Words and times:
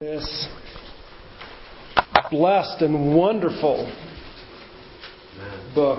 this 0.00 0.46
blessed 2.30 2.82
and 2.82 3.16
wonderful 3.16 3.92
book. 5.74 5.98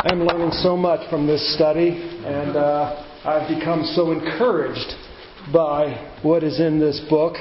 I'm 0.00 0.24
learning 0.24 0.50
so 0.50 0.76
much 0.76 1.08
from 1.08 1.28
this 1.28 1.54
study, 1.54 1.90
and 2.24 2.56
uh, 2.56 3.04
I've 3.24 3.48
become 3.56 3.84
so 3.94 4.10
encouraged 4.10 4.92
by 5.52 6.16
what 6.24 6.42
is 6.42 6.58
in 6.58 6.80
this 6.80 7.00
book. 7.08 7.36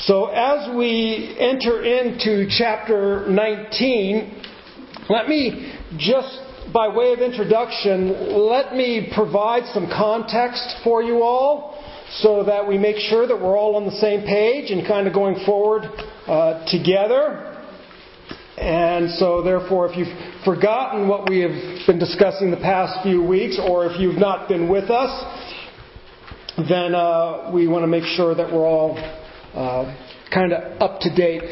So, 0.00 0.26
as 0.26 0.68
we 0.76 1.34
enter 1.38 1.82
into 1.82 2.46
chapter 2.58 3.26
19, 3.26 4.42
let 5.08 5.28
me 5.28 5.72
just 5.96 6.40
by 6.72 6.88
way 6.88 7.12
of 7.12 7.20
introduction, 7.20 8.36
let 8.48 8.74
me 8.74 9.10
provide 9.14 9.64
some 9.72 9.86
context 9.86 10.76
for 10.84 11.02
you 11.02 11.22
all 11.22 11.82
so 12.18 12.44
that 12.44 12.66
we 12.66 12.78
make 12.78 12.96
sure 12.96 13.26
that 13.26 13.36
we're 13.36 13.56
all 13.56 13.76
on 13.76 13.84
the 13.84 13.96
same 13.98 14.22
page 14.22 14.70
and 14.70 14.86
kind 14.86 15.06
of 15.06 15.14
going 15.14 15.44
forward 15.46 15.84
uh, 16.26 16.64
together. 16.66 17.46
And 18.58 19.10
so, 19.12 19.42
therefore, 19.42 19.90
if 19.90 19.96
you've 19.96 20.44
forgotten 20.44 21.08
what 21.08 21.28
we 21.30 21.40
have 21.40 21.86
been 21.86 21.98
discussing 21.98 22.50
the 22.50 22.58
past 22.58 23.02
few 23.02 23.22
weeks, 23.22 23.58
or 23.58 23.86
if 23.86 23.98
you've 23.98 24.18
not 24.18 24.48
been 24.48 24.68
with 24.68 24.90
us, 24.90 25.10
then 26.68 26.94
uh, 26.94 27.50
we 27.54 27.68
want 27.68 27.84
to 27.84 27.86
make 27.86 28.04
sure 28.04 28.34
that 28.34 28.52
we're 28.52 28.66
all 28.66 28.98
uh, 29.54 30.09
kind 30.32 30.52
of 30.52 30.80
up 30.80 31.00
to 31.00 31.14
date. 31.14 31.42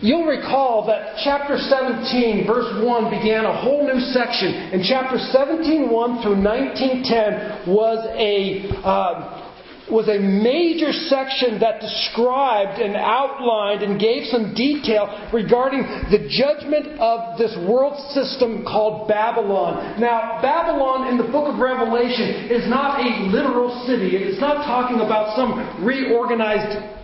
You'll 0.00 0.26
recall 0.26 0.86
that 0.86 1.18
chapter 1.24 1.56
17, 1.56 2.46
verse 2.46 2.84
1, 2.84 3.10
began 3.10 3.44
a 3.44 3.56
whole 3.62 3.86
new 3.86 4.00
section, 4.12 4.52
and 4.72 4.84
chapter 4.84 5.18
17, 5.18 5.90
1 5.90 6.22
through 6.22 6.42
1910 6.44 7.72
was 7.72 8.04
a 8.16 8.68
uh, 8.84 9.46
was 9.90 10.08
a 10.10 10.18
major 10.18 10.90
section 10.90 11.60
that 11.62 11.78
described 11.80 12.82
and 12.82 12.96
outlined 12.96 13.82
and 13.82 14.00
gave 14.00 14.26
some 14.26 14.50
detail 14.54 15.06
regarding 15.32 15.82
the 16.10 16.26
judgment 16.26 16.98
of 16.98 17.38
this 17.38 17.54
world 17.70 17.94
system 18.10 18.66
called 18.66 19.06
Babylon. 19.06 20.00
Now, 20.00 20.42
Babylon 20.42 21.06
in 21.06 21.16
the 21.18 21.30
book 21.30 21.54
of 21.54 21.60
Revelation 21.62 22.50
is 22.50 22.66
not 22.68 22.98
a 22.98 23.30
literal 23.30 23.86
city. 23.86 24.16
It 24.16 24.26
is 24.26 24.40
not 24.40 24.66
talking 24.66 24.98
about 24.98 25.36
some 25.38 25.86
reorganized 25.86 26.95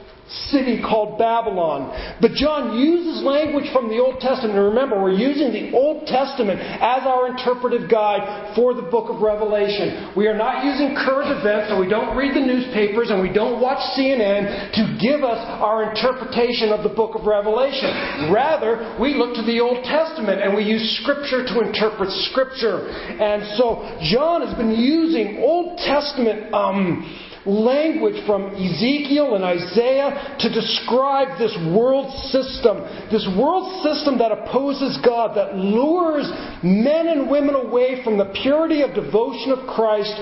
city 0.49 0.81
called 0.81 1.19
Babylon. 1.19 1.93
But 2.21 2.33
John 2.33 2.79
uses 2.79 3.23
language 3.23 3.69
from 3.73 3.89
the 3.89 3.99
Old 3.99 4.21
Testament. 4.21 4.57
And 4.57 4.73
remember, 4.73 5.01
we're 5.01 5.17
using 5.17 5.53
the 5.53 5.77
Old 5.77 6.07
Testament 6.07 6.61
as 6.61 7.05
our 7.05 7.29
interpretive 7.29 7.91
guide 7.91 8.55
for 8.57 8.75
the 8.75 8.83
book 8.83 9.11
of 9.11 9.21
Revelation. 9.21 10.13
We 10.17 10.27
are 10.27 10.37
not 10.37 10.65
using 10.65 10.97
current 10.97 11.31
events, 11.33 11.71
and 11.71 11.81
we 11.81 11.89
don't 11.89 12.17
read 12.17 12.35
the 12.35 12.45
newspapers, 12.45 13.11
and 13.11 13.21
we 13.21 13.33
don't 13.33 13.61
watch 13.61 13.81
CNN 13.97 14.73
to 14.73 14.83
give 15.01 15.25
us 15.25 15.41
our 15.61 15.91
interpretation 15.91 16.71
of 16.73 16.83
the 16.83 16.93
book 16.95 17.15
of 17.15 17.27
Revelation. 17.27 18.33
Rather, 18.33 18.97
we 19.01 19.15
look 19.15 19.35
to 19.37 19.43
the 19.43 19.61
Old 19.61 19.85
Testament 19.85 20.43
and 20.43 20.55
we 20.55 20.65
use 20.65 20.83
Scripture 21.03 21.45
to 21.45 21.61
interpret 21.61 22.11
Scripture. 22.31 22.89
And 22.89 23.45
so, 23.57 23.85
John 24.11 24.47
has 24.47 24.55
been 24.57 24.73
using 24.73 25.39
Old 25.43 25.79
Testament. 25.79 26.53
Um, 26.55 27.32
language 27.47 28.25
from 28.27 28.55
Ezekiel 28.55 29.35
and 29.35 29.45
Isaiah 29.45 30.37
to 30.39 30.49
describe 30.49 31.39
this 31.39 31.57
world 31.75 32.13
system. 32.31 32.79
This 33.11 33.27
world 33.35 33.83
system 33.83 34.19
that 34.19 34.31
opposes 34.31 34.99
God, 35.05 35.37
that 35.37 35.57
lures 35.57 36.31
men 36.63 37.09
and 37.09 37.31
women 37.31 37.55
away 37.55 38.05
from 38.05 38.19
the 38.19 38.31
purity 38.43 38.83
of 38.83 38.95
devotion 38.95 39.51
of 39.51 39.67
Christ 39.67 40.15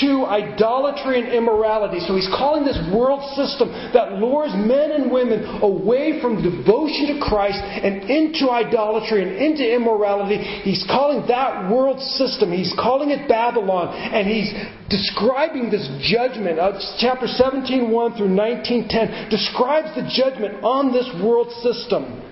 to 0.00 0.26
idolatry 0.26 1.22
and 1.22 1.32
immorality. 1.32 2.00
So 2.00 2.16
he's 2.16 2.30
calling 2.34 2.64
this 2.64 2.78
world 2.92 3.22
system 3.38 3.70
that 3.94 4.18
lures 4.18 4.50
men 4.54 4.90
and 4.90 5.10
women 5.10 5.62
away 5.62 6.20
from 6.20 6.42
devotion 6.42 7.14
to 7.14 7.22
Christ 7.22 7.58
and 7.62 8.10
into 8.10 8.50
idolatry 8.50 9.22
and 9.22 9.36
into 9.38 9.62
immorality. 9.62 10.38
He's 10.66 10.84
calling 10.90 11.26
that 11.28 11.70
world 11.70 12.00
system, 12.18 12.50
he's 12.50 12.74
calling 12.74 13.10
it 13.10 13.28
Babylon, 13.28 13.94
and 13.94 14.26
he's 14.26 14.52
describing 14.90 15.70
this 15.70 15.88
judgment 16.02 16.58
uh, 16.64 16.80
chapter 16.98 17.26
17, 17.26 17.90
1 17.90 18.16
through 18.16 18.34
1910, 18.34 19.28
describes 19.28 19.94
the 19.94 20.08
judgment 20.08 20.64
on 20.64 20.92
this 20.92 21.08
world 21.22 21.52
system. 21.60 22.22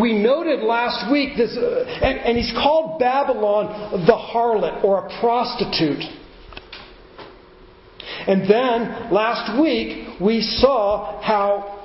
We 0.00 0.14
noted 0.14 0.60
last 0.60 1.10
week 1.12 1.36
this, 1.36 1.56
uh, 1.56 1.84
and, 2.02 2.18
and 2.20 2.38
he's 2.38 2.52
called 2.52 2.98
Babylon 2.98 4.06
the 4.06 4.16
harlot 4.16 4.82
or 4.82 5.06
a 5.06 5.20
prostitute. 5.20 6.02
And 8.26 8.42
then 8.42 9.12
last 9.12 9.60
week 9.60 10.20
we 10.20 10.40
saw 10.40 11.20
how 11.22 11.77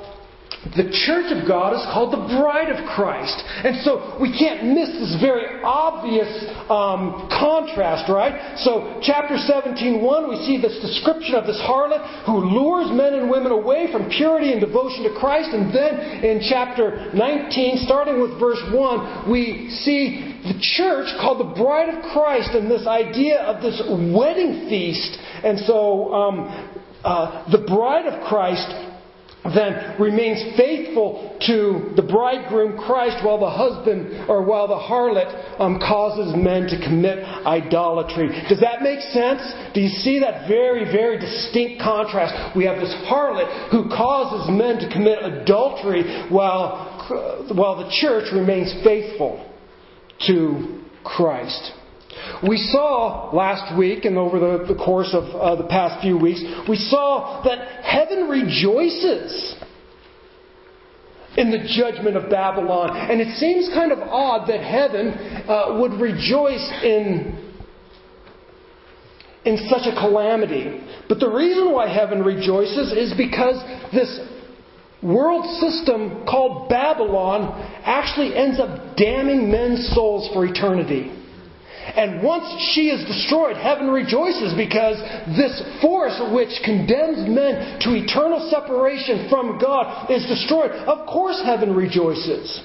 the 0.72 0.88
church 1.06 1.28
of 1.36 1.44
God 1.44 1.76
is 1.76 1.84
called 1.92 2.16
the 2.16 2.24
bride 2.40 2.72
of 2.72 2.80
Christ. 2.96 3.36
And 3.68 3.84
so 3.84 4.16
we 4.16 4.32
can't 4.32 4.72
miss 4.72 4.88
this 4.96 5.20
very 5.20 5.60
obvious 5.60 6.32
um, 6.72 7.28
contrast, 7.28 8.08
right? 8.08 8.56
So, 8.64 9.04
chapter 9.04 9.36
17, 9.36 10.00
1, 10.00 10.30
we 10.30 10.40
see 10.48 10.64
this 10.64 10.80
description 10.80 11.36
of 11.36 11.44
this 11.44 11.60
harlot 11.60 12.00
who 12.24 12.48
lures 12.48 12.96
men 12.96 13.14
and 13.14 13.30
women 13.30 13.52
away 13.52 13.92
from 13.92 14.08
purity 14.08 14.56
and 14.56 14.64
devotion 14.64 15.04
to 15.04 15.12
Christ. 15.20 15.52
And 15.52 15.76
then 15.76 16.24
in 16.24 16.40
chapter 16.48 17.12
19, 17.12 17.84
starting 17.84 18.24
with 18.24 18.40
verse 18.40 18.64
1, 18.72 19.30
we 19.30 19.68
see 19.84 20.40
the 20.48 20.56
church 20.80 21.12
called 21.20 21.44
the 21.44 21.60
bride 21.60 21.92
of 21.92 22.00
Christ 22.16 22.56
and 22.56 22.72
this 22.72 22.88
idea 22.88 23.44
of 23.44 23.62
this 23.62 23.84
wedding 24.16 24.72
feast. 24.72 25.20
And 25.44 25.60
so, 25.68 26.14
um, 26.14 26.80
uh, 27.04 27.52
the 27.52 27.68
bride 27.68 28.08
of 28.08 28.24
Christ 28.32 28.93
then 29.44 30.00
remains 30.00 30.56
faithful 30.56 31.38
to 31.48 31.92
the 31.96 32.02
bridegroom 32.02 32.78
Christ 32.78 33.26
while 33.26 33.40
the 33.40 33.50
husband 33.50 34.30
or 34.30 34.44
while 34.44 34.68
the 34.68 34.80
harlot 34.80 35.60
um, 35.60 35.80
causes 35.80 36.34
men 36.36 36.64
to 36.68 36.80
commit 36.80 37.20
idolatry. 37.20 38.30
Does 38.48 38.62
that 38.62 38.82
make 38.82 39.02
sense? 39.12 39.42
Do 39.74 39.82
you 39.82 39.90
see 39.90 40.20
that 40.20 40.48
very, 40.48 40.86
very 40.86 41.20
distinct 41.20 41.82
contrast? 41.82 42.56
We 42.56 42.64
have 42.66 42.80
this 42.80 42.94
harlot 43.10 43.70
who 43.70 43.90
causes 43.90 44.50
men 44.50 44.80
to 44.80 44.90
commit 44.92 45.20
adultery 45.22 46.30
while, 46.30 47.50
while 47.54 47.84
the 47.84 47.92
church 48.00 48.32
remains 48.32 48.74
faithful 48.84 49.50
to 50.28 50.84
Christ. 51.04 51.74
We 52.48 52.58
saw 52.58 53.32
last 53.34 53.78
week 53.78 54.06
and 54.06 54.18
over 54.18 54.40
the, 54.40 54.74
the 54.74 54.76
course 54.76 55.14
of 55.14 55.24
uh, 55.24 55.56
the 55.56 55.68
past 55.68 56.02
few 56.02 56.18
weeks, 56.18 56.44
we 56.68 56.76
saw 56.76 57.44
that 57.44 57.84
heaven 57.84 58.30
rejoices 58.30 59.56
in 61.38 61.50
the 61.52 61.66
judgment 61.68 62.16
of 62.16 62.30
Babylon. 62.30 62.96
And 62.96 63.20
it 63.20 63.38
seems 63.38 63.70
kind 63.74 63.92
of 63.92 64.00
odd 64.00 64.48
that 64.50 64.62
heaven 64.62 65.10
uh, 65.48 65.80
would 65.80 65.94
rejoice 65.94 66.72
in 66.84 67.40
in 69.46 69.58
such 69.70 69.86
a 69.86 70.00
calamity. 70.00 70.82
But 71.10 71.20
the 71.20 71.30
reason 71.30 71.74
why 71.74 71.94
heaven 71.94 72.24
rejoices 72.24 72.94
is 72.94 73.14
because 73.18 73.62
this 73.92 74.20
world 75.02 75.46
system 75.60 76.26
called 76.26 76.70
Babylon 76.70 77.52
actually 77.84 78.36
ends 78.36 78.60
up 78.60 78.96
damning 78.96 79.52
men's 79.52 79.94
souls 79.94 80.30
for 80.34 80.46
eternity. 80.46 81.12
And 81.96 82.24
once 82.24 82.46
she 82.74 82.90
is 82.90 83.06
destroyed, 83.06 83.58
heaven 83.58 83.90
rejoices 83.90 84.54
because 84.56 84.98
this 85.36 85.62
force 85.82 86.20
which 86.34 86.62
condemns 86.64 87.28
men 87.28 87.80
to 87.82 87.94
eternal 87.94 88.50
separation 88.50 89.30
from 89.30 89.60
God 89.60 90.10
is 90.10 90.26
destroyed. 90.26 90.72
Of 90.72 91.08
course, 91.08 91.42
heaven 91.44 91.76
rejoices. 91.76 92.62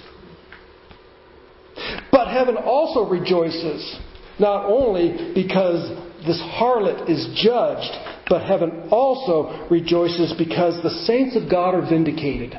But 2.13 2.29
heaven 2.29 2.57
also 2.57 3.09
rejoices, 3.09 3.99
not 4.39 4.67
only 4.67 5.33
because 5.35 5.89
this 6.27 6.41
harlot 6.41 7.09
is 7.09 7.29
judged, 7.35 7.93
but 8.29 8.43
heaven 8.43 8.89
also 8.91 9.67
rejoices 9.71 10.35
because 10.37 10.83
the 10.83 10.91
saints 11.07 11.37
of 11.37 11.51
God 11.51 11.75
are 11.75 11.89
vindicated. 11.89 12.59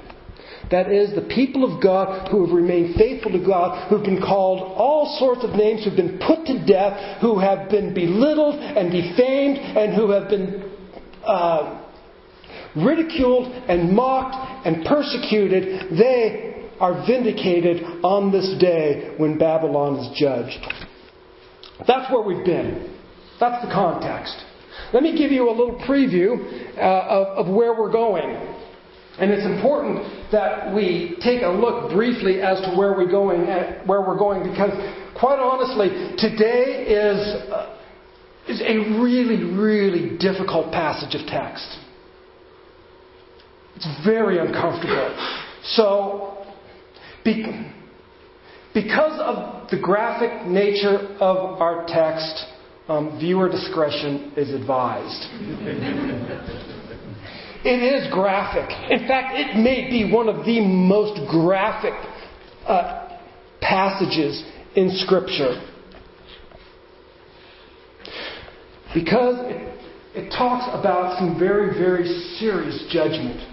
That 0.72 0.92
is, 0.92 1.16
the 1.16 1.28
people 1.34 1.64
of 1.64 1.82
God 1.82 2.30
who 2.30 2.46
have 2.46 2.54
remained 2.56 2.96
faithful 2.96 3.32
to 3.32 3.44
God, 3.44 3.90
who've 3.90 4.04
been 4.04 4.22
called 4.22 4.60
all 4.78 5.18
sorts 5.20 5.44
of 5.44 5.52
names, 5.56 5.84
who've 5.84 5.96
been 5.96 6.20
put 6.20 6.46
to 6.46 6.66
death, 6.66 7.22
who 7.22 7.40
have 7.40 7.70
been 7.70 7.94
belittled 7.94 8.56
and 8.56 8.92
defamed, 8.92 9.58
and 9.58 9.96
who 9.96 10.12
have 10.12 10.30
been 10.30 10.72
uh, 11.26 11.86
ridiculed 12.76 13.48
and 13.68 13.96
mocked 13.96 14.68
and 14.68 14.86
persecuted, 14.86 15.98
they 15.98 16.70
are 16.80 17.06
vindicated 17.06 17.84
on 18.04 18.32
this 18.32 18.56
day 18.60 19.14
when 19.18 19.38
Babylon 19.38 19.98
is 19.98 20.20
judged. 20.20 20.60
That's 21.88 22.12
where 22.12 22.22
we've 22.22 22.46
been. 22.46 22.96
That's 23.40 23.66
the 23.66 23.72
context. 23.72 24.36
Let 24.94 25.04
me 25.04 25.18
give 25.18 25.32
you 25.32 25.50
a 25.50 25.52
little 25.52 25.80
preview 25.88 26.78
uh, 26.78 26.82
of, 26.82 27.48
of 27.48 27.56
where 27.56 27.74
we're 27.74 27.92
going. 27.92 28.59
And 29.20 29.32
it's 29.32 29.46
important 29.46 30.32
that 30.32 30.74
we 30.74 31.18
take 31.22 31.42
a 31.42 31.50
look 31.50 31.92
briefly 31.92 32.42
as 32.42 32.62
to 32.62 32.76
where 32.78 32.94
we're 32.94 33.12
going, 33.12 33.46
where 33.86 34.02
we're 34.02 34.18
going, 34.18 34.50
because 34.50 34.72
quite 35.20 35.40
honestly, 35.40 36.16
today 36.18 36.86
is 36.88 37.52
uh, 37.52 37.76
is 38.48 38.62
a 38.62 39.00
really, 39.00 39.44
really 39.44 40.18
difficult 40.18 40.72
passage 40.72 41.20
of 41.20 41.28
text. 41.28 41.78
It's 43.76 43.88
very 44.06 44.40
uncomfortable. 44.40 45.16
So, 45.64 46.46
because 47.24 49.20
of 49.20 49.70
the 49.70 49.80
graphic 49.80 50.48
nature 50.48 51.16
of 51.20 51.62
our 51.62 51.86
text, 51.88 52.46
um, 52.88 53.20
viewer 53.20 53.50
discretion 53.50 54.34
is 54.36 54.50
advised. 54.50 55.28
it 57.64 57.84
is 57.84 58.12
graphic. 58.14 58.70
In 58.90 59.08
fact, 59.08 59.38
it 59.38 59.58
may 59.58 59.90
be 59.90 60.12
one 60.12 60.30
of 60.30 60.46
the 60.46 60.62
most 60.62 61.20
graphic 61.30 61.94
uh, 62.66 63.20
passages 63.62 64.44
in 64.76 64.92
Scripture. 65.06 65.62
Because 68.94 69.36
it, 69.46 69.80
it 70.16 70.30
talks 70.32 70.66
about 70.78 71.20
some 71.20 71.38
very, 71.38 71.78
very 71.78 72.08
serious 72.40 72.86
judgment. 72.92 73.46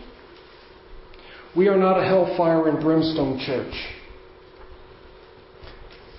We 1.56 1.68
are 1.68 1.76
not 1.76 1.98
a 1.98 2.04
hellfire 2.04 2.68
and 2.68 2.80
brimstone 2.80 3.40
church. 3.44 3.74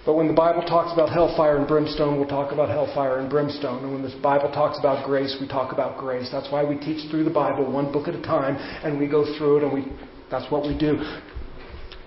But 0.08 0.16
when 0.16 0.28
the 0.30 0.34
Bible 0.34 0.62
talks 0.62 0.94
about 0.94 1.10
hellfire 1.10 1.58
and 1.58 1.68
brimstone, 1.68 2.18
we'll 2.18 2.30
talk 2.30 2.54
about 2.54 2.70
hellfire 2.70 3.20
and 3.20 3.30
brimstone. 3.30 3.84
And 3.84 3.92
when 3.92 4.02
the 4.02 4.18
Bible 4.24 4.50
talks 4.54 4.80
about 4.80 5.06
grace, 5.06 5.36
we 5.42 5.50
talk 5.50 5.74
about 5.74 5.98
grace. 5.98 6.30
That's 6.32 6.50
why 6.50 6.64
we 6.64 6.78
teach 6.78 7.12
through 7.12 7.26
the 7.26 7.30
Bible 7.30 7.70
one 7.70 7.92
book 7.92 8.08
at 8.08 8.16
a 8.16 8.22
time, 8.22 8.56
and 8.56 8.98
we 8.98 9.06
go 9.06 9.26
through 9.38 9.58
it, 9.58 9.64
and 9.64 9.74
we, 9.74 9.92
that's 10.32 10.50
what 10.50 10.64
we 10.64 10.78
do. 10.78 10.96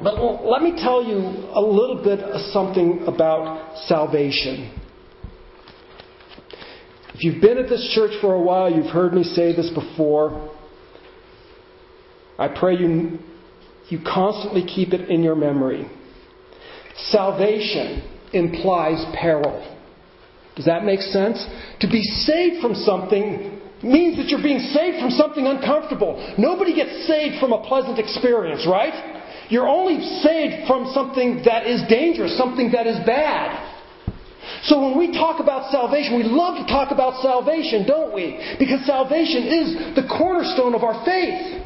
But 0.03 0.15
let 0.43 0.63
me 0.63 0.81
tell 0.83 1.05
you 1.05 1.19
a 1.53 1.61
little 1.61 2.01
bit 2.03 2.21
of 2.21 2.41
something 2.53 3.05
about 3.07 3.77
salvation. 3.87 4.75
If 7.13 7.23
you've 7.23 7.43
been 7.43 7.59
at 7.59 7.69
this 7.69 7.93
church 7.95 8.13
for 8.23 8.33
a 8.33 8.41
while, 8.41 8.73
you've 8.73 8.91
heard 8.91 9.13
me 9.13 9.25
say 9.25 9.55
this 9.55 9.69
before. 9.75 10.57
I 12.39 12.49
pray 12.49 12.79
you, 12.79 13.19
you 13.91 13.99
constantly 14.03 14.65
keep 14.65 14.95
it 14.95 15.11
in 15.11 15.23
your 15.23 15.37
memory. 15.37 15.87
Salvation 16.97 18.03
implies 18.33 19.05
peril. 19.15 19.77
Does 20.57 20.67
that 20.67 20.85
make 20.85 21.01
sense? 21.01 21.45
To 21.81 21.89
be 21.89 22.03
saved 22.03 22.61
from 22.61 22.75
something 22.75 23.61
means 23.83 24.17
that 24.19 24.29
you're 24.29 24.43
being 24.43 24.61
saved 24.75 25.01
from 25.01 25.11
something 25.11 25.47
uncomfortable. 25.47 26.21
Nobody 26.37 26.75
gets 26.75 27.07
saved 27.07 27.41
from 27.41 27.53
a 27.53 27.65
pleasant 27.65 27.99
experience, 27.99 28.67
right? 28.69 29.49
You're 29.49 29.69
only 29.69 30.01
saved 30.23 30.67
from 30.67 30.93
something 30.93 31.43
that 31.45 31.67
is 31.67 31.83
dangerous, 31.89 32.37
something 32.37 32.71
that 32.73 32.87
is 32.87 32.99
bad. 33.07 33.71
So 34.65 34.81
when 34.81 34.99
we 34.99 35.13
talk 35.13 35.41
about 35.41 35.71
salvation, 35.73 36.17
we 36.17 36.25
love 36.25 36.59
to 36.59 36.67
talk 36.71 36.93
about 36.93 37.23
salvation, 37.23 37.87
don't 37.87 38.15
we? 38.15 38.57
Because 38.59 38.85
salvation 38.85 39.45
is 39.49 39.67
the 39.97 40.07
cornerstone 40.07 40.75
of 40.75 40.85
our 40.85 41.05
faith. 41.05 41.60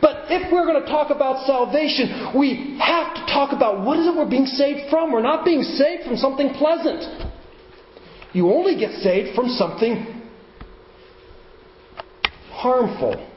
But 0.00 0.26
if 0.28 0.52
we're 0.52 0.66
going 0.66 0.82
to 0.82 0.88
talk 0.88 1.10
about 1.10 1.46
salvation, 1.46 2.32
we 2.36 2.78
have 2.80 3.14
to 3.14 3.22
talk 3.32 3.52
about 3.52 3.84
what 3.84 3.98
is 3.98 4.06
it 4.06 4.14
we're 4.14 4.28
being 4.28 4.46
saved 4.46 4.90
from. 4.90 5.12
We're 5.12 5.22
not 5.22 5.44
being 5.44 5.62
saved 5.62 6.04
from 6.04 6.16
something 6.16 6.50
pleasant. 6.54 7.32
You 8.32 8.52
only 8.52 8.78
get 8.78 8.92
saved 9.00 9.34
from 9.34 9.48
something 9.48 10.22
harmful. 12.50 13.32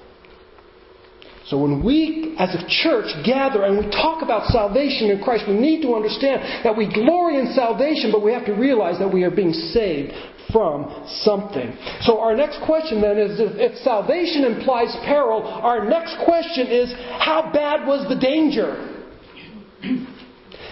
So 1.47 1.57
when 1.57 1.83
we, 1.83 2.35
as 2.37 2.53
a 2.53 2.63
church, 2.67 3.07
gather 3.25 3.63
and 3.63 3.77
we 3.83 3.89
talk 3.89 4.21
about 4.21 4.47
salvation 4.49 5.09
in 5.09 5.23
Christ, 5.23 5.45
we 5.47 5.55
need 5.55 5.81
to 5.81 5.95
understand 5.95 6.63
that 6.63 6.77
we 6.77 6.91
glory 6.93 7.39
in 7.39 7.53
salvation, 7.53 8.11
but 8.11 8.21
we 8.21 8.31
have 8.33 8.45
to 8.45 8.53
realize 8.53 8.99
that 8.99 9.11
we 9.11 9.23
are 9.23 9.31
being 9.31 9.53
saved 9.53 10.13
from 10.51 11.05
something. 11.23 11.75
So 12.01 12.19
our 12.19 12.35
next 12.35 12.59
question 12.65 13.01
then 13.01 13.17
is 13.17 13.39
if, 13.39 13.77
salvation 13.79 14.43
implies 14.43 14.95
peril, 15.05 15.43
our 15.43 15.87
next 15.87 16.17
question 16.25 16.67
is 16.67 16.93
how 17.19 17.51
bad 17.53 17.87
was 17.87 18.07
the 18.09 18.19
danger? 18.19 18.85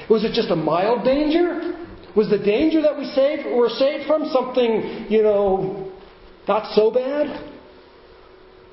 was 0.09 0.23
it 0.23 0.33
just 0.33 0.49
a 0.49 0.55
mild 0.55 1.03
danger? 1.03 1.73
Was 2.15 2.29
the 2.29 2.39
danger 2.39 2.81
that 2.81 2.97
we 2.97 3.05
saved 3.05 3.45
were 3.45 3.69
saved 3.69 4.07
from 4.07 4.29
something, 4.33 5.05
you 5.09 5.21
know, 5.21 5.91
not 6.47 6.73
so 6.73 6.89
bad? 6.89 7.53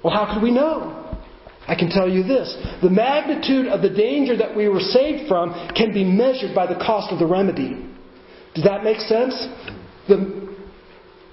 Well, 0.02 0.12
how 0.12 0.32
could 0.32 0.42
we 0.42 0.50
know? 0.50 1.00
I 1.66 1.74
can 1.74 1.88
tell 1.88 2.08
you 2.08 2.22
this 2.22 2.56
the 2.82 2.90
magnitude 2.90 3.66
of 3.66 3.80
the 3.80 3.88
danger 3.88 4.36
that 4.36 4.54
we 4.54 4.68
were 4.68 4.80
saved 4.80 5.28
from 5.28 5.52
can 5.74 5.92
be 5.92 6.04
measured 6.04 6.54
by 6.54 6.66
the 6.66 6.74
cost 6.74 7.12
of 7.12 7.18
the 7.18 7.26
remedy. 7.26 7.90
Does 8.54 8.64
that 8.64 8.84
make 8.84 8.98
sense? 9.00 9.34
The, 10.08 10.43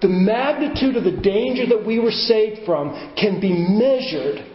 the 0.02 0.10
magnitude 0.10 0.96
of 0.96 1.04
the 1.04 1.22
danger 1.22 1.66
that 1.68 1.86
we 1.86 2.00
were 2.00 2.12
saved 2.12 2.66
from 2.66 3.14
can 3.16 3.40
be 3.40 3.54
measured 3.54 4.46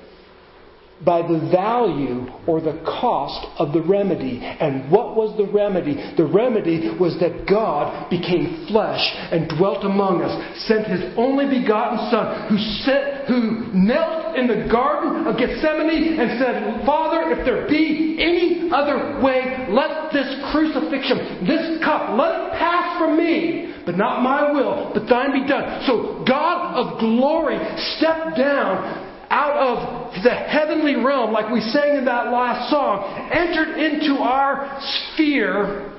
by 1.05 1.21
the 1.21 1.51
value 1.53 2.25
or 2.47 2.61
the 2.61 2.81
cost 2.87 3.47
of 3.61 3.73
the 3.73 3.83
remedy. 3.83 4.41
And 4.41 4.91
what 4.91 5.15
was 5.15 5.37
the 5.37 5.45
remedy? 5.45 5.95
The 6.17 6.25
remedy 6.25 6.97
was 6.99 7.21
that 7.21 7.45
God 7.45 8.09
became 8.09 8.67
flesh 8.69 9.05
and 9.31 9.49
dwelt 9.59 9.85
among 9.85 10.23
us, 10.23 10.33
sent 10.65 10.89
his 10.89 11.13
only 11.19 11.45
begotten 11.53 12.01
Son, 12.09 12.49
who, 12.49 12.57
set, 12.89 13.29
who 13.29 13.69
knelt 13.77 14.37
in 14.37 14.49
the 14.49 14.73
Garden 14.73 15.27
of 15.27 15.37
Gethsemane 15.37 16.17
and 16.17 16.41
said, 16.41 16.87
Father, 16.87 17.29
if 17.37 17.45
there 17.45 17.69
be 17.69 18.17
any 18.17 18.73
other 18.73 19.21
way, 19.21 19.69
let 19.69 20.13
this 20.13 20.29
crucifixion, 20.49 21.45
this 21.45 21.77
cup, 21.85 22.17
let 22.17 22.33
it 22.33 22.53
pass 22.57 22.99
from 22.99 23.19
me. 23.19 23.76
But 23.87 23.97
not 23.97 24.21
my 24.21 24.51
will, 24.51 24.91
but 24.93 25.09
thine 25.09 25.31
be 25.31 25.47
done. 25.47 25.87
So 25.87 26.25
God 26.27 26.75
of 26.75 26.99
glory 26.99 27.57
stepped 27.97 28.37
down 28.37 29.07
out 29.31 29.55
of 29.55 30.23
the 30.25 30.35
heavenly 30.35 30.97
realm, 30.97 31.33
like 31.33 31.53
we 31.53 31.61
sang 31.61 31.97
in 31.97 32.05
that 32.05 32.33
last 32.33 32.69
song, 32.69 33.31
entered 33.31 33.79
into 33.79 34.21
our 34.23 34.79
sphere, 34.83 35.93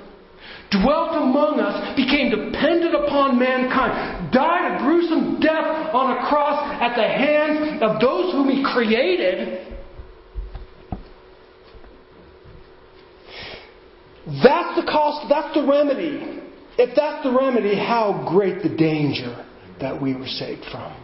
dwelt 0.70 1.16
among 1.16 1.62
us, 1.62 1.96
became 1.96 2.30
dependent 2.30 2.94
upon 2.94 3.40
mankind, 3.40 4.34
died 4.34 4.76
a 4.76 4.84
gruesome 4.84 5.40
death 5.40 5.96
on 5.96 6.18
a 6.18 6.28
cross 6.28 6.60
at 6.82 6.94
the 6.96 7.08
hands 7.08 7.82
of 7.82 8.02
those 8.02 8.34
whom 8.34 8.50
he 8.50 8.64
created. 8.74 9.66
That's 14.44 14.76
the 14.76 14.84
cost, 14.92 15.28
that's 15.30 15.54
the 15.56 15.66
remedy. 15.66 16.37
If 16.78 16.96
that's 16.96 17.24
the 17.24 17.32
remedy, 17.32 17.76
how 17.76 18.28
great 18.30 18.62
the 18.62 18.70
danger 18.70 19.46
that 19.80 20.02
we 20.02 20.16
were 20.16 20.28
saved 20.28 20.66
from. 20.72 20.96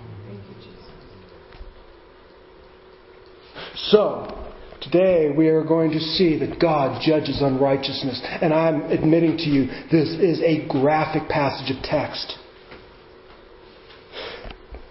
So, 3.76 4.44
Today 4.84 5.30
we 5.36 5.48
are 5.48 5.64
going 5.64 5.92
to 5.92 6.00
see 6.00 6.38
that 6.40 6.60
God 6.60 7.02
judges 7.02 7.42
unrighteousness. 7.42 8.22
And 8.42 8.54
I'm 8.54 8.84
admitting 8.92 9.38
to 9.38 9.44
you, 9.44 9.68
this 9.90 10.10
is 10.10 10.42
a 10.42 10.68
graphic 10.68 11.30
passage 11.30 11.74
of 11.74 11.82
text. 11.84 12.38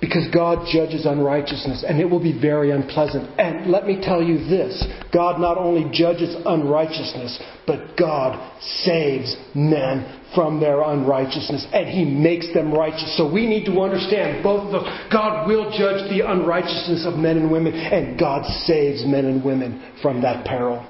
Because 0.02 0.26
God 0.34 0.66
judges 0.66 1.06
unrighteousness, 1.06 1.84
and 1.86 2.00
it 2.00 2.10
will 2.10 2.20
be 2.20 2.36
very 2.36 2.72
unpleasant. 2.72 3.38
And 3.38 3.70
let 3.70 3.86
me 3.86 4.00
tell 4.02 4.20
you 4.20 4.38
this 4.38 4.84
God 5.14 5.40
not 5.40 5.56
only 5.56 5.88
judges 5.96 6.34
unrighteousness, 6.44 7.40
but 7.68 7.96
God 7.96 8.34
saves 8.82 9.36
men 9.54 10.20
from 10.34 10.58
their 10.58 10.82
unrighteousness 10.82 11.66
and 11.72 11.86
he 11.86 12.04
makes 12.04 12.52
them 12.54 12.72
righteous. 12.72 13.16
So 13.16 13.30
we 13.30 13.46
need 13.46 13.66
to 13.66 13.80
understand 13.80 14.42
both 14.42 14.72
the 14.72 14.80
God 15.12 15.46
will 15.46 15.70
judge 15.70 16.10
the 16.10 16.28
unrighteousness 16.28 17.06
of 17.06 17.14
men 17.14 17.36
and 17.36 17.52
women 17.52 17.74
and 17.74 18.18
God 18.18 18.44
saves 18.64 19.04
men 19.04 19.26
and 19.26 19.44
women 19.44 19.92
from 20.02 20.22
that 20.22 20.44
peril. 20.46 20.84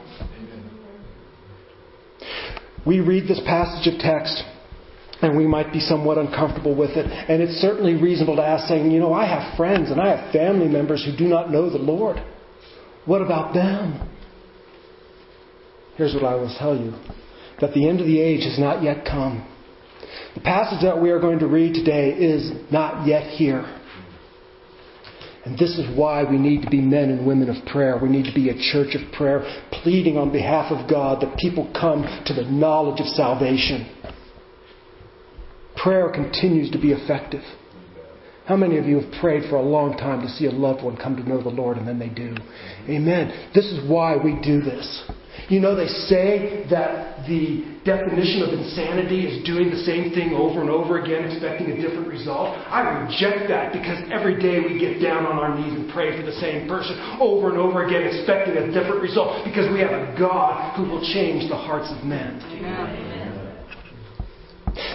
We 2.87 3.01
read 3.01 3.29
this 3.29 3.41
passage 3.47 3.93
of 3.93 4.01
text 4.01 4.43
and 5.23 5.37
we 5.37 5.47
might 5.47 5.73
be 5.73 5.79
somewhat 5.81 6.19
uncomfortable 6.19 6.75
with 6.77 6.91
it. 6.91 7.07
And 7.07 7.41
it's 7.41 7.61
certainly 7.61 7.95
reasonable 7.95 8.37
to 8.37 8.43
ask, 8.43 8.67
saying, 8.69 8.91
you 8.91 8.99
know, 8.99 9.13
I 9.13 9.27
have 9.27 9.57
friends 9.57 9.91
and 9.91 10.01
I 10.01 10.17
have 10.17 10.33
family 10.33 10.69
members 10.69 11.05
who 11.05 11.17
do 11.17 11.29
not 11.29 11.51
know 11.51 11.71
the 11.71 11.79
Lord. 11.79 12.17
What 13.07 13.23
about 13.23 13.55
them? 13.55 14.11
Here's 15.97 16.15
what 16.15 16.25
I 16.25 16.35
will 16.35 16.55
tell 16.59 16.77
you 16.77 16.93
that 17.61 17.75
the 17.75 17.89
end 17.89 18.01
of 18.01 18.07
the 18.07 18.21
age 18.21 18.43
has 18.43 18.59
not 18.59 18.83
yet 18.83 19.05
come. 19.05 19.49
The 20.35 20.41
passage 20.41 20.83
that 20.83 21.01
we 21.01 21.11
are 21.11 21.21
going 21.21 21.39
to 21.39 21.47
read 21.47 21.75
today 21.75 22.11
is 22.11 22.51
not 22.73 23.07
yet 23.07 23.31
here. 23.37 23.79
And 25.45 25.59
this 25.59 25.79
is 25.79 25.97
why 25.97 26.25
we 26.25 26.39
need 26.39 26.63
to 26.63 26.71
be 26.71 26.81
men 26.81 27.11
and 27.11 27.27
women 27.27 27.49
of 27.51 27.65
prayer. 27.67 27.99
We 28.01 28.09
need 28.09 28.27
to 28.27 28.35
be 28.35 28.51
a 28.51 28.55
church 28.73 28.95
of 28.95 29.13
prayer, 29.13 29.43
pleading 29.71 30.17
on 30.17 30.33
behalf 30.33 30.73
of 30.73 30.89
God 30.89 31.21
that 31.23 31.37
people 31.37 31.71
come 31.79 32.03
to 32.27 32.35
the 32.35 32.45
knowledge 32.45 33.01
of 33.01 33.07
salvation. 33.09 33.87
Prayer 35.83 36.11
continues 36.11 36.71
to 36.71 36.79
be 36.79 36.93
effective. 36.93 37.43
How 38.47 38.57
many 38.57 38.79
of 38.79 38.87
you 38.87 39.01
have 39.01 39.13
prayed 39.21 39.49
for 39.51 39.57
a 39.57 39.63
long 39.63 39.97
time 39.97 40.21
to 40.23 40.29
see 40.29 40.47
a 40.47 40.51
loved 40.51 40.83
one 40.83 40.97
come 40.97 41.17
to 41.17 41.29
know 41.29 41.43
the 41.43 41.49
Lord 41.49 41.77
and 41.77 41.87
then 41.87 41.99
they 41.99 42.09
do? 42.09 42.37
Amen. 42.89 43.51
This 43.55 43.67
is 43.67 43.89
why 43.91 44.17
we 44.17 44.39
do 44.43 44.61
this. 44.61 44.87
You 45.49 45.59
know, 45.59 45.75
they 45.75 45.87
say 45.87 46.67
that 46.71 47.27
the 47.27 47.67
definition 47.85 48.43
of 48.43 48.55
insanity 48.55 49.27
is 49.27 49.47
doing 49.47 49.71
the 49.71 49.83
same 49.83 50.13
thing 50.15 50.35
over 50.35 50.61
and 50.61 50.71
over 50.71 51.03
again, 51.03 51.25
expecting 51.25 51.71
a 51.71 51.77
different 51.81 52.07
result. 52.07 52.55
I 52.71 53.03
reject 53.03 53.49
that 53.49 53.73
because 53.73 54.07
every 54.13 54.39
day 54.39 54.61
we 54.61 54.79
get 54.79 55.03
down 55.03 55.27
on 55.27 55.39
our 55.39 55.59
knees 55.59 55.73
and 55.75 55.91
pray 55.91 56.15
for 56.15 56.23
the 56.23 56.37
same 56.39 56.69
person 56.69 56.95
over 57.19 57.51
and 57.51 57.59
over 57.59 57.87
again, 57.87 58.03
expecting 58.07 58.55
a 58.55 58.71
different 58.71 59.03
result 59.03 59.45
because 59.45 59.71
we 59.73 59.81
have 59.81 59.91
a 59.91 60.15
God 60.19 60.77
who 60.77 60.85
will 60.85 61.03
change 61.15 61.49
the 61.49 61.59
hearts 61.59 61.91
of 61.91 62.05
men. 62.05 62.39
Amen. 62.59 63.22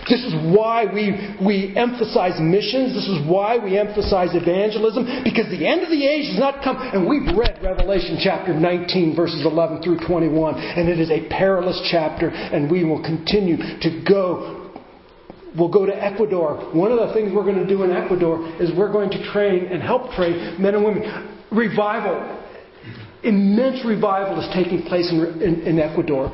This 0.10 0.24
is 0.24 0.34
why 0.56 0.86
we, 0.86 1.12
we 1.44 1.76
emphasize 1.76 2.40
missions. 2.40 2.96
This 2.96 3.08
is 3.08 3.28
why 3.28 3.58
we 3.58 3.78
emphasize 3.78 4.32
evangelism, 4.34 5.04
because 5.24 5.52
the 5.52 5.68
end 5.68 5.84
of 5.84 5.90
the 5.90 6.04
age 6.08 6.32
has 6.32 6.40
not 6.40 6.64
come. 6.64 6.78
And 6.80 7.08
we've 7.08 7.36
read 7.36 7.60
Revelation 7.62 8.18
chapter 8.20 8.54
19, 8.54 9.16
verses 9.16 9.46
11 9.46 9.84
through 9.84 10.00
21, 10.08 10.56
and 10.56 10.88
it 10.88 11.00
is 11.00 11.12
a 11.12 11.28
perilous 11.30 11.80
chapter, 11.92 12.30
and 12.30 12.72
we 12.72 12.84
will 12.84 13.04
continue 13.04 13.58
to 13.58 14.04
go. 14.08 14.72
We'll 15.58 15.72
go 15.72 15.86
to 15.86 15.96
Ecuador. 15.96 16.72
One 16.74 16.92
of 16.92 17.00
the 17.00 17.14
things 17.14 17.34
we're 17.34 17.44
going 17.44 17.60
to 17.60 17.68
do 17.68 17.84
in 17.84 17.92
Ecuador 17.92 18.48
is 18.62 18.72
we're 18.78 18.92
going 18.92 19.10
to 19.12 19.32
train 19.32 19.66
and 19.66 19.82
help 19.82 20.12
train 20.12 20.62
men 20.62 20.76
and 20.76 20.86
women. 20.86 21.04
Revival, 21.52 22.38
immense 23.24 23.84
revival 23.86 24.40
is 24.40 24.48
taking 24.54 24.84
place 24.84 25.10
in, 25.12 25.42
in, 25.42 25.62
in 25.62 25.80
Ecuador. 25.80 26.32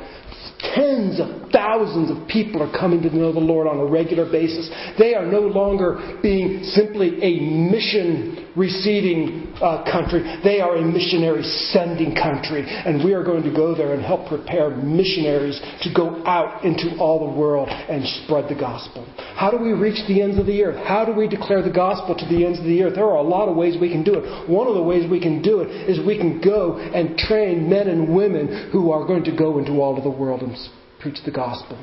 Tens 0.74 1.20
of 1.20 1.50
thousands 1.50 2.10
of 2.10 2.28
people 2.28 2.62
are 2.62 2.72
coming 2.78 3.02
to 3.02 3.14
know 3.14 3.32
the 3.32 3.40
Lord 3.40 3.66
on 3.66 3.78
a 3.78 3.86
regular 3.86 4.30
basis. 4.30 4.70
They 4.98 5.14
are 5.14 5.26
no 5.26 5.40
longer 5.40 6.18
being 6.22 6.64
simply 6.64 7.22
a 7.22 7.40
mission 7.40 8.44
receiving 8.56 9.52
uh, 9.60 9.84
country. 9.90 10.22
They 10.42 10.60
are 10.60 10.76
a 10.76 10.82
missionary 10.82 11.42
sending 11.72 12.14
country. 12.14 12.62
And 12.66 13.04
we 13.04 13.12
are 13.12 13.24
going 13.24 13.42
to 13.42 13.50
go 13.50 13.74
there 13.74 13.94
and 13.94 14.02
help 14.02 14.28
prepare 14.28 14.70
missionaries 14.70 15.60
to 15.82 15.92
go 15.94 16.24
out 16.24 16.64
into 16.64 16.96
all 16.98 17.30
the 17.30 17.38
world 17.38 17.68
and 17.68 18.06
spread 18.24 18.48
the 18.48 18.54
gospel. 18.54 19.04
How 19.34 19.50
do 19.50 19.58
we 19.58 19.72
reach 19.72 20.06
the 20.06 20.22
ends 20.22 20.38
of 20.38 20.46
the 20.46 20.62
earth? 20.62 20.86
How 20.86 21.04
do 21.04 21.12
we 21.12 21.28
declare 21.28 21.62
the 21.62 21.72
gospel 21.72 22.14
to 22.14 22.26
the 22.26 22.46
ends 22.46 22.58
of 22.58 22.64
the 22.64 22.82
earth? 22.82 22.94
There 22.94 23.04
are 23.04 23.16
a 23.18 23.22
lot 23.22 23.48
of 23.48 23.56
ways 23.56 23.76
we 23.80 23.90
can 23.90 24.04
do 24.04 24.14
it. 24.14 24.48
One 24.48 24.68
of 24.68 24.74
the 24.74 24.82
ways 24.82 25.10
we 25.10 25.20
can 25.20 25.42
do 25.42 25.60
it 25.60 25.68
is 25.90 26.04
we 26.06 26.16
can 26.16 26.40
go 26.40 26.78
and 26.78 27.18
train 27.18 27.68
men 27.68 27.88
and 27.88 28.14
women 28.14 28.70
who 28.70 28.92
are 28.92 29.06
going 29.06 29.24
to 29.24 29.36
go 29.36 29.58
into 29.58 29.80
all 29.80 29.96
of 29.96 30.04
the 30.04 30.10
world 30.10 30.33
and 30.42 30.56
preach 31.00 31.18
the 31.24 31.30
gospel. 31.30 31.78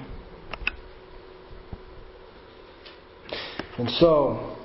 And 3.78 3.90
so, 3.92 4.58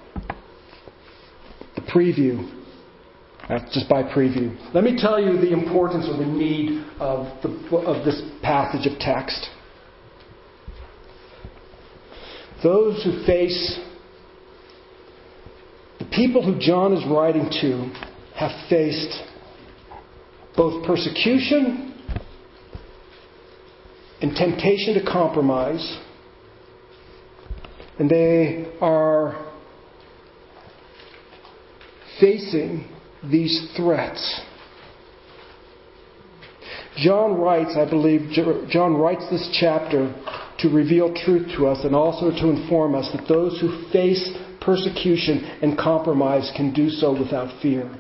the 1.75 1.83
preview, 1.83 2.53
that's 3.49 3.73
just 3.73 3.89
by 3.89 4.03
preview. 4.03 4.57
Let 4.75 4.85
me 4.85 4.99
tell 4.99 5.21
you 5.21 5.39
the 5.39 5.53
importance 5.53 6.07
or 6.09 6.17
the 6.17 6.27
need 6.27 6.85
of, 6.99 7.43
the, 7.43 7.77
of 7.77 8.05
this 8.05 8.21
passage 8.43 8.87
of 8.91 8.99
text. 8.99 9.49
Those 12.63 13.05
who 13.05 13.25
face, 13.25 13.79
the 15.99 16.07
people 16.07 16.43
who 16.43 16.59
John 16.59 16.93
is 16.95 17.05
writing 17.09 17.49
to, 17.61 17.93
have 18.35 18.69
faced 18.69 19.23
both 20.57 20.85
persecution 20.87 21.96
and 24.21 24.35
temptation 24.35 24.95
to 24.95 25.05
compromise. 25.05 25.99
And 27.99 28.11
they 28.11 28.73
are 28.81 29.53
facing 32.21 32.89
these 33.25 33.73
threats. 33.77 34.41
John 36.97 37.39
writes, 37.39 37.77
I 37.77 37.89
believe, 37.89 38.31
John 38.31 38.95
writes 38.95 39.29
this 39.31 39.49
chapter 39.61 40.15
to 40.61 40.69
reveal 40.69 41.15
truth 41.15 41.49
to 41.57 41.67
us 41.67 41.85
and 41.85 41.95
also 41.95 42.31
to 42.31 42.49
inform 42.49 42.95
us 42.95 43.11
that 43.13 43.29
those 43.29 43.61
who 43.61 43.91
face 43.93 44.35
persecution 44.63 45.45
and 45.63 45.79
compromise 45.79 46.51
can 46.57 46.73
do 46.73 46.89
so 46.89 47.13
without 47.13 47.61
fear. 47.61 47.91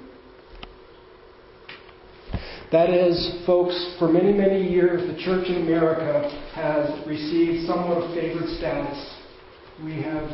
That 2.72 2.90
is, 2.90 3.44
folks, 3.46 3.94
for 3.98 4.08
many, 4.08 4.32
many 4.32 4.66
years, 4.66 5.06
the 5.06 5.22
church 5.22 5.46
in 5.46 5.62
America 5.62 6.26
has 6.54 6.90
received 7.06 7.64
somewhat 7.66 8.02
of 8.02 8.10
favored 8.14 8.48
status. 8.58 8.98
We 9.84 10.02
have 10.02 10.28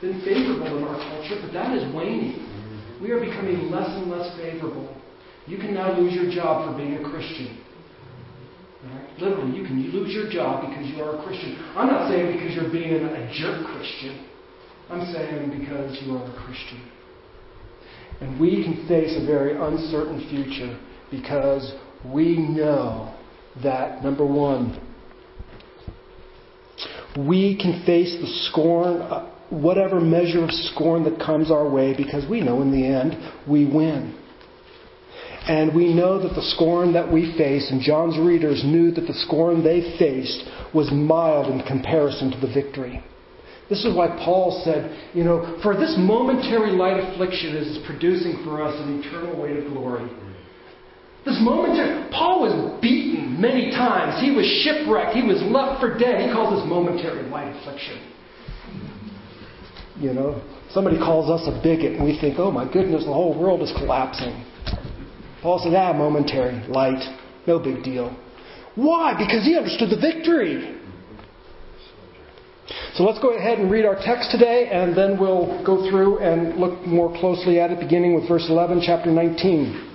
been 0.00 0.24
favorable 0.24 0.78
in 0.78 0.84
our 0.84 0.96
culture, 0.96 1.36
but 1.44 1.52
that 1.52 1.76
is 1.76 1.84
waning. 1.94 2.40
We 3.02 3.10
are 3.10 3.20
becoming 3.20 3.70
less 3.70 3.88
and 3.90 4.10
less 4.10 4.34
favorable. 4.38 4.88
You 5.46 5.58
can 5.58 5.74
now 5.74 5.92
lose 5.98 6.14
your 6.14 6.32
job 6.32 6.64
for 6.64 6.78
being 6.78 6.96
a 6.96 7.10
Christian. 7.10 7.60
Right? 8.84 9.20
Literally, 9.20 9.58
you 9.58 9.66
can 9.66 9.92
lose 9.92 10.14
your 10.14 10.30
job 10.30 10.64
because 10.66 10.86
you 10.88 11.02
are 11.02 11.20
a 11.20 11.24
Christian. 11.24 11.60
I'm 11.76 11.88
not 11.88 12.08
saying 12.08 12.32
because 12.32 12.54
you're 12.54 12.72
being 12.72 13.04
a 13.04 13.32
jerk 13.36 13.66
Christian. 13.76 14.24
I'm 14.88 15.12
saying 15.12 15.60
because 15.60 16.00
you 16.00 16.16
are 16.16 16.24
a 16.24 16.44
Christian. 16.44 16.88
And 18.22 18.40
we 18.40 18.64
can 18.64 18.88
face 18.88 19.12
a 19.20 19.26
very 19.26 19.60
uncertain 19.60 20.24
future 20.30 20.78
because 21.16 21.72
we 22.04 22.36
know 22.36 23.14
that, 23.62 24.02
number 24.02 24.26
one, 24.26 24.80
we 27.16 27.56
can 27.56 27.84
face 27.86 28.16
the 28.20 28.26
scorn, 28.50 29.00
uh, 29.02 29.30
whatever 29.50 30.00
measure 30.00 30.42
of 30.42 30.50
scorn 30.50 31.04
that 31.04 31.18
comes 31.18 31.50
our 31.50 31.68
way, 31.68 31.94
because 31.96 32.28
we 32.28 32.40
know 32.40 32.62
in 32.62 32.72
the 32.72 32.84
end 32.84 33.14
we 33.48 33.64
win. 33.66 34.18
And 35.46 35.74
we 35.74 35.92
know 35.92 36.20
that 36.22 36.34
the 36.34 36.42
scorn 36.56 36.94
that 36.94 37.12
we 37.12 37.36
face, 37.36 37.70
and 37.70 37.80
John's 37.80 38.18
readers 38.18 38.62
knew 38.64 38.90
that 38.92 39.06
the 39.06 39.14
scorn 39.14 39.62
they 39.62 39.96
faced 39.98 40.42
was 40.74 40.90
mild 40.90 41.52
in 41.52 41.62
comparison 41.66 42.30
to 42.30 42.40
the 42.40 42.52
victory. 42.52 43.04
This 43.68 43.84
is 43.84 43.94
why 43.94 44.08
Paul 44.24 44.62
said, 44.64 45.14
you 45.14 45.24
know, 45.24 45.58
for 45.62 45.76
this 45.76 45.94
momentary 45.98 46.72
light 46.72 46.98
affliction 46.98 47.56
is 47.56 47.78
producing 47.86 48.42
for 48.44 48.62
us 48.62 48.74
an 48.80 49.00
eternal 49.00 49.40
weight 49.40 49.56
of 49.56 49.72
glory. 49.72 50.10
This 51.24 51.38
momentary, 51.40 52.10
Paul 52.10 52.42
was 52.42 52.80
beaten 52.82 53.40
many 53.40 53.70
times. 53.70 54.20
He 54.20 54.30
was 54.30 54.44
shipwrecked. 54.62 55.16
He 55.16 55.22
was 55.22 55.40
left 55.42 55.80
for 55.80 55.96
dead. 55.96 56.20
He 56.20 56.32
calls 56.32 56.60
this 56.60 56.68
momentary 56.68 57.22
light 57.30 57.48
affliction. 57.56 57.98
You 59.96 60.12
know, 60.12 60.42
somebody 60.70 60.98
calls 60.98 61.30
us 61.30 61.48
a 61.48 61.62
bigot 61.62 61.92
and 61.92 62.04
we 62.04 62.18
think, 62.20 62.38
oh 62.38 62.50
my 62.50 62.70
goodness, 62.70 63.04
the 63.04 63.12
whole 63.12 63.38
world 63.38 63.62
is 63.62 63.72
collapsing. 63.78 64.44
Paul 65.40 65.60
says, 65.60 65.72
ah, 65.76 65.92
momentary, 65.92 66.66
light, 66.68 67.02
no 67.46 67.58
big 67.58 67.82
deal. 67.84 68.14
Why? 68.74 69.14
Because 69.16 69.44
he 69.44 69.56
understood 69.56 69.90
the 69.90 70.00
victory. 70.00 70.80
So 72.94 73.04
let's 73.04 73.20
go 73.20 73.36
ahead 73.36 73.58
and 73.58 73.70
read 73.70 73.84
our 73.84 73.94
text 73.94 74.30
today, 74.30 74.68
and 74.72 74.96
then 74.96 75.18
we'll 75.18 75.64
go 75.64 75.88
through 75.90 76.18
and 76.18 76.56
look 76.56 76.80
more 76.86 77.14
closely 77.18 77.60
at 77.60 77.70
it, 77.70 77.78
beginning 77.78 78.14
with 78.14 78.28
verse 78.28 78.46
11, 78.48 78.82
chapter 78.84 79.10
19. 79.10 79.93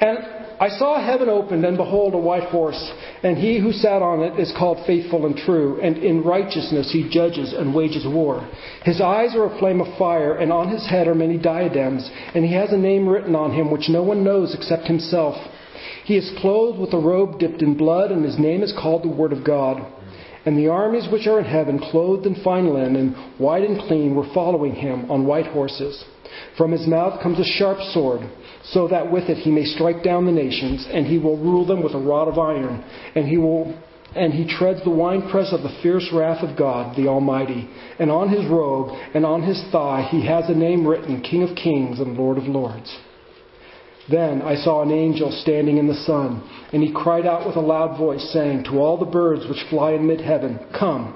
And 0.00 0.18
I 0.62 0.68
saw 0.68 1.04
heaven 1.04 1.28
opened, 1.28 1.64
and 1.64 1.76
behold, 1.76 2.14
a 2.14 2.18
white 2.18 2.44
horse, 2.44 2.92
and 3.24 3.36
he 3.36 3.58
who 3.58 3.72
sat 3.72 4.00
on 4.00 4.22
it 4.22 4.38
is 4.38 4.52
called 4.56 4.86
faithful 4.86 5.26
and 5.26 5.36
true, 5.36 5.80
and 5.80 5.98
in 5.98 6.22
righteousness 6.22 6.92
he 6.92 7.08
judges 7.10 7.52
and 7.52 7.74
wages 7.74 8.06
war. 8.06 8.48
His 8.84 9.00
eyes 9.00 9.34
are 9.34 9.46
a 9.46 9.58
flame 9.58 9.80
of 9.80 9.98
fire, 9.98 10.34
and 10.36 10.52
on 10.52 10.68
his 10.68 10.86
head 10.86 11.08
are 11.08 11.16
many 11.16 11.36
diadems, 11.36 12.08
and 12.34 12.44
he 12.44 12.54
has 12.54 12.72
a 12.72 12.76
name 12.76 13.08
written 13.08 13.34
on 13.34 13.52
him 13.52 13.72
which 13.72 13.88
no 13.88 14.04
one 14.04 14.22
knows 14.22 14.54
except 14.54 14.86
himself. 14.86 15.34
He 16.04 16.16
is 16.16 16.30
clothed 16.38 16.78
with 16.78 16.92
a 16.92 16.98
robe 16.98 17.40
dipped 17.40 17.62
in 17.62 17.76
blood, 17.76 18.12
and 18.12 18.24
his 18.24 18.38
name 18.38 18.62
is 18.62 18.72
called 18.72 19.02
the 19.02 19.08
Word 19.08 19.32
of 19.32 19.44
God. 19.44 19.84
And 20.46 20.56
the 20.56 20.68
armies 20.68 21.08
which 21.10 21.26
are 21.26 21.40
in 21.40 21.44
heaven, 21.44 21.80
clothed 21.80 22.26
in 22.26 22.36
fine 22.36 22.72
linen, 22.72 23.14
white 23.38 23.64
and 23.64 23.80
clean, 23.80 24.14
were 24.14 24.32
following 24.32 24.76
him 24.76 25.10
on 25.10 25.26
white 25.26 25.46
horses. 25.46 26.04
From 26.56 26.70
his 26.70 26.86
mouth 26.86 27.20
comes 27.20 27.40
a 27.40 27.44
sharp 27.44 27.78
sword 27.92 28.22
so 28.64 28.88
that 28.88 29.10
with 29.10 29.24
it 29.24 29.38
he 29.38 29.50
may 29.50 29.64
strike 29.64 30.02
down 30.02 30.26
the 30.26 30.32
nations, 30.32 30.86
and 30.90 31.06
he 31.06 31.18
will 31.18 31.36
rule 31.36 31.66
them 31.66 31.82
with 31.82 31.94
a 31.94 31.98
rod 31.98 32.28
of 32.28 32.38
iron, 32.38 32.84
and 33.14 33.26
he 33.26 33.38
will 33.38 33.74
and 34.14 34.34
he 34.34 34.46
treads 34.46 34.84
the 34.84 34.90
winepress 34.90 35.54
of 35.54 35.62
the 35.62 35.74
fierce 35.82 36.10
wrath 36.12 36.42
of 36.42 36.56
God, 36.56 36.94
the 36.96 37.08
Almighty. 37.08 37.66
And 37.98 38.10
on 38.10 38.28
his 38.28 38.44
robe 38.44 38.90
and 39.14 39.24
on 39.24 39.42
his 39.42 39.62
thigh 39.72 40.06
he 40.10 40.26
has 40.26 40.50
a 40.50 40.54
name 40.54 40.86
written, 40.86 41.22
King 41.22 41.42
of 41.42 41.56
Kings 41.56 41.98
and 41.98 42.16
Lord 42.16 42.36
of 42.36 42.44
Lords. 42.44 42.94
Then 44.10 44.42
I 44.42 44.56
saw 44.56 44.82
an 44.82 44.90
angel 44.90 45.30
standing 45.30 45.78
in 45.78 45.86
the 45.86 45.94
sun, 45.94 46.46
and 46.72 46.82
he 46.82 46.92
cried 46.92 47.24
out 47.24 47.46
with 47.46 47.56
a 47.56 47.60
loud 47.60 47.96
voice, 47.96 48.32
saying 48.32 48.64
to 48.64 48.80
all 48.80 48.98
the 48.98 49.06
birds 49.06 49.46
which 49.48 49.64
fly 49.70 49.92
in 49.92 50.06
mid 50.06 50.20
heaven, 50.20 50.58
Come, 50.78 51.14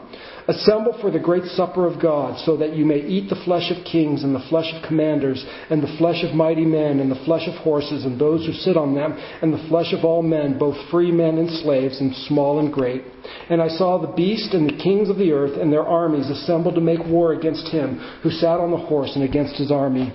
Assemble 0.49 0.97
for 1.01 1.11
the 1.11 1.19
great 1.19 1.45
supper 1.45 1.87
of 1.87 2.01
God, 2.01 2.39
so 2.39 2.57
that 2.57 2.77
you 2.77 2.85
may 2.85 3.01
eat 3.01 3.29
the 3.29 3.43
flesh 3.45 3.73
of 3.73 3.85
kings, 3.85 4.23
and 4.23 4.33
the 4.33 4.47
flesh 4.49 4.73
of 4.73 4.87
commanders, 4.87 5.45
and 5.71 5.83
the 5.83 5.97
flesh 5.99 6.23
of 6.23 6.37
mighty 6.37 6.65
men, 6.65 7.01
and 7.01 7.11
the 7.11 7.25
flesh 7.25 7.49
of 7.49 7.55
horses, 7.55 8.05
and 8.05 8.21
those 8.21 8.47
who 8.47 8.53
sit 8.53 8.77
on 8.77 8.95
them, 8.95 9.13
and 9.43 9.53
the 9.53 9.69
flesh 9.69 9.93
of 9.93 10.05
all 10.05 10.23
men, 10.23 10.57
both 10.57 10.77
free 10.89 11.11
men 11.11 11.39
and 11.39 11.51
slaves, 11.51 12.01
and 12.01 12.15
small 12.15 12.61
and 12.61 12.73
great. 12.73 13.03
And 13.51 13.61
I 13.61 13.69
saw 13.69 13.99
the 13.99 14.13
beast 14.15 14.55
and 14.55 14.69
the 14.69 14.83
kings 14.83 15.09
of 15.09 15.17
the 15.19 15.33
earth 15.33 15.59
and 15.61 15.73
their 15.73 15.85
armies 15.87 16.31
assembled 16.31 16.77
to 16.77 16.81
make 16.81 17.05
war 17.07 17.33
against 17.33 17.69
him 17.69 17.99
who 18.23 18.31
sat 18.31 18.61
on 18.61 18.71
the 18.71 18.77
horse 18.77 19.17
and 19.17 19.25
against 19.25 19.57
his 19.57 19.73
army. 19.73 20.13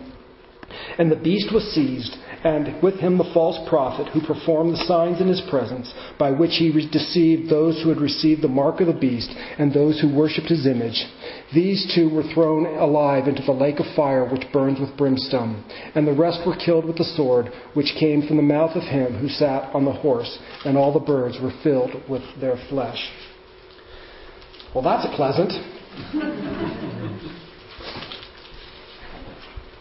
And 0.97 1.11
the 1.11 1.17
beast 1.17 1.53
was 1.53 1.63
seized, 1.73 2.15
and 2.43 2.81
with 2.81 2.95
him 2.95 3.17
the 3.17 3.31
false 3.33 3.57
prophet, 3.69 4.07
who 4.13 4.21
performed 4.21 4.73
the 4.73 4.85
signs 4.85 5.21
in 5.21 5.27
his 5.27 5.41
presence, 5.49 5.93
by 6.17 6.31
which 6.31 6.55
he 6.57 6.71
deceived 6.91 7.49
those 7.49 7.81
who 7.81 7.89
had 7.89 8.01
received 8.01 8.41
the 8.41 8.47
mark 8.47 8.81
of 8.81 8.87
the 8.87 8.93
beast 8.93 9.29
and 9.59 9.71
those 9.71 9.99
who 9.99 10.15
worshipped 10.15 10.49
his 10.49 10.65
image. 10.65 11.05
These 11.53 11.91
two 11.93 12.09
were 12.09 12.23
thrown 12.33 12.65
alive 12.77 13.27
into 13.27 13.43
the 13.43 13.51
lake 13.51 13.79
of 13.79 13.85
fire 13.95 14.25
which 14.25 14.51
burns 14.51 14.79
with 14.79 14.97
brimstone. 14.97 15.63
And 15.93 16.07
the 16.07 16.13
rest 16.13 16.41
were 16.45 16.55
killed 16.55 16.85
with 16.85 16.97
the 16.97 17.13
sword 17.15 17.51
which 17.73 17.95
came 17.99 18.25
from 18.27 18.37
the 18.37 18.43
mouth 18.43 18.75
of 18.75 18.83
him 18.83 19.17
who 19.19 19.29
sat 19.29 19.73
on 19.75 19.85
the 19.85 19.91
horse, 19.91 20.39
and 20.65 20.77
all 20.77 20.91
the 20.91 20.99
birds 20.99 21.37
were 21.41 21.53
filled 21.63 21.91
with 22.09 22.23
their 22.39 22.57
flesh. 22.69 23.09
Well, 24.73 24.83
that's 24.83 25.05
a 25.05 25.15
pleasant. 25.15 25.51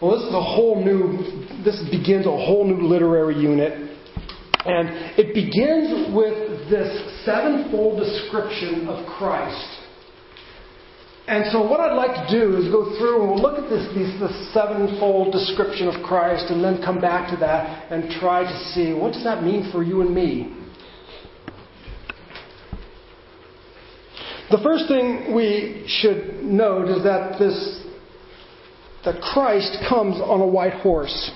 Well, 0.01 0.17
this 0.17 0.27
is 0.27 0.33
a 0.33 0.41
whole 0.41 0.83
new, 0.83 1.63
this 1.63 1.79
begins 1.91 2.25
a 2.25 2.31
whole 2.31 2.65
new 2.65 2.87
literary 2.87 3.37
unit. 3.37 3.91
And 4.65 4.89
it 5.17 5.35
begins 5.35 6.13
with 6.13 6.69
this 6.69 7.23
sevenfold 7.23 7.99
description 7.99 8.87
of 8.87 9.05
Christ. 9.17 9.77
And 11.27 11.51
so, 11.51 11.61
what 11.61 11.79
I'd 11.79 11.95
like 11.95 12.27
to 12.27 12.33
do 12.33 12.57
is 12.57 12.71
go 12.71 12.97
through 12.97 13.21
and 13.21 13.31
we'll 13.31 13.41
look 13.41 13.63
at 13.63 13.69
this, 13.69 13.87
this 13.93 14.53
sevenfold 14.53 15.31
description 15.31 15.87
of 15.87 16.03
Christ 16.03 16.45
and 16.49 16.63
then 16.63 16.81
come 16.83 16.99
back 16.99 17.29
to 17.29 17.37
that 17.37 17.91
and 17.91 18.09
try 18.19 18.41
to 18.41 18.63
see 18.73 18.93
what 18.93 19.13
does 19.13 19.23
that 19.23 19.43
mean 19.43 19.71
for 19.71 19.83
you 19.83 20.01
and 20.01 20.13
me? 20.13 20.57
The 24.49 24.59
first 24.63 24.87
thing 24.87 25.33
we 25.33 25.85
should 25.87 26.43
note 26.43 26.89
is 26.89 27.03
that 27.03 27.39
this 27.39 27.80
that 29.05 29.21
Christ 29.21 29.77
comes 29.89 30.21
on 30.21 30.41
a 30.41 30.47
white 30.47 30.73
horse. 30.81 31.31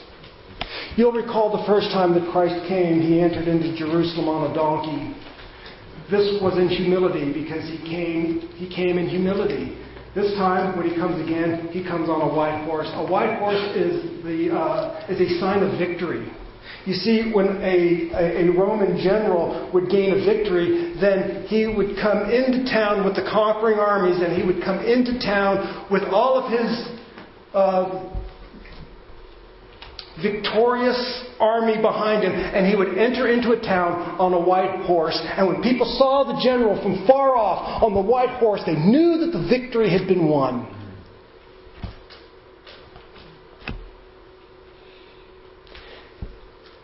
You'll 0.96 1.12
recall 1.12 1.58
the 1.58 1.66
first 1.66 1.92
time 1.92 2.14
that 2.14 2.32
Christ 2.32 2.56
came, 2.68 3.02
he 3.02 3.20
entered 3.20 3.48
into 3.48 3.76
Jerusalem 3.76 4.30
on 4.30 4.52
a 4.52 4.54
donkey. 4.54 5.16
This 6.10 6.40
was 6.42 6.58
in 6.58 6.70
humility 6.70 7.34
because 7.34 7.68
he 7.68 7.78
came, 7.84 8.48
he 8.56 8.70
came 8.70 8.98
in 8.98 9.10
humility. 9.10 9.76
This 10.14 10.32
time, 10.38 10.78
when 10.78 10.88
he 10.88 10.96
comes 10.96 11.20
again, 11.20 11.68
he 11.72 11.84
comes 11.84 12.08
on 12.08 12.22
a 12.22 12.32
white 12.34 12.64
horse. 12.64 12.88
A 12.94 13.04
white 13.04 13.38
horse 13.40 13.60
is, 13.76 14.24
the, 14.24 14.56
uh, 14.56 15.12
is 15.12 15.20
a 15.20 15.40
sign 15.42 15.62
of 15.62 15.78
victory. 15.78 16.32
You 16.86 16.94
see, 16.94 17.34
when 17.34 17.48
a, 17.60 18.14
a, 18.14 18.46
a, 18.46 18.52
Roman 18.54 19.02
general 19.02 19.70
would 19.74 19.90
gain 19.90 20.14
a 20.14 20.24
victory, 20.24 20.94
then 21.02 21.44
he 21.50 21.68
would 21.68 21.98
come 21.98 22.30
into 22.30 22.64
town 22.72 23.04
with 23.04 23.16
the 23.16 23.28
conquering 23.28 23.78
armies, 23.78 24.22
and 24.22 24.38
he 24.38 24.46
would 24.46 24.64
come 24.64 24.80
into 24.86 25.20
town 25.20 25.90
with 25.92 26.04
all 26.04 26.38
of 26.38 26.54
his 26.54 26.95
uh, 27.56 28.12
victorious 30.22 31.26
army 31.40 31.82
behind 31.82 32.24
him, 32.24 32.32
and 32.32 32.68
he 32.68 32.76
would 32.76 32.98
enter 32.98 33.28
into 33.28 33.52
a 33.52 33.60
town 33.60 34.20
on 34.20 34.34
a 34.34 34.40
white 34.40 34.86
horse. 34.86 35.20
And 35.38 35.48
when 35.48 35.62
people 35.62 35.86
saw 35.98 36.24
the 36.24 36.40
general 36.44 36.82
from 36.82 37.06
far 37.08 37.36
off 37.36 37.84
on 37.84 37.94
the 37.94 38.02
white 38.02 38.40
horse, 38.40 38.62
they 38.66 38.76
knew 38.76 39.18
that 39.20 39.32
the 39.32 39.48
victory 39.48 39.90
had 39.90 40.08
been 40.08 40.28
won. 40.28 40.72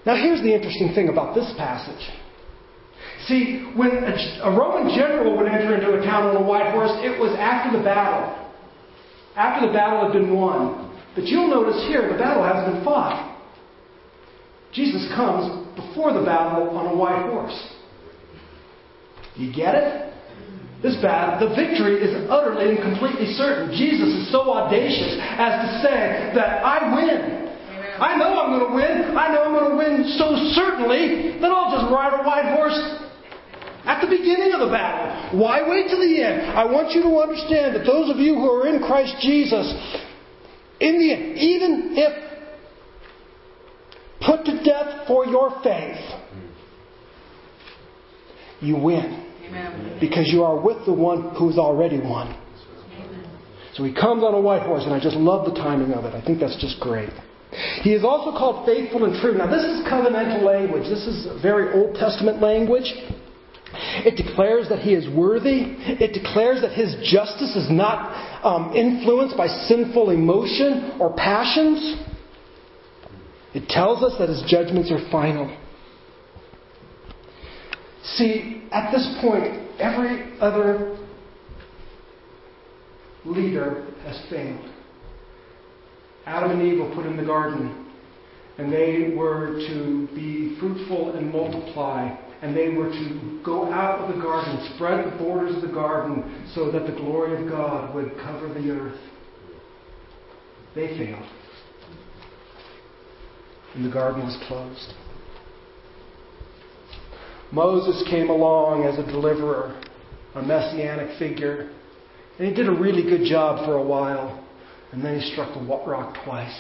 Now, 0.04 0.16
here's 0.16 0.42
the 0.42 0.54
interesting 0.54 0.94
thing 0.96 1.10
about 1.10 1.36
this 1.36 1.54
passage. 1.58 2.10
See, 3.28 3.72
when 3.76 3.92
a, 3.92 4.16
a 4.44 4.58
Roman 4.58 4.98
general 4.98 5.38
would 5.38 5.48
enter 5.48 5.76
into 5.76 5.94
a 5.94 6.04
town 6.04 6.36
on 6.36 6.42
a 6.42 6.46
white 6.46 6.72
horse, 6.72 6.92
it 7.06 7.20
was 7.20 7.32
after 7.38 7.78
the 7.78 7.84
battle 7.84 8.41
after 9.36 9.68
the 9.68 9.74
battle 9.74 10.04
had 10.04 10.14
been 10.14 10.36
won. 10.36 10.90
But 11.16 11.26
you'll 11.26 11.50
notice 11.50 11.82
here 11.88 12.12
the 12.12 12.18
battle 12.18 12.44
hasn't 12.44 12.76
been 12.76 12.84
fought. 12.84 13.28
Jesus 14.74 15.08
comes 15.16 15.68
before 15.76 16.14
the 16.14 16.24
battle 16.24 16.70
on 16.72 16.94
a 16.94 16.96
white 16.96 17.30
horse. 17.30 17.76
You 19.36 19.54
get 19.54 19.76
it? 19.76 20.14
This 20.82 20.96
battle, 20.98 21.48
the 21.48 21.54
victory 21.54 22.02
is 22.02 22.10
utterly 22.30 22.74
and 22.74 22.80
completely 22.82 23.28
certain. 23.38 23.70
Jesus 23.70 24.08
is 24.08 24.32
so 24.32 24.50
audacious 24.50 25.20
as 25.38 25.54
to 25.62 25.68
say 25.86 26.32
that 26.34 26.66
I 26.66 26.90
win. 26.96 27.42
I 28.02 28.18
know 28.18 28.34
I'm 28.34 28.58
going 28.58 28.66
to 28.66 28.74
win. 28.74 29.16
I 29.16 29.30
know 29.30 29.46
I'm 29.46 29.54
going 29.54 29.70
to 29.72 29.78
win 29.78 30.10
so 30.18 30.34
certainly 30.58 31.38
that 31.38 31.52
I'll 31.52 31.70
just 31.70 31.94
ride 31.94 32.18
a 32.18 32.24
white 32.26 32.50
horse 32.58 32.82
at 33.86 34.02
the 34.02 34.08
beginning 34.08 34.54
of 34.54 34.60
the 34.60 34.68
battle. 34.68 35.40
Why 35.40 35.68
wait 35.68 35.88
till 35.88 36.00
the 36.00 36.24
end? 36.24 36.42
I 36.58 36.66
want 36.66 36.92
you 36.92 37.02
to 37.04 37.18
understand 37.18 37.76
that 37.76 37.86
those 37.86 38.10
of 38.10 38.18
you 38.18 38.36
who 38.36 38.50
are 38.50 38.68
in 38.68 38.82
Christ 38.84 39.16
Jesus, 39.22 39.68
in 40.80 41.00
the 41.00 41.14
end, 41.14 41.38
even 41.38 41.94
if 41.98 42.14
put 44.22 44.46
to 44.46 44.64
death 44.64 45.08
for 45.08 45.26
your 45.26 45.62
faith, 45.64 45.98
you 48.62 48.78
win. 48.78 49.26
Amen. 49.48 49.98
Because 50.00 50.30
you 50.32 50.44
are 50.44 50.60
with 50.62 50.86
the 50.86 50.94
one 50.94 51.36
who's 51.36 51.58
already 51.58 52.00
won. 52.00 52.38
So 53.74 53.84
he 53.84 53.94
comes 53.94 54.24
on 54.24 54.34
a 54.34 54.42
white 54.42 54.64
horse, 54.64 54.84
and 54.84 54.94
I 54.94 55.00
just 55.00 55.16
love 55.16 55.46
the 55.46 55.56
timing 55.56 55.94
of 55.94 56.06
it. 56.06 56.14
I 56.14 56.24
think 56.24 56.40
that's 56.40 56.60
just 56.60 56.80
great. 56.80 57.10
He 57.82 57.94
is 57.94 58.04
also 58.04 58.38
called 58.38 58.66
faithful 58.66 59.06
and 59.06 59.20
true. 59.22 59.34
Now, 59.34 59.48
this 59.48 59.64
is 59.64 59.84
covenantal 59.88 60.44
language. 60.44 60.84
This 60.84 61.08
is 61.08 61.42
very 61.42 61.74
Old 61.74 61.96
Testament 61.96 62.42
language. 62.42 62.88
It 63.94 64.16
declares 64.16 64.70
that 64.70 64.80
he 64.80 64.94
is 64.94 65.08
worthy. 65.14 65.76
It 65.78 66.14
declares 66.14 66.62
that 66.62 66.72
his 66.72 66.96
justice 67.04 67.56
is 67.56 67.70
not 67.70 68.46
um, 68.46 68.74
influenced 68.74 69.36
by 69.36 69.48
sinful 69.48 70.10
emotion 70.10 70.98
or 71.00 71.14
passions. 71.16 72.02
It 73.54 73.68
tells 73.68 74.02
us 74.02 74.18
that 74.18 74.30
his 74.30 74.44
judgments 74.48 74.92
are 74.92 75.12
final. 75.12 75.56
See, 78.04 78.64
at 78.72 78.92
this 78.92 79.08
point, 79.22 79.70
every 79.80 80.40
other 80.40 80.98
leader 83.26 83.88
has 84.04 84.20
failed. 84.30 84.72
Adam 86.26 86.52
and 86.52 86.62
Eve 86.62 86.80
were 86.80 86.96
put 86.96 87.06
in 87.06 87.18
the 87.18 87.26
garden, 87.26 87.92
and 88.58 88.72
they 88.72 89.14
were 89.16 89.60
to 89.68 90.08
be 90.16 90.56
fruitful 90.60 91.16
and 91.16 91.32
multiply 91.32 92.16
and 92.42 92.56
they 92.56 92.70
were 92.70 92.90
to 92.90 93.42
go 93.46 93.72
out 93.72 94.00
of 94.00 94.16
the 94.16 94.22
garden, 94.22 94.72
spread 94.76 95.06
the 95.06 95.18
borders 95.18 95.56
of 95.56 95.62
the 95.62 95.74
garden 95.74 96.48
so 96.56 96.72
that 96.72 96.88
the 96.88 96.94
glory 96.94 97.42
of 97.42 97.50
God 97.50 97.94
would 97.94 98.12
cover 98.24 98.48
the 98.48 98.70
earth. 98.72 99.00
They 100.74 100.88
failed. 100.98 101.30
And 103.76 103.86
the 103.86 103.94
garden 103.94 104.24
was 104.24 104.38
closed. 104.48 104.94
Moses 107.52 108.04
came 108.10 108.30
along 108.30 108.86
as 108.86 108.98
a 108.98 109.06
deliverer, 109.06 109.80
a 110.36 110.42
messianic 110.42 111.20
figure, 111.20 111.72
and 112.40 112.48
he 112.48 112.54
did 112.54 112.68
a 112.68 112.72
really 112.72 113.04
good 113.04 113.28
job 113.28 113.66
for 113.66 113.76
a 113.76 113.84
while, 113.84 114.44
and 114.92 115.04
then 115.04 115.20
he 115.20 115.32
struck 115.32 115.54
the 115.54 115.60
rock 115.62 116.16
twice. 116.24 116.58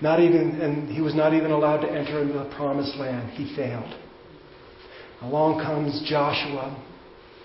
Not 0.00 0.20
even, 0.20 0.60
and 0.60 0.88
he 0.88 1.00
was 1.00 1.14
not 1.14 1.32
even 1.34 1.50
allowed 1.50 1.78
to 1.78 1.90
enter 1.90 2.20
into 2.20 2.34
the 2.34 2.54
promised 2.56 2.96
land. 2.96 3.30
He 3.30 3.54
failed. 3.56 3.94
Along 5.22 5.62
comes 5.62 6.02
Joshua, 6.08 6.76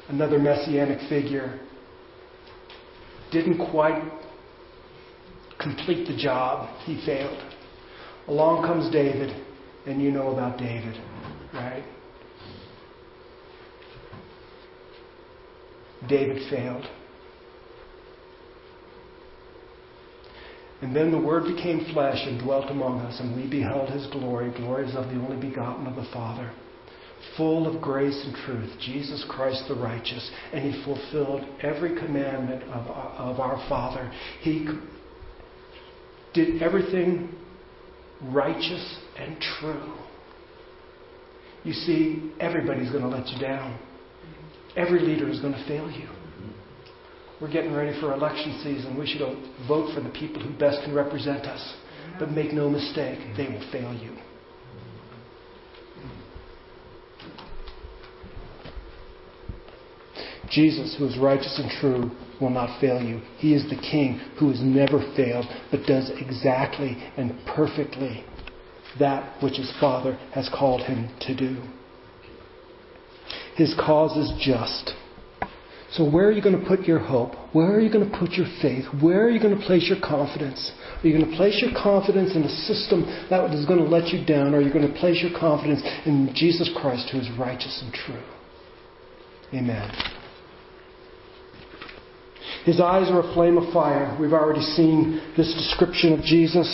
another 0.09 0.39
messianic 0.39 0.99
figure. 1.09 1.59
Didn't 3.31 3.69
quite 3.69 4.01
complete 5.59 6.07
the 6.07 6.17
job, 6.17 6.69
he 6.85 7.03
failed. 7.05 7.39
Along 8.27 8.65
comes 8.65 8.91
David, 8.91 9.29
and 9.85 10.01
you 10.01 10.11
know 10.11 10.31
about 10.31 10.57
David, 10.57 10.99
right? 11.53 11.83
David 16.09 16.49
failed. 16.49 16.85
And 20.81 20.95
then 20.95 21.11
the 21.11 21.19
Word 21.19 21.43
became 21.55 21.85
flesh 21.93 22.25
and 22.25 22.41
dwelt 22.41 22.71
among 22.71 23.01
us, 23.01 23.19
and 23.19 23.35
we 23.35 23.47
beheld 23.47 23.89
his 23.89 24.07
glory, 24.07 24.51
glories 24.57 24.95
of 24.95 25.05
the 25.09 25.15
only 25.15 25.37
begotten 25.37 25.85
of 25.85 25.95
the 25.95 26.05
Father 26.11 26.51
full 27.35 27.67
of 27.67 27.81
grace 27.81 28.19
and 28.25 28.35
truth, 28.45 28.71
Jesus 28.79 29.25
Christ 29.29 29.65
the 29.67 29.75
righteous, 29.75 30.29
and 30.53 30.63
he 30.63 30.83
fulfilled 30.83 31.43
every 31.61 31.97
commandment 31.99 32.63
of 32.63 32.87
of 32.87 33.39
our 33.39 33.57
Father. 33.67 34.11
He 34.41 34.67
did 36.33 36.61
everything 36.61 37.35
righteous 38.21 38.99
and 39.17 39.37
true. 39.59 39.93
You 41.63 41.73
see, 41.73 42.31
everybody's 42.39 42.91
going 42.91 43.03
to 43.03 43.09
let 43.09 43.27
you 43.27 43.39
down. 43.39 43.79
Every 44.75 44.99
leader 44.99 45.27
is 45.27 45.39
going 45.39 45.53
to 45.53 45.67
fail 45.67 45.89
you. 45.89 46.07
We're 47.41 47.51
getting 47.51 47.73
ready 47.73 47.99
for 47.99 48.13
election 48.13 48.59
season. 48.63 48.97
We 48.97 49.05
should 49.05 49.21
vote 49.67 49.93
for 49.93 50.01
the 50.01 50.09
people 50.09 50.41
who 50.41 50.57
best 50.57 50.83
can 50.83 50.93
represent 50.93 51.45
us. 51.45 51.75
But 52.19 52.31
make 52.31 52.53
no 52.53 52.69
mistake, 52.69 53.19
they 53.35 53.47
will 53.47 53.71
fail 53.71 53.93
you. 53.93 54.15
Jesus, 60.49 60.95
who 60.97 61.05
is 61.07 61.17
righteous 61.17 61.59
and 61.59 61.69
true, 61.79 62.11
will 62.39 62.49
not 62.49 62.79
fail 62.79 63.01
you. 63.01 63.21
He 63.37 63.53
is 63.53 63.69
the 63.69 63.75
King 63.75 64.19
who 64.39 64.49
has 64.49 64.61
never 64.61 64.99
failed, 65.15 65.45
but 65.71 65.85
does 65.85 66.11
exactly 66.19 66.97
and 67.17 67.35
perfectly 67.45 68.23
that 68.99 69.41
which 69.43 69.57
his 69.57 69.71
Father 69.79 70.17
has 70.33 70.49
called 70.49 70.81
him 70.81 71.09
to 71.21 71.35
do. 71.35 71.61
His 73.55 73.73
cause 73.75 74.15
is 74.17 74.31
just. 74.39 74.93
So, 75.91 76.07
where 76.09 76.27
are 76.27 76.31
you 76.31 76.41
going 76.41 76.59
to 76.59 76.65
put 76.65 76.81
your 76.81 76.99
hope? 76.99 77.33
Where 77.53 77.73
are 77.73 77.79
you 77.79 77.91
going 77.91 78.09
to 78.09 78.17
put 78.17 78.31
your 78.31 78.45
faith? 78.61 78.85
Where 79.01 79.25
are 79.25 79.29
you 79.29 79.39
going 79.41 79.57
to 79.57 79.65
place 79.65 79.87
your 79.87 79.99
confidence? 80.01 80.71
Are 81.01 81.07
you 81.07 81.17
going 81.17 81.31
to 81.31 81.37
place 81.37 81.61
your 81.61 81.71
confidence 81.81 82.35
in 82.35 82.43
a 82.43 82.49
system 82.49 83.03
that 83.29 83.53
is 83.53 83.65
going 83.65 83.79
to 83.79 83.89
let 83.89 84.09
you 84.09 84.25
down? 84.25 84.53
Or 84.53 84.57
are 84.57 84.61
you 84.61 84.71
going 84.71 84.87
to 84.87 84.99
place 84.99 85.23
your 85.23 85.37
confidence 85.39 85.81
in 86.05 86.29
Jesus 86.35 86.69
Christ 86.75 87.09
who 87.11 87.19
is 87.19 87.29
righteous 87.39 87.81
and 87.83 87.93
true? 87.93 88.23
Amen. 89.53 89.89
His 92.67 92.81
eyes 92.81 93.09
are 93.09 93.21
a 93.21 93.33
flame 93.33 93.57
of 93.57 93.71
fire. 93.71 94.17
We've 94.19 94.33
already 94.33 94.59
seen 94.59 95.21
this 95.37 95.53
description 95.53 96.11
of 96.11 96.19
Jesus. 96.19 96.67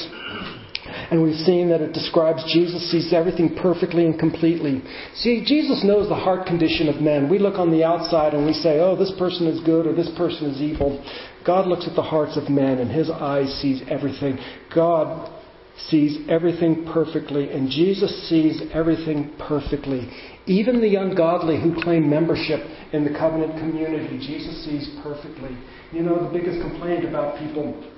And 1.11 1.21
we've 1.21 1.45
seen 1.45 1.69
that 1.69 1.81
it 1.81 1.93
describes 1.93 2.43
Jesus 2.51 2.89
sees 2.89 3.13
everything 3.13 3.55
perfectly 3.61 4.07
and 4.07 4.17
completely. 4.17 4.81
See, 5.13 5.45
Jesus 5.45 5.83
knows 5.85 6.09
the 6.09 6.15
heart 6.15 6.47
condition 6.47 6.89
of 6.89 6.99
men. 6.99 7.29
We 7.29 7.37
look 7.37 7.59
on 7.59 7.69
the 7.69 7.83
outside 7.83 8.33
and 8.33 8.43
we 8.43 8.53
say, 8.53 8.79
oh, 8.79 8.95
this 8.95 9.13
person 9.19 9.45
is 9.45 9.63
good 9.63 9.85
or 9.85 9.93
this 9.93 10.09
person 10.17 10.49
is 10.49 10.59
evil. 10.59 10.97
God 11.45 11.67
looks 11.67 11.87
at 11.87 11.95
the 11.95 12.01
hearts 12.01 12.37
of 12.37 12.49
men 12.49 12.79
and 12.79 12.89
his 12.89 13.11
eyes 13.11 13.53
sees 13.61 13.83
everything. 13.87 14.39
God 14.73 15.29
sees 15.77 16.19
everything 16.29 16.85
perfectly 16.93 17.51
and 17.51 17.69
Jesus 17.69 18.29
sees 18.29 18.61
everything 18.73 19.33
perfectly. 19.39 20.09
Even 20.45 20.81
the 20.81 20.95
ungodly 20.95 21.59
who 21.59 21.81
claim 21.81 22.09
membership 22.09 22.59
in 22.91 23.03
the 23.03 23.17
covenant 23.17 23.57
community, 23.57 24.17
Jesus 24.19 24.63
sees 24.65 24.89
perfectly. 25.01 25.57
You 25.91 26.03
know, 26.03 26.27
the 26.27 26.37
biggest 26.37 26.61
complaint 26.61 27.05
about 27.05 27.39
people 27.39 27.89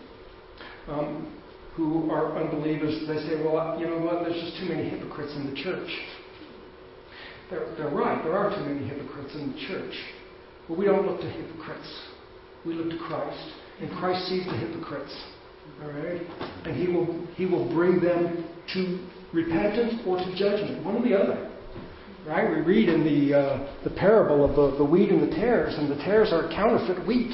um, 0.88 1.42
who 1.76 2.10
are 2.12 2.38
unbelievers, 2.38 3.02
they 3.08 3.18
say, 3.28 3.42
well, 3.44 3.78
you 3.80 3.88
know 3.88 4.00
what, 4.00 4.24
there's 4.24 4.40
just 4.42 4.58
too 4.58 4.70
many 4.74 4.90
hypocrites 4.90 5.34
in 5.36 5.50
the 5.50 5.56
church. 5.62 5.90
They're, 7.50 7.76
they're 7.78 7.90
right, 7.90 8.24
there 8.24 8.38
are 8.38 8.56
too 8.56 8.64
many 8.64 8.88
hypocrites 8.88 9.34
in 9.36 9.52
the 9.52 9.60
church. 9.68 9.94
But 10.68 10.78
we 10.78 10.86
don't 10.86 11.06
look 11.06 11.20
to 11.22 11.30
hypocrites. 11.30 12.02
We 12.66 12.74
look 12.74 12.90
to 12.90 12.98
Christ. 12.98 13.52
And 13.82 13.92
Christ 13.92 14.28
sees 14.28 14.46
the 14.46 14.58
hypocrites. 14.58 15.14
All 15.82 15.92
right? 15.92 16.22
And 16.66 16.76
he 16.76 16.92
will, 16.92 17.28
he 17.36 17.46
will 17.46 17.68
bring 17.74 18.00
them 18.00 18.48
to 18.74 19.08
repentance 19.34 20.02
or 20.08 20.18
to 20.18 20.36
judgment, 20.36 20.84
one 20.84 20.96
or 20.96 21.02
the 21.02 21.16
other. 21.16 21.52
Right? 22.28 22.50
We 22.50 22.62
read 22.62 22.90
in 22.90 23.04
the, 23.04 23.38
uh, 23.38 23.84
the 23.84 23.92
parable 23.92 24.44
of 24.44 24.56
the, 24.56 24.78
the 24.78 24.86
wheat 24.86 25.10
and 25.10 25.22
the 25.22 25.36
tares, 25.36 25.76
and 25.78 25.92
the 25.92 26.04
tares 26.04 26.32
are 26.32 26.50
counterfeit 26.50 27.06
wheat 27.06 27.34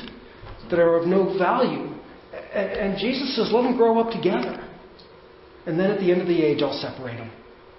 that 0.70 0.80
are 0.80 0.98
of 0.98 1.08
no 1.08 1.38
value. 1.38 1.96
And, 2.54 2.72
and 2.72 2.98
Jesus 2.98 3.36
says, 3.36 3.52
let 3.54 3.64
them 3.64 3.78
grow 3.78 4.00
up 4.00 4.12
together. 4.12 4.68
And 5.66 5.80
then 5.80 5.92
at 5.92 6.00
the 6.00 6.12
end 6.12 6.22
of 6.22 6.28
the 6.28 6.42
age, 6.42 6.62
I'll 6.62 6.74
separate 6.74 7.18
them. 7.18 7.32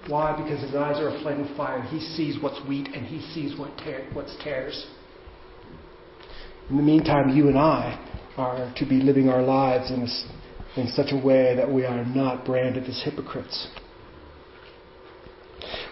Why? 0.08 0.36
Because 0.36 0.62
his 0.62 0.74
eyes 0.74 0.98
are 0.98 1.08
a 1.08 1.22
flame 1.22 1.40
of 1.40 1.56
fire. 1.56 1.82
He 1.82 2.00
sees 2.00 2.42
what's 2.42 2.60
wheat 2.66 2.88
and 2.94 3.06
he 3.06 3.20
sees 3.32 3.58
what 3.58 3.76
tear, 3.78 4.08
what's 4.12 4.36
tares. 4.42 4.86
In 6.70 6.76
the 6.76 6.82
meantime, 6.82 7.28
you 7.36 7.48
and 7.48 7.58
I 7.58 7.98
are 8.36 8.72
to 8.76 8.86
be 8.86 8.96
living 8.96 9.28
our 9.28 9.42
lives 9.42 9.90
in, 9.90 10.00
this, 10.00 10.26
in 10.76 10.88
such 10.88 11.12
a 11.12 11.16
way 11.16 11.54
that 11.56 11.70
we 11.70 11.84
are 11.84 12.04
not 12.04 12.44
branded 12.44 12.84
as 12.84 13.02
hypocrites. 13.04 13.68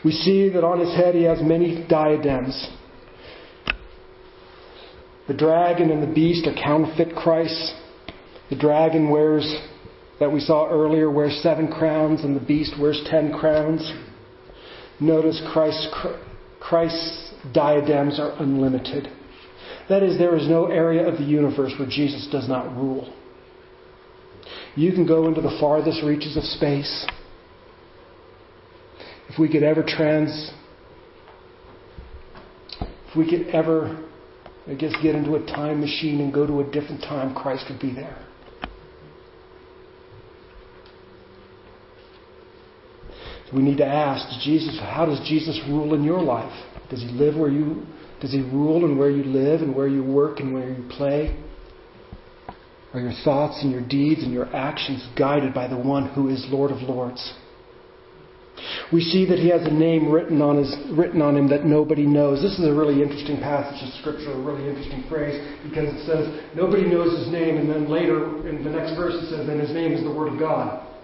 We 0.05 0.13
see 0.13 0.49
that 0.49 0.65
on 0.65 0.81
his 0.81 0.95
head 0.95 1.15
he 1.15 1.25
has 1.25 1.41
many 1.43 1.87
diadems. 1.87 2.69
The 5.29 5.35
dragon 5.35 5.91
and 5.91 6.03
the 6.03 6.13
beast 6.13 6.47
are 6.47 6.55
counterfeit 6.55 7.15
Christ. 7.15 7.75
The 8.49 8.57
dragon 8.57 9.11
wears, 9.11 9.47
that 10.19 10.33
we 10.33 10.41
saw 10.41 10.69
earlier, 10.69 11.11
wears 11.11 11.39
seven 11.43 11.71
crowns, 11.71 12.25
and 12.25 12.35
the 12.35 12.45
beast 12.45 12.75
wears 12.81 13.01
ten 13.09 13.33
crowns. 13.33 13.93
Notice 14.99 15.41
Christ's, 15.53 15.89
Christ's 16.59 17.35
diadems 17.53 18.19
are 18.19 18.33
unlimited. 18.43 19.09
That 19.89 20.03
is, 20.03 20.19
there 20.19 20.37
is 20.37 20.49
no 20.49 20.67
area 20.67 21.07
of 21.07 21.19
the 21.19 21.25
universe 21.25 21.75
where 21.79 21.89
Jesus 21.89 22.29
does 22.33 22.49
not 22.49 22.75
rule. 22.77 23.15
You 24.77 24.93
can 24.93 25.07
go 25.07 25.27
into 25.27 25.41
the 25.41 25.57
farthest 25.61 26.03
reaches 26.05 26.37
of 26.37 26.45
space. 26.45 27.07
If 29.29 29.39
we 29.39 29.51
could 29.51 29.63
ever 29.63 29.85
trans, 29.87 30.53
if 32.81 33.17
we 33.17 33.29
could 33.29 33.49
ever, 33.55 34.09
I 34.67 34.75
guess, 34.75 34.93
get 35.03 35.15
into 35.15 35.35
a 35.37 35.47
time 35.47 35.81
machine 35.81 36.21
and 36.21 36.33
go 36.33 36.47
to 36.47 36.61
a 36.61 36.65
different 36.65 37.03
time, 37.03 37.35
Christ 37.35 37.67
would 37.69 37.81
be 37.81 37.93
there. 37.93 38.27
we 43.53 43.63
need 43.63 43.79
to 43.79 43.87
ask 43.87 44.41
Jesus, 44.43 44.79
how 44.81 45.07
does 45.07 45.19
Jesus 45.29 45.61
rule 45.69 45.95
in 45.95 46.05
your 46.05 46.23
life? 46.23 46.53
Does 46.89 47.01
he 47.01 47.09
live 47.09 47.37
where 47.37 47.51
you 47.51 47.87
does 48.21 48.33
he 48.33 48.41
rule 48.41 48.85
in 48.85 48.99
where 48.99 49.11
you 49.11 49.25
live 49.25 49.63
and 49.63 49.75
where 49.75 49.89
you 49.89 50.05
work 50.05 50.41
and 50.41 50.53
where 50.53 50.69
you 50.69 50.87
play? 50.91 51.43
Are 52.93 53.01
your 53.01 53.13
thoughts 53.25 53.63
and 53.63 53.71
your 53.71 53.87
deeds 53.87 54.23
and 54.23 54.33
your 54.33 54.55
actions 54.55 55.07
guided 55.17 55.55
by 55.55 55.69
the 55.69 55.79
one 55.79 56.09
who 56.09 56.29
is 56.29 56.45
Lord 56.51 56.71
of 56.71 56.79
Lords? 56.79 57.35
We 58.93 59.01
see 59.01 59.25
that 59.27 59.39
he 59.39 59.49
has 59.49 59.63
a 59.63 59.71
name 59.71 60.11
written 60.11 60.43
on, 60.43 60.59
his, 60.59 60.75
written 60.91 61.23
on 61.23 61.37
him 61.37 61.49
that 61.49 61.65
nobody 61.65 62.05
knows. 62.05 62.43
This 62.43 62.59
is 62.59 62.67
a 62.67 62.75
really 62.75 63.03
interesting 63.03 63.39
passage 63.39 63.81
of 63.87 63.95
Scripture, 64.01 64.33
a 64.33 64.43
really 64.43 64.69
interesting 64.69 65.05
phrase, 65.09 65.39
because 65.63 65.89
it 65.95 66.05
says 66.05 66.29
nobody 66.57 66.85
knows 66.85 67.17
his 67.17 67.33
name, 67.33 67.57
and 67.57 67.71
then 67.71 67.89
later 67.89 68.47
in 68.49 68.63
the 68.65 68.71
next 68.71 68.97
verse 68.97 69.15
it 69.15 69.31
says, 69.31 69.49
and 69.49 69.61
his 69.61 69.71
name 69.71 69.93
is 69.93 70.03
the 70.03 70.13
Word 70.13 70.33
of 70.33 70.39
God. 70.39 70.87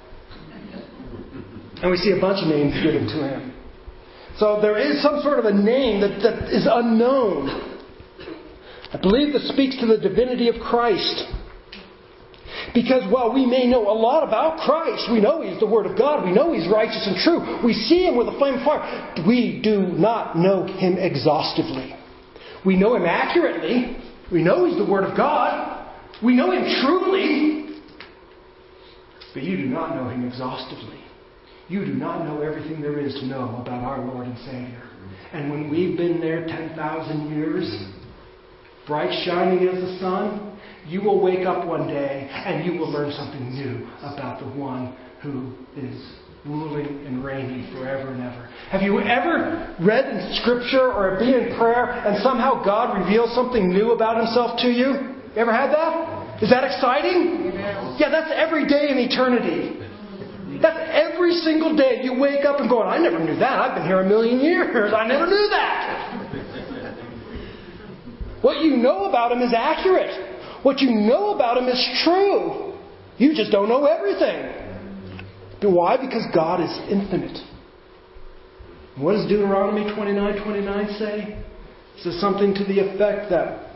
And 1.77 1.91
we 1.91 1.99
see 1.99 2.17
a 2.17 2.19
bunch 2.19 2.41
of 2.41 2.49
names 2.49 2.73
given 2.83 3.05
to 3.05 3.21
him. 3.21 3.53
So 4.39 4.61
there 4.63 4.79
is 4.79 5.03
some 5.03 5.21
sort 5.21 5.39
of 5.39 5.45
a 5.45 5.53
name 5.53 6.01
that, 6.01 6.21
that 6.25 6.49
is 6.49 6.67
unknown. 6.69 7.49
I 8.93 8.99
believe 8.99 9.35
this 9.35 9.47
speaks 9.51 9.79
to 9.81 9.87
the 9.87 9.99
divinity 9.99 10.49
of 10.49 10.55
Christ. 10.55 11.25
Because 12.77 13.11
while 13.11 13.33
we 13.33 13.47
may 13.47 13.67
know 13.67 13.89
a 13.89 13.97
lot 13.97 14.23
about 14.23 14.59
Christ, 14.61 15.09
we 15.11 15.19
know 15.19 15.41
He's 15.41 15.59
the 15.59 15.67
Word 15.67 15.87
of 15.87 15.97
God, 15.97 16.27
we 16.27 16.31
know 16.31 16.53
He's 16.53 16.71
righteous 16.71 17.07
and 17.07 17.17
true, 17.17 17.65
we 17.65 17.73
see 17.73 18.05
Him 18.05 18.19
with 18.19 18.29
a 18.29 18.37
flame 18.37 18.57
of 18.57 18.65
fire, 18.65 19.25
we 19.27 19.63
do 19.65 19.81
not 19.81 20.37
know 20.37 20.67
Him 20.67 20.99
exhaustively. 20.99 21.97
We 22.67 22.77
know 22.77 22.95
Him 22.95 23.07
accurately, 23.07 23.97
we 24.31 24.45
know 24.45 24.67
He's 24.67 24.77
the 24.77 24.85
Word 24.85 25.05
of 25.05 25.17
God, 25.17 25.91
we 26.23 26.37
know 26.37 26.51
Him 26.51 26.65
truly, 26.83 27.81
but 29.33 29.43
you 29.43 29.57
do 29.57 29.69
not 29.69 29.97
know 29.97 30.11
Him 30.11 30.29
exhaustively. 30.29 31.01
You 31.69 31.83
do 31.87 31.95
not 31.95 32.27
know 32.27 32.43
everything 32.43 32.83
there 32.83 33.01
is 33.01 33.15
to 33.15 33.25
know 33.25 33.57
about 33.57 33.85
our 33.85 34.05
Lord 34.05 34.27
and 34.27 34.37
Savior. 34.41 34.83
And 35.33 35.51
when 35.51 35.71
we've 35.71 35.97
been 35.97 36.21
there 36.21 36.47
10,000 36.47 37.35
years, 37.35 37.87
bright 38.87 39.25
shining 39.25 39.67
as 39.67 39.81
the 39.81 39.99
sun, 39.99 40.56
you 40.89 41.03
will 41.03 41.21
wake 41.21 41.47
up 41.47 41.67
one 41.67 41.89
day 41.89 42.29
and 42.31 42.65
you 42.65 42.79
will 42.79 42.91
learn 42.91 43.13
something 43.13 43.53
new 43.55 43.87
about 44.03 44.41
the 44.41 44.47
one 44.47 44.97
who 45.23 45.53
is 45.77 46.15
ruling 46.45 46.87
and 47.07 47.25
reigning 47.25 47.67
forever 47.75 48.13
and 48.13 48.23
ever. 48.23 48.49
Have 48.71 48.83
you 48.83 49.01
ever 49.01 49.75
read 49.81 50.07
in 50.07 50.37
Scripture 50.43 50.93
or 50.93 51.19
been 51.19 51.35
in 51.35 51.59
prayer 51.59 51.91
and 52.07 52.23
somehow 52.23 52.63
God 52.65 52.99
reveals 53.03 53.35
something 53.35 53.69
new 53.69 53.93
about 53.93 54.17
Himself 54.19 54.61
to 54.61 54.69
you? 54.69 55.17
You 55.35 55.43
ever 55.43 55.53
had 55.53 55.75
that? 55.75 56.43
Is 56.43 56.51
that 56.51 56.63
exciting? 56.63 57.53
Yeah, 57.99 58.11
that's 58.11 58.31
every 58.33 58.67
day 58.69 58.89
in 58.91 58.99
eternity. 58.99 59.83
That's 60.63 60.79
every 60.93 61.33
single 61.33 61.77
day 61.77 62.01
you 62.03 62.19
wake 62.19 62.45
up 62.45 62.61
and 62.61 62.71
going, 62.71 62.89
I 62.89 62.99
never 62.99 63.19
knew 63.19 63.37
that. 63.37 63.59
I've 63.61 63.75
been 63.77 63.87
here 63.87 64.01
a 64.01 64.09
million 64.09 64.41
years. 64.41 64.95
I 64.95 65.07
never 65.07 65.27
knew 65.27 65.49
that. 65.51 66.23
What 68.43 68.61
you 68.63 68.77
know 68.77 69.07
about 69.07 69.33
him 69.33 69.41
is 69.41 69.53
accurate. 69.57 70.36
What 70.63 70.81
you 70.81 70.91
know 70.91 71.35
about 71.35 71.59
him 71.59 71.69
is 71.69 72.01
true. 72.05 72.75
You 73.19 73.35
just 73.35 73.51
don't 73.51 73.69
know 73.69 73.85
everything. 73.87 74.53
But 75.61 75.71
why? 75.71 75.97
Because 75.97 76.25
God 76.35 76.61
is 76.61 76.71
infinite. 76.91 77.39
What 78.99 79.13
does 79.13 79.27
Deuteronomy 79.29 79.93
29 79.95 80.43
29 80.43 80.89
say? 80.99 81.45
It 81.97 82.03
says 82.03 82.21
something 82.21 82.55
to 82.55 82.65
the 82.65 82.81
effect 82.81 83.31
that 83.31 83.67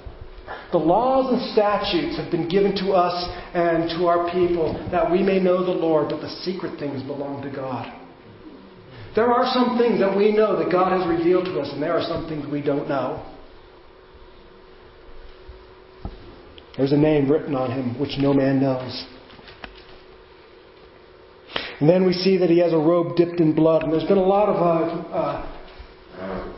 the 0.73 0.79
laws 0.79 1.33
and 1.33 1.53
statutes 1.53 2.17
have 2.17 2.31
been 2.31 2.49
given 2.49 2.75
to 2.77 2.93
us 2.93 3.15
and 3.55 3.89
to 3.91 4.07
our 4.07 4.31
people 4.31 4.75
that 4.91 5.11
we 5.11 5.23
may 5.23 5.39
know 5.39 5.65
the 5.65 5.71
Lord, 5.71 6.09
but 6.09 6.21
the 6.21 6.29
secret 6.43 6.79
things 6.79 7.03
belong 7.03 7.43
to 7.43 7.51
God. 7.51 7.93
There 9.15 9.33
are 9.33 9.53
some 9.53 9.77
things 9.79 9.99
that 10.01 10.17
we 10.17 10.33
know 10.33 10.57
that 10.63 10.71
God 10.71 10.93
has 10.97 11.09
revealed 11.09 11.47
to 11.47 11.61
us, 11.61 11.71
and 11.73 11.83
there 11.83 11.93
are 11.93 12.03
some 12.03 12.29
things 12.29 12.47
we 12.51 12.63
don't 12.63 12.89
know. 12.89 13.27
There's 16.77 16.93
a 16.93 16.97
name 16.97 17.31
written 17.31 17.55
on 17.55 17.71
him 17.71 17.99
which 17.99 18.17
no 18.19 18.33
man 18.33 18.61
knows. 18.61 19.07
And 21.81 21.89
then 21.89 22.07
we 22.07 22.13
see 22.13 22.37
that 22.37 22.51
he 22.51 22.59
has 22.59 22.73
a 22.73 22.79
robe 22.79 23.17
dipped 23.17 23.41
in 23.41 23.55
blood. 23.55 23.83
And 23.83 23.93
there's 23.93 24.05
been 24.05 24.19
a 24.19 24.23
lot 24.23 24.49
of 24.49 24.57
uh, 24.57 25.61
uh, 26.21 26.53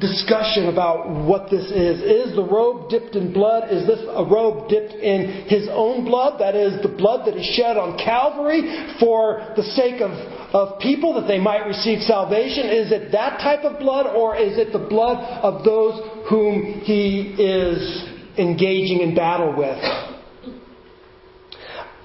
discussion 0.00 0.68
about 0.68 1.10
what 1.26 1.50
this 1.50 1.64
is. 1.70 2.00
Is 2.00 2.34
the 2.34 2.42
robe 2.42 2.88
dipped 2.88 3.16
in 3.16 3.34
blood? 3.34 3.70
Is 3.70 3.86
this 3.86 4.00
a 4.08 4.24
robe 4.24 4.68
dipped 4.70 4.94
in 4.94 5.44
his 5.48 5.68
own 5.70 6.06
blood? 6.06 6.40
That 6.40 6.56
is, 6.56 6.80
the 6.82 6.88
blood 6.88 7.26
that 7.26 7.36
is 7.36 7.44
shed 7.54 7.76
on 7.76 7.98
Calvary 7.98 8.62
for 8.98 9.52
the 9.56 9.62
sake 9.62 10.00
of, 10.00 10.10
of 10.54 10.80
people 10.80 11.12
that 11.20 11.28
they 11.28 11.38
might 11.38 11.66
receive 11.66 12.00
salvation? 12.00 12.66
Is 12.66 12.90
it 12.90 13.12
that 13.12 13.40
type 13.40 13.64
of 13.64 13.78
blood, 13.78 14.06
or 14.06 14.36
is 14.36 14.56
it 14.56 14.72
the 14.72 14.78
blood 14.78 15.18
of 15.42 15.64
those 15.64 16.00
whom 16.30 16.80
he 16.82 17.34
is 17.38 18.17
engaging 18.38 19.00
in 19.00 19.14
battle 19.14 19.56
with? 19.56 19.78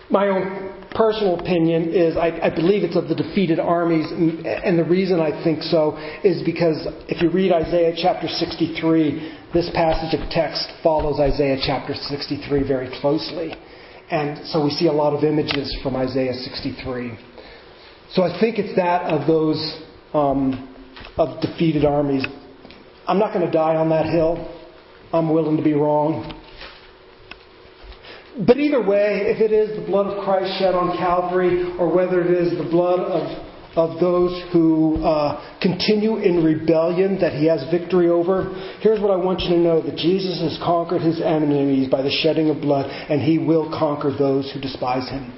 My 0.10 0.28
own 0.28 0.74
personal 0.94 1.40
opinion 1.40 1.94
is 1.94 2.16
I, 2.18 2.40
I, 2.44 2.50
believe 2.54 2.84
it's 2.84 2.96
of 2.96 3.08
the 3.08 3.16
defeated 3.16 3.60
armies, 3.60 4.12
and, 4.12 4.46
and 4.46 4.78
the 4.78 4.84
reason 4.84 5.20
I 5.20 5.44
think 5.44 5.64
so 5.64 5.98
is 6.24 6.44
because 6.44 6.88
if 7.10 7.22
you 7.22 7.32
read 7.32 7.52
Isaiah 7.52 7.94
chapter 7.98 8.28
63, 8.28 9.40
this 9.54 9.72
passage 9.74 10.20
of 10.20 10.30
text 10.30 10.70
follows 10.84 11.20
Isaiah 11.20 11.58
chapter 11.66 11.94
63 11.96 12.68
very 12.68 12.90
closely. 13.02 13.56
And 14.12 14.46
so 14.48 14.64
we 14.64 14.70
see 14.70 14.88
a 14.88 14.92
lot 14.92 15.14
of 15.14 15.24
images 15.24 15.76
from 15.82 15.96
Isaiah 15.96 16.34
63. 16.34 17.18
So 18.12 18.22
I 18.22 18.40
think 18.40 18.60
it's 18.60 18.76
that 18.76 19.10
of 19.10 19.26
those 19.26 19.82
um, 20.14 20.76
of 21.18 21.42
defeated 21.42 21.86
armies. 21.86 22.26
I'm 23.08 23.18
not 23.18 23.34
going 23.34 23.46
to 23.46 23.52
die 23.52 23.76
on 23.76 23.90
that 23.90 24.06
hill. 24.06 24.63
I'm 25.14 25.32
willing 25.32 25.58
to 25.58 25.64
be 25.64 25.74
wrong. 25.74 26.40
But 28.48 28.58
either 28.58 28.82
way, 28.82 29.30
if 29.30 29.42
it 29.42 29.52
is 29.52 29.80
the 29.80 29.86
blood 29.86 30.08
of 30.08 30.26
Christ 30.26 30.58
shed 30.58 30.74
on 30.74 30.98
Calvary, 30.98 31.72
or 31.78 31.94
whether 31.94 32.20
it 32.20 32.32
is 32.32 32.58
the 32.58 32.64
blood 32.64 33.00
of, 33.00 33.78
of 33.78 34.00
those 34.00 34.42
who 34.52 34.98
uh, 35.04 35.60
continue 35.62 36.18
in 36.18 36.44
rebellion 36.44 37.20
that 37.22 37.34
he 37.34 37.46
has 37.46 37.64
victory 37.70 38.10
over, 38.10 38.50
here's 38.82 39.00
what 39.00 39.12
I 39.12 39.18
want 39.18 39.42
you 39.42 39.50
to 39.50 39.58
know 39.58 39.84
that 39.84 39.98
Jesus 39.98 40.42
has 40.42 40.58
conquered 40.64 41.04
his 41.04 41.22
enemies 41.22 41.90
by 41.90 42.02
the 42.02 42.10
shedding 42.10 42.50
of 42.50 42.60
blood, 42.60 42.90
and 42.90 43.22
he 43.22 43.38
will 43.38 43.70
conquer 43.70 44.10
those 44.18 44.52
who 44.52 44.60
despise 44.60 45.08
him. 45.10 45.32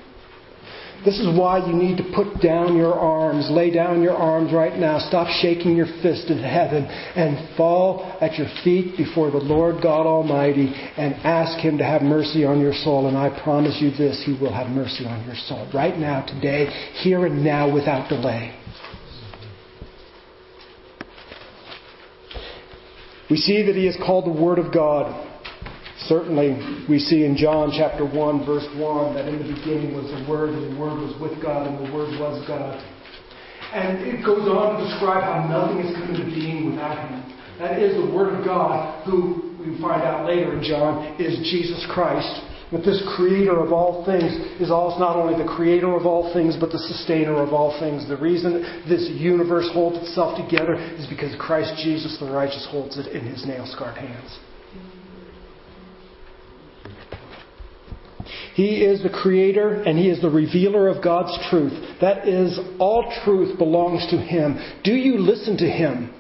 This 1.06 1.20
is 1.20 1.38
why 1.38 1.64
you 1.66 1.74
need 1.74 1.98
to 1.98 2.12
put 2.16 2.42
down 2.42 2.76
your 2.76 2.96
arms, 2.96 3.48
lay 3.52 3.70
down 3.70 4.02
your 4.02 4.16
arms 4.16 4.52
right 4.52 4.76
now, 4.76 4.98
stop 4.98 5.28
shaking 5.40 5.78
your 5.78 5.86
fist 6.02 6.32
in 6.32 6.40
heaven, 6.40 6.86
and 6.86 7.56
fall 7.56 8.18
at 8.20 8.40
your 8.40 8.48
feet 8.64 8.98
before 8.98 9.30
the 9.30 9.38
Lord 9.38 9.84
God 9.84 10.08
Almighty 10.08 10.74
and 10.98 11.14
ask 11.24 11.60
Him 11.60 11.78
to 11.78 11.84
have 11.84 12.02
mercy 12.02 12.44
on 12.44 12.60
your 12.60 12.74
soul. 12.74 13.08
And 13.08 13.16
I 13.16 13.40
promise 13.44 13.78
you 13.80 13.92
this, 13.92 14.24
He 14.26 14.34
will 14.42 14.52
have 14.52 14.68
mercy 14.70 15.06
on 15.06 15.24
your 15.28 15.36
soul 15.36 15.70
right 15.76 15.96
now, 15.96 16.26
today, 16.26 16.66
here 17.04 17.28
and 17.28 17.44
now, 17.44 17.72
without 17.72 18.10
delay. 18.10 18.58
We 23.30 23.38
see 23.38 23.64
that 23.64 23.76
He 23.76 23.88
is 23.88 23.96
called 24.04 24.26
the 24.26 24.42
Word 24.42 24.58
of 24.58 24.74
God. 24.74 25.35
Certainly, 26.08 26.86
we 26.88 27.00
see 27.00 27.26
in 27.26 27.36
John 27.36 27.72
chapter 27.74 28.06
1, 28.06 28.46
verse 28.46 28.68
1, 28.78 29.16
that 29.16 29.28
in 29.28 29.42
the 29.42 29.50
beginning 29.54 29.96
was 29.96 30.06
the 30.06 30.22
Word, 30.30 30.54
and 30.54 30.76
the 30.76 30.80
Word 30.80 31.02
was 31.02 31.18
with 31.20 31.42
God, 31.42 31.66
and 31.66 31.82
the 31.82 31.92
Word 31.94 32.14
was 32.20 32.46
God. 32.48 32.78
And 33.74 34.00
it 34.06 34.24
goes 34.24 34.48
on 34.48 34.78
to 34.78 34.86
describe 34.86 35.24
how 35.24 35.50
nothing 35.50 35.82
is 35.82 35.96
come 35.98 36.14
into 36.14 36.30
being 36.30 36.70
without 36.72 37.10
Him. 37.10 37.26
That 37.58 37.82
is 37.82 37.96
the 37.98 38.14
Word 38.14 38.38
of 38.38 38.46
God, 38.46 39.04
who 39.06 39.56
we 39.58 39.82
find 39.82 40.04
out 40.04 40.28
later 40.28 40.54
in 40.54 40.64
John 40.64 41.18
is 41.20 41.40
Jesus 41.50 41.86
Christ. 41.90 42.30
That 42.72 42.84
this 42.86 43.02
creator 43.16 43.62
of 43.62 43.72
all 43.72 44.06
things 44.06 44.34
is 44.60 44.70
also 44.70 45.00
not 45.00 45.16
only 45.16 45.38
the 45.42 45.50
creator 45.50 45.96
of 45.96 46.06
all 46.06 46.34
things, 46.34 46.56
but 46.60 46.72
the 46.72 46.80
sustainer 46.80 47.42
of 47.42 47.54
all 47.54 47.80
things. 47.80 48.08
The 48.08 48.18
reason 48.18 48.84
this 48.90 49.10
universe 49.10 49.70
holds 49.72 49.98
itself 49.98 50.38
together 50.38 50.74
is 50.74 51.08
because 51.08 51.34
Christ 51.40 51.82
Jesus, 51.84 52.18
the 52.20 52.30
righteous, 52.30 52.68
holds 52.70 52.98
it 52.98 53.08
in 53.16 53.26
his 53.26 53.46
nail 53.46 53.66
scarred 53.66 53.98
hands. 53.98 54.40
He 58.56 58.86
is 58.86 59.04
the 59.04 59.10
creator 59.10 59.84
and 59.84 60.00
He 60.00 60.10
is 60.10 60.22
the 60.22 60.30
revealer 60.30 60.88
of 60.88 61.04
God's 61.04 61.38
truth. 61.50 61.76
That 62.00 62.26
is, 62.26 62.58
all 62.80 63.04
truth 63.26 63.58
belongs 63.58 64.08
to 64.12 64.18
Him. 64.18 64.56
Do 64.82 64.94
you 64.96 65.20
listen 65.20 65.58
to 65.58 65.68
Him? 65.68 66.14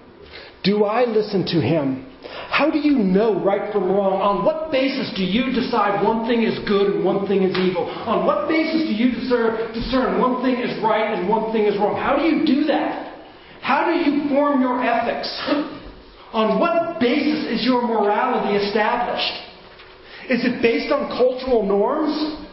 Do 0.62 0.84
I 0.84 1.06
listen 1.06 1.45
to 1.48 1.62
Him? 1.63 2.12
How 2.50 2.69
do 2.69 2.80
you 2.80 3.00
know 3.00 3.39
right 3.39 3.71
from 3.71 3.88
wrong? 3.88 4.19
On 4.19 4.43
what 4.43 4.69
basis 4.69 5.13
do 5.15 5.24
you 5.24 5.54
decide 5.54 6.04
one 6.04 6.28
thing 6.28 6.43
is 6.43 6.60
good 6.67 6.95
and 6.95 7.06
one 7.06 7.26
thing 7.28 7.43
is 7.43 7.56
evil? 7.56 7.88
On 7.88 8.26
what 8.26 8.50
basis 8.50 8.84
do 8.84 8.93
you 8.93 9.15
discern 9.15 10.19
one 10.19 10.43
thing 10.43 10.60
is 10.60 10.76
right 10.84 11.15
and 11.15 11.30
one 11.30 11.54
thing 11.54 11.63
is 11.63 11.80
wrong? 11.80 11.95
How 11.95 12.19
do 12.19 12.24
you 12.24 12.45
do 12.45 12.65
that? 12.67 13.15
How 13.62 13.88
do 13.88 13.95
you 13.95 14.28
form 14.28 14.60
your 14.60 14.84
ethics? 14.84 15.32
On 16.34 16.60
what 16.60 17.00
basis 17.00 17.48
is 17.48 17.63
your 17.63 17.82
morality 17.88 18.60
established? 18.60 19.55
Is 20.30 20.44
it 20.44 20.62
based 20.62 20.92
on 20.92 21.08
cultural 21.10 21.64
norms? 21.64 22.46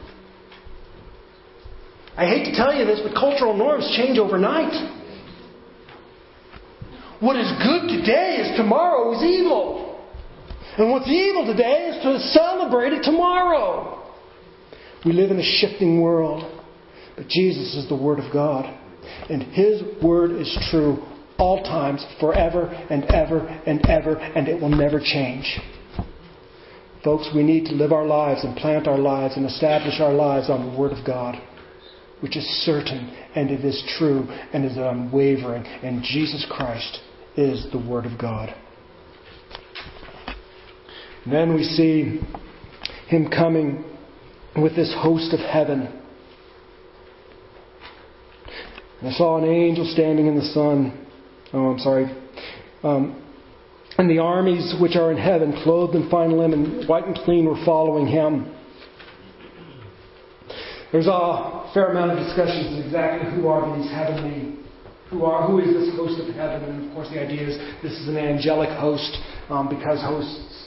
I 2.17 2.27
hate 2.27 2.45
to 2.45 2.55
tell 2.55 2.75
you 2.75 2.85
this, 2.85 3.01
but 3.03 3.15
cultural 3.15 3.57
norms 3.57 3.91
change 3.97 4.19
overnight. 4.19 4.73
What 7.21 7.37
is 7.37 7.51
good 7.63 7.89
today 7.89 8.43
is 8.43 8.57
tomorrow 8.57 9.17
is 9.17 9.23
evil. 9.23 10.01
And 10.77 10.91
what's 10.91 11.09
evil 11.09 11.47
today 11.47 11.89
is 11.89 12.03
to 12.03 12.19
celebrate 12.39 12.93
it 12.93 13.03
tomorrow. 13.03 14.13
We 15.05 15.13
live 15.13 15.31
in 15.31 15.39
a 15.39 15.59
shifting 15.61 16.01
world, 16.01 16.43
but 17.17 17.29
Jesus 17.29 17.75
is 17.75 17.89
the 17.89 17.97
Word 17.97 18.19
of 18.19 18.33
God. 18.33 18.67
And 19.31 19.43
His 19.43 19.83
Word 20.03 20.33
is 20.33 20.59
true 20.71 21.03
all 21.39 21.63
times, 21.63 22.05
forever 22.21 22.67
and 22.91 23.05
ever 23.07 23.41
and 23.67 23.85
ever, 23.87 24.17
and 24.17 24.49
it 24.49 24.61
will 24.61 24.69
never 24.69 25.01
change. 25.01 25.59
Folks, 27.05 27.29
we 27.35 27.43
need 27.43 27.65
to 27.67 27.73
live 27.73 27.93
our 27.93 28.07
lives 28.07 28.45
and 28.45 28.57
plant 28.57 28.87
our 28.87 28.99
lives 28.99 29.37
and 29.37 29.45
establish 29.45 30.01
our 30.01 30.13
lives 30.13 30.49
on 30.49 30.71
the 30.71 30.79
Word 30.79 30.93
of 30.93 31.05
God, 31.05 31.35
which 32.21 32.37
is 32.37 32.45
certain 32.65 33.13
and 33.35 33.51
it 33.51 33.65
is 33.65 33.83
true 33.99 34.23
and 34.53 34.65
is 34.65 34.77
unwavering. 34.77 35.65
And 35.65 36.05
Jesus 36.05 36.47
Christ 36.49 37.01
is 37.37 37.67
the 37.73 37.79
Word 37.79 38.07
of 38.07 38.21
God. 38.21 38.55
And 41.25 41.33
then 41.33 41.55
we 41.55 41.65
see 41.65 42.21
Him 43.09 43.29
coming 43.29 43.85
with 44.57 44.77
this 44.77 44.95
host 44.97 45.33
of 45.35 45.41
heaven. 45.41 46.01
And 49.01 49.09
I 49.09 49.13
saw 49.13 49.39
an 49.39 49.45
angel 49.45 49.91
standing 49.93 50.29
in 50.29 50.37
the 50.37 50.45
sun. 50.45 51.07
Oh, 51.53 51.73
I'm 51.73 51.79
sorry. 51.81 52.05
Um, 52.85 53.22
and 54.03 54.11
the 54.11 54.19
armies 54.19 54.75
which 54.81 54.97
are 54.97 55.13
in 55.13 55.17
heaven, 55.17 55.53
clothed 55.63 55.95
in 55.95 56.11
fine 56.11 56.37
linen, 56.37 56.85
white 56.89 57.07
and 57.07 57.15
clean, 57.15 57.45
were 57.45 57.65
following 57.65 58.05
him. 58.05 58.53
There's 60.91 61.07
a 61.07 61.71
fair 61.73 61.93
amount 61.93 62.11
of 62.11 62.19
discussions 62.19 62.81
of 62.81 62.85
exactly 62.85 63.31
who 63.31 63.47
are 63.47 63.79
these 63.79 63.89
heavenly, 63.93 64.59
who 65.09 65.25
are, 65.25 65.47
who 65.47 65.61
is 65.61 65.73
this 65.73 65.95
host 65.95 66.19
of 66.19 66.35
heaven? 66.35 66.65
And 66.69 66.89
of 66.89 66.95
course, 66.97 67.11
the 67.11 67.23
idea 67.23 67.47
is 67.47 67.57
this 67.81 67.93
is 67.93 68.09
an 68.09 68.17
angelic 68.17 68.71
host 68.71 69.17
um, 69.49 69.69
because 69.69 70.01
hosts 70.01 70.67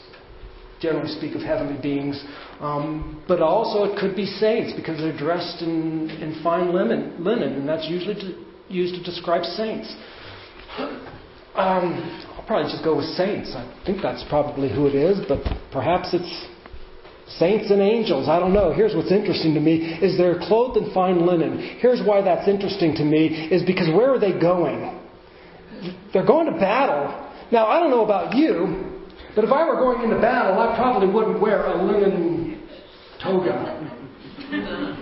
generally 0.80 1.12
speak 1.18 1.36
of 1.36 1.42
heavenly 1.42 1.80
beings. 1.82 2.24
Um, 2.62 3.22
but 3.28 3.42
also, 3.42 3.84
it 3.84 4.00
could 4.00 4.16
be 4.16 4.26
saints 4.26 4.72
because 4.78 4.98
they're 5.00 5.18
dressed 5.18 5.62
in, 5.62 6.10
in 6.24 6.42
fine 6.42 6.74
linen, 6.74 7.22
linen, 7.22 7.52
and 7.52 7.68
that's 7.68 7.86
usually 7.90 8.16
to, 8.16 8.46
used 8.70 8.96
to 8.96 9.04
describe 9.04 9.44
saints. 9.44 9.94
Um, 11.56 12.26
I'll 12.46 12.62
probably 12.62 12.72
just 12.72 12.84
go 12.84 12.98
with 12.98 13.08
saints. 13.18 13.54
I 13.56 13.66
think 13.88 14.04
that's 14.04 14.24
probably 14.30 14.70
who 14.70 14.86
it 14.86 14.94
is, 14.94 15.18
but 15.28 15.42
perhaps 15.72 16.14
it's 16.14 16.46
saints 17.40 17.72
and 17.72 17.82
angels. 17.82 18.30
I 18.30 18.40
don't 18.40 18.54
know. 18.54 18.72
Here's 18.72 18.96
what's 18.96 19.12
interesting 19.12 19.56
to 19.56 19.60
me 19.60 19.98
is 19.98 20.16
they're 20.16 20.38
clothed 20.38 20.78
in 20.78 20.94
fine 20.94 21.26
linen. 21.26 21.58
Here's 21.80 22.06
why 22.06 22.22
that's 22.22 22.48
interesting 22.48 22.94
to 22.98 23.04
me 23.04 23.50
is 23.50 23.64
because 23.66 23.88
where 23.88 24.14
are 24.14 24.20
they 24.20 24.40
going? 24.40 25.02
They're 26.14 26.24
going 26.26 26.46
to 26.46 26.60
battle. 26.60 27.32
Now, 27.52 27.66
I 27.66 27.80
don't 27.80 27.90
know 27.90 28.06
about 28.06 28.36
you, 28.36 29.02
but 29.34 29.44
if 29.44 29.50
I 29.50 29.68
were 29.68 29.78
going 29.78 30.04
into 30.04 30.22
battle, 30.22 30.60
I 30.60 30.76
probably 30.78 31.08
wouldn't 31.12 31.42
wear 31.42 31.66
a 31.66 31.84
linen 31.84 32.62
toga. 33.24 33.82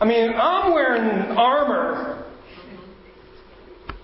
I 0.00 0.04
mean, 0.04 0.32
I'm 0.34 0.72
wearing 0.74 1.38
armor. 1.38 2.27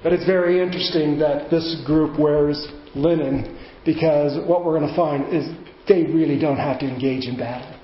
But 0.05 0.13
it's 0.13 0.27
very 0.27 0.63
interesting 0.63 1.19
that 1.21 1.51
this 1.51 1.83
group 1.87 2.21
wears 2.21 2.69
linen 2.95 3.59
because 3.87 4.37
what 4.47 4.63
we're 4.63 4.79
going 4.79 4.91
to 4.91 4.95
find 4.95 5.35
is 5.35 5.49
they 5.89 6.05
really 6.05 6.39
don't 6.39 6.59
have 6.59 6.79
to 6.81 6.87
engage 6.87 7.25
in 7.25 7.39
battle. 7.39 7.75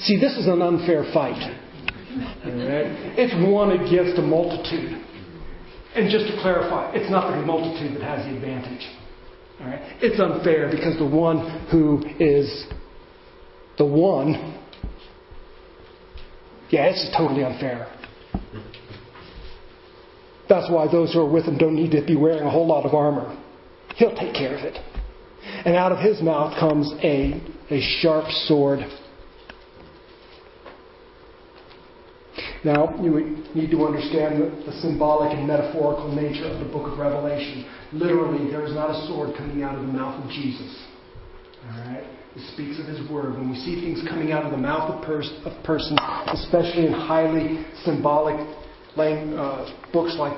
See, 0.00 0.18
this 0.18 0.32
is 0.38 0.46
an 0.46 0.62
unfair 0.62 1.04
fight. 1.12 1.38
Right? 2.42 2.88
It's 3.20 3.34
one 3.52 3.72
against 3.72 4.18
a 4.18 4.22
multitude. 4.22 5.04
And 5.94 6.10
just 6.10 6.26
to 6.26 6.40
clarify, 6.40 6.92
it's 6.94 7.10
not 7.10 7.36
the 7.38 7.44
multitude 7.44 8.00
that 8.00 8.02
has 8.02 8.24
the 8.24 8.34
advantage. 8.34 8.88
All 9.60 9.66
right? 9.66 9.80
It's 10.00 10.18
unfair 10.18 10.70
because 10.70 10.96
the 10.98 11.06
one 11.06 11.68
who 11.70 12.02
is 12.18 12.66
the 13.76 13.84
one, 13.84 14.58
yeah, 16.70 16.86
it's 16.86 17.14
totally 17.16 17.44
unfair. 17.44 17.92
That's 20.48 20.70
why 20.70 20.90
those 20.90 21.12
who 21.12 21.20
are 21.20 21.30
with 21.30 21.44
him 21.44 21.58
don't 21.58 21.74
need 21.74 21.90
to 21.92 22.04
be 22.04 22.16
wearing 22.16 22.42
a 22.42 22.50
whole 22.50 22.66
lot 22.66 22.86
of 22.86 22.94
armor. 22.94 23.36
He'll 23.96 24.16
take 24.16 24.34
care 24.34 24.56
of 24.56 24.64
it. 24.64 24.78
And 25.64 25.76
out 25.76 25.92
of 25.92 25.98
his 25.98 26.22
mouth 26.22 26.58
comes 26.58 26.92
a, 27.02 27.40
a 27.70 27.80
sharp 28.00 28.30
sword. 28.46 28.80
Now, 32.64 32.94
you 33.00 33.44
need 33.54 33.70
to 33.70 33.84
understand 33.84 34.42
the, 34.42 34.70
the 34.70 34.72
symbolic 34.80 35.32
and 35.32 35.46
metaphorical 35.46 36.12
nature 36.12 36.46
of 36.46 36.58
the 36.58 36.66
book 36.72 36.90
of 36.90 36.98
Revelation. 36.98 37.64
Literally, 37.92 38.50
there 38.50 38.64
is 38.64 38.74
not 38.74 38.90
a 38.90 39.06
sword 39.06 39.36
coming 39.36 39.62
out 39.62 39.76
of 39.76 39.82
the 39.82 39.92
mouth 39.92 40.22
of 40.22 40.30
Jesus. 40.30 40.84
All 41.64 41.78
right? 41.80 42.04
It 42.34 42.52
speaks 42.54 42.78
of 42.80 42.86
his 42.86 43.08
word. 43.10 43.34
When 43.34 43.50
we 43.50 43.56
see 43.56 43.80
things 43.80 44.06
coming 44.08 44.32
out 44.32 44.44
of 44.44 44.50
the 44.50 44.58
mouth 44.58 44.90
of, 44.90 45.04
pers- 45.04 45.32
of 45.44 45.52
persons, 45.64 45.98
especially 46.26 46.86
in 46.86 46.92
highly 46.92 47.64
symbolic 47.84 48.36
uh, 49.06 49.70
books 49.92 50.16
like 50.18 50.34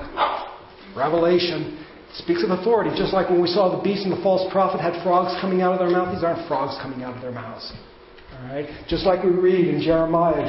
Revelation, 0.95 1.85
speaks 2.13 2.43
of 2.43 2.51
authority. 2.51 2.91
Just 2.97 3.13
like 3.13 3.29
when 3.29 3.41
we 3.41 3.47
saw 3.47 3.75
the 3.75 3.81
beast 3.81 4.03
and 4.03 4.11
the 4.11 4.21
false 4.21 4.51
prophet 4.51 4.81
had 4.81 5.01
frogs 5.03 5.33
coming 5.41 5.61
out 5.61 5.73
of 5.73 5.79
their 5.79 5.89
mouth, 5.89 6.13
these 6.13 6.23
aren't 6.23 6.47
frogs 6.47 6.75
coming 6.81 7.03
out 7.03 7.15
of 7.15 7.21
their 7.21 7.31
mouths. 7.31 7.71
All 8.35 8.47
right? 8.47 8.67
Just 8.87 9.05
like 9.05 9.23
we 9.23 9.31
read 9.31 9.67
in 9.67 9.81
Jeremiah, 9.81 10.43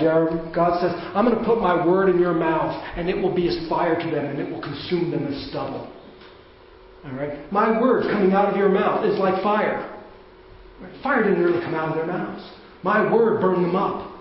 God 0.54 0.80
says, 0.80 0.92
I'm 1.14 1.24
going 1.24 1.38
to 1.38 1.44
put 1.44 1.60
my 1.60 1.86
word 1.86 2.08
in 2.08 2.18
your 2.18 2.34
mouth, 2.34 2.74
and 2.96 3.08
it 3.08 3.16
will 3.16 3.34
be 3.34 3.48
as 3.48 3.68
fire 3.68 3.94
to 3.94 4.10
them, 4.10 4.26
and 4.26 4.40
it 4.40 4.50
will 4.50 4.62
consume 4.62 5.10
them 5.10 5.26
as 5.26 5.48
stubble. 5.50 5.92
All 7.04 7.12
right? 7.12 7.50
My 7.52 7.80
word 7.80 8.04
coming 8.10 8.32
out 8.32 8.48
of 8.50 8.56
your 8.56 8.68
mouth 8.68 9.04
is 9.04 9.18
like 9.18 9.42
fire. 9.42 9.88
Fire 11.02 11.22
didn't 11.22 11.42
really 11.42 11.60
come 11.60 11.74
out 11.74 11.90
of 11.90 11.94
their 11.94 12.06
mouths. 12.06 12.44
My 12.82 13.12
word 13.12 13.40
burned 13.40 13.64
them 13.64 13.76
up. 13.76 14.11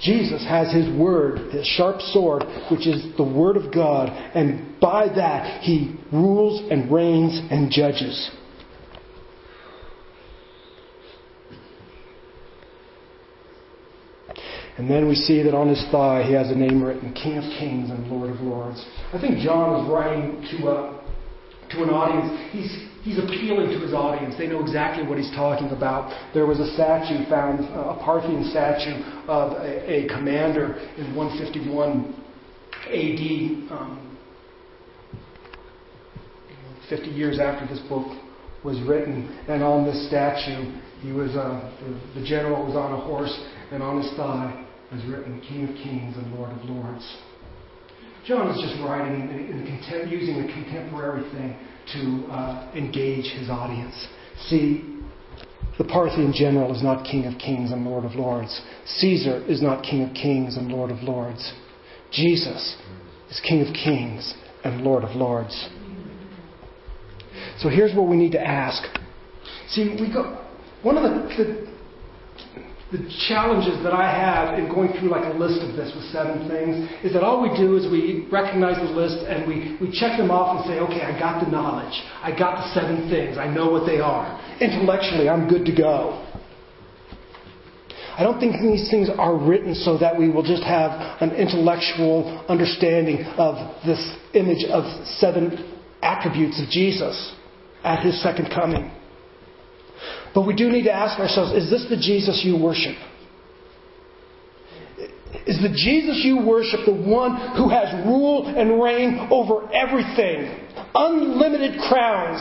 Jesus 0.00 0.44
has 0.46 0.72
his 0.72 0.94
word, 0.98 1.52
his 1.52 1.66
sharp 1.66 2.00
sword, 2.00 2.44
which 2.70 2.86
is 2.86 3.16
the 3.16 3.24
word 3.24 3.56
of 3.56 3.72
God, 3.72 4.10
and 4.10 4.78
by 4.78 5.08
that 5.08 5.62
he 5.62 5.96
rules 6.12 6.70
and 6.70 6.92
reigns 6.92 7.40
and 7.50 7.70
judges. 7.70 8.30
And 14.78 14.90
then 14.90 15.08
we 15.08 15.14
see 15.14 15.42
that 15.42 15.54
on 15.54 15.68
his 15.68 15.82
thigh 15.90 16.24
he 16.24 16.34
has 16.34 16.50
a 16.50 16.54
name 16.54 16.82
written 16.82 17.14
King 17.14 17.38
of 17.38 17.44
Kings 17.58 17.88
and 17.88 18.06
Lord 18.10 18.30
of 18.30 18.40
Lords. 18.42 18.84
I 19.14 19.18
think 19.18 19.38
John 19.38 19.82
is 19.82 19.90
writing 19.90 20.46
to, 20.50 20.68
a, 20.68 21.05
to 21.70 21.82
an 21.82 21.90
audience. 21.90 22.52
He's, 22.52 22.70
he's 23.02 23.18
appealing 23.18 23.70
to 23.70 23.78
his 23.78 23.92
audience. 23.92 24.36
They 24.36 24.46
know 24.46 24.60
exactly 24.60 25.06
what 25.06 25.18
he's 25.18 25.30
talking 25.30 25.70
about. 25.70 26.12
There 26.34 26.46
was 26.46 26.60
a 26.60 26.72
statue 26.74 27.28
found, 27.28 27.60
a 27.60 27.98
Parthian 28.02 28.44
statue 28.50 29.02
of 29.28 29.52
a, 29.52 30.04
a 30.04 30.08
commander 30.08 30.76
in 30.96 31.14
151 31.14 32.14
AD, 32.86 33.72
um, 33.72 34.18
50 36.88 37.06
years 37.10 37.38
after 37.40 37.66
this 37.66 37.82
book 37.88 38.06
was 38.64 38.80
written. 38.82 39.28
And 39.48 39.62
on 39.62 39.84
this 39.84 40.06
statue, 40.08 40.72
he 41.00 41.12
was 41.12 41.30
uh, 41.36 41.72
the, 42.14 42.20
the 42.20 42.26
general 42.26 42.64
was 42.64 42.76
on 42.76 42.92
a 42.92 43.00
horse, 43.00 43.36
and 43.70 43.82
on 43.82 44.02
his 44.02 44.10
thigh 44.16 44.66
was 44.92 45.04
written, 45.06 45.40
King 45.40 45.68
of 45.68 45.74
Kings 45.82 46.16
and 46.16 46.32
Lord 46.34 46.52
of 46.52 46.64
Lords. 46.68 47.16
John 48.26 48.48
is 48.48 48.60
just 48.60 48.82
writing 48.82 49.20
in, 49.20 49.28
in 49.30 50.08
using 50.10 50.40
a 50.40 50.52
contemporary 50.52 51.22
thing 51.30 51.56
to 51.92 52.32
uh, 52.32 52.72
engage 52.74 53.26
his 53.38 53.48
audience. 53.48 53.94
See, 54.48 55.00
the 55.78 55.84
Parthian 55.84 56.32
general 56.34 56.74
is 56.74 56.82
not 56.82 57.04
King 57.04 57.26
of 57.26 57.38
Kings 57.38 57.70
and 57.70 57.84
Lord 57.84 58.04
of 58.04 58.16
Lords. 58.16 58.60
Caesar 58.86 59.44
is 59.46 59.62
not 59.62 59.84
King 59.84 60.02
of 60.02 60.14
Kings 60.14 60.56
and 60.56 60.72
Lord 60.72 60.90
of 60.90 61.04
Lords. 61.04 61.52
Jesus 62.10 62.76
is 63.30 63.40
King 63.48 63.60
of 63.60 63.72
Kings 63.72 64.34
and 64.64 64.80
Lord 64.80 65.04
of 65.04 65.14
Lords. 65.14 65.68
So 67.58 67.68
here's 67.68 67.94
what 67.94 68.08
we 68.08 68.16
need 68.16 68.32
to 68.32 68.40
ask. 68.40 68.82
See, 69.68 69.96
we 70.00 70.12
go. 70.12 70.44
One 70.82 70.96
of 70.96 71.04
the, 71.04 71.44
the 71.44 71.75
the 72.92 73.02
challenges 73.26 73.82
that 73.82 73.92
I 73.92 74.06
have 74.06 74.58
in 74.58 74.68
going 74.70 74.94
through 74.94 75.10
like 75.10 75.26
a 75.26 75.36
list 75.36 75.58
of 75.58 75.74
this 75.74 75.90
with 75.94 76.04
seven 76.14 76.46
things 76.48 76.86
is 77.02 77.12
that 77.14 77.24
all 77.24 77.42
we 77.42 77.50
do 77.58 77.76
is 77.76 77.90
we 77.90 78.28
recognize 78.30 78.76
the 78.76 78.94
list 78.94 79.26
and 79.26 79.42
we, 79.42 79.76
we 79.82 79.90
check 79.90 80.16
them 80.16 80.30
off 80.30 80.54
and 80.54 80.70
say, 80.70 80.78
okay, 80.78 81.02
I 81.02 81.18
got 81.18 81.44
the 81.44 81.50
knowledge. 81.50 81.92
I 82.22 82.30
got 82.30 82.62
the 82.62 82.66
seven 82.78 83.10
things. 83.10 83.38
I 83.38 83.48
know 83.48 83.70
what 83.70 83.86
they 83.86 83.98
are. 83.98 84.38
Intellectually, 84.60 85.28
I'm 85.28 85.48
good 85.48 85.66
to 85.66 85.74
go. 85.74 86.22
I 88.16 88.22
don't 88.22 88.38
think 88.38 88.62
these 88.62 88.88
things 88.88 89.10
are 89.10 89.36
written 89.36 89.74
so 89.74 89.98
that 89.98 90.16
we 90.16 90.30
will 90.30 90.44
just 90.44 90.62
have 90.62 91.20
an 91.20 91.32
intellectual 91.32 92.46
understanding 92.48 93.24
of 93.36 93.84
this 93.84 94.00
image 94.32 94.64
of 94.70 94.86
seven 95.18 95.76
attributes 96.02 96.62
of 96.62 96.70
Jesus 96.70 97.34
at 97.82 98.02
his 98.02 98.22
second 98.22 98.48
coming. 98.54 98.95
But 100.34 100.46
we 100.46 100.54
do 100.54 100.70
need 100.70 100.84
to 100.84 100.92
ask 100.92 101.18
ourselves 101.18 101.52
is 101.52 101.70
this 101.70 101.86
the 101.88 101.96
Jesus 101.96 102.42
you 102.44 102.56
worship? 102.56 102.96
Is 105.46 105.60
the 105.62 105.68
Jesus 105.68 106.22
you 106.24 106.44
worship 106.44 106.80
the 106.86 106.94
one 106.94 107.36
who 107.56 107.68
has 107.68 107.92
rule 108.06 108.46
and 108.48 108.82
reign 108.82 109.28
over 109.30 109.70
everything? 109.72 110.66
Unlimited 110.94 111.80
crowns. 111.88 112.40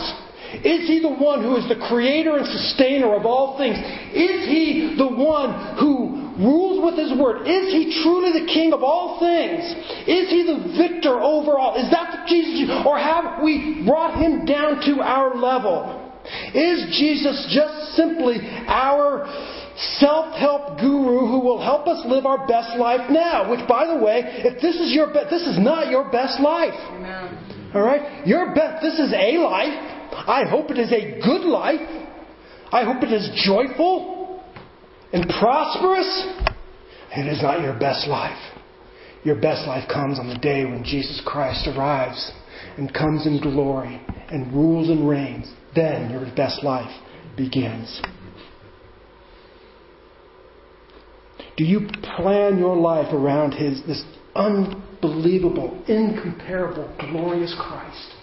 Is 0.63 0.87
he 0.87 0.99
the 0.99 1.11
one 1.11 1.43
who 1.43 1.57
is 1.57 1.67
the 1.67 1.75
creator 1.87 2.37
and 2.37 2.45
sustainer 2.47 3.13
of 3.13 3.25
all 3.25 3.57
things? 3.57 3.77
Is 4.13 4.47
he 4.47 4.95
the 4.97 5.07
one 5.07 5.77
who 5.77 6.31
rules 6.39 6.83
with 6.83 6.97
his 6.97 7.17
word? 7.17 7.47
Is 7.47 7.71
he 7.73 8.01
truly 8.03 8.39
the 8.39 8.47
king 8.47 8.71
of 8.73 8.83
all 8.83 9.19
things? 9.19 9.63
Is 10.07 10.29
he 10.29 10.43
the 10.43 10.73
victor 10.77 11.19
over 11.19 11.57
all? 11.57 11.75
Is 11.75 11.89
that 11.91 12.11
the 12.11 12.29
Jesus? 12.29 12.69
Or 12.85 12.97
have 12.97 13.43
we 13.43 13.83
brought 13.85 14.17
him 14.21 14.45
down 14.45 14.81
to 14.85 15.01
our 15.01 15.35
level? 15.35 15.94
Is 16.53 16.97
Jesus 16.97 17.47
just 17.53 17.95
simply 17.95 18.38
our 18.67 19.25
self 19.99 20.35
help 20.35 20.79
guru 20.79 21.27
who 21.27 21.39
will 21.39 21.61
help 21.61 21.88
us 21.88 22.05
live 22.05 22.25
our 22.25 22.47
best 22.47 22.77
life 22.77 23.09
now? 23.09 23.49
Which, 23.49 23.67
by 23.67 23.88
the 23.88 24.03
way, 24.03 24.21
if 24.23 24.61
this 24.61 24.75
is 24.75 24.93
your 24.93 25.13
best, 25.13 25.29
this 25.29 25.43
is 25.43 25.59
not 25.59 25.89
your 25.89 26.09
best 26.11 26.39
life. 26.39 26.73
Amen. 26.73 27.71
All 27.75 27.81
right? 27.81 28.25
Your 28.25 28.55
best, 28.55 28.81
this 28.81 28.99
is 28.99 29.13
a 29.13 29.38
life. 29.38 29.93
I 30.27 30.43
hope 30.49 30.71
it 30.71 30.79
is 30.79 30.91
a 30.91 31.19
good 31.21 31.45
life. 31.45 31.81
I 32.71 32.83
hope 32.83 33.03
it 33.03 33.11
is 33.11 33.29
joyful 33.45 34.43
and 35.11 35.27
prosperous. 35.39 36.27
It 37.11 37.27
is 37.27 37.41
not 37.41 37.61
your 37.61 37.77
best 37.77 38.07
life. 38.07 38.38
Your 39.23 39.35
best 39.35 39.67
life 39.67 39.89
comes 39.91 40.19
on 40.19 40.29
the 40.29 40.38
day 40.38 40.65
when 40.65 40.83
Jesus 40.83 41.21
Christ 41.25 41.67
arrives 41.67 42.31
and 42.77 42.93
comes 42.93 43.25
in 43.25 43.41
glory 43.41 44.01
and 44.29 44.53
rules 44.53 44.89
and 44.89 45.07
reigns 45.07 45.51
then 45.75 46.09
your 46.09 46.25
best 46.35 46.63
life 46.63 46.91
begins. 47.38 48.01
Do 51.57 51.63
you 51.63 51.88
plan 52.15 52.57
your 52.57 52.75
life 52.75 53.13
around 53.13 53.53
his 53.53 53.81
this 53.85 54.03
unbelievable, 54.35 55.83
incomparable, 55.88 56.93
glorious 56.99 57.55
Christ? 57.57 58.13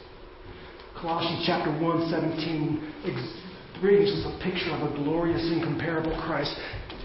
Colossians 1.01 1.45
chapter 1.47 1.71
1, 1.71 2.11
17 2.11 2.93
brings 3.81 4.11
us 4.11 4.25
a 4.27 4.45
picture 4.45 4.71
of 4.71 4.93
a 4.93 4.95
glorious, 4.97 5.43
incomparable 5.51 6.15
Christ. 6.25 6.55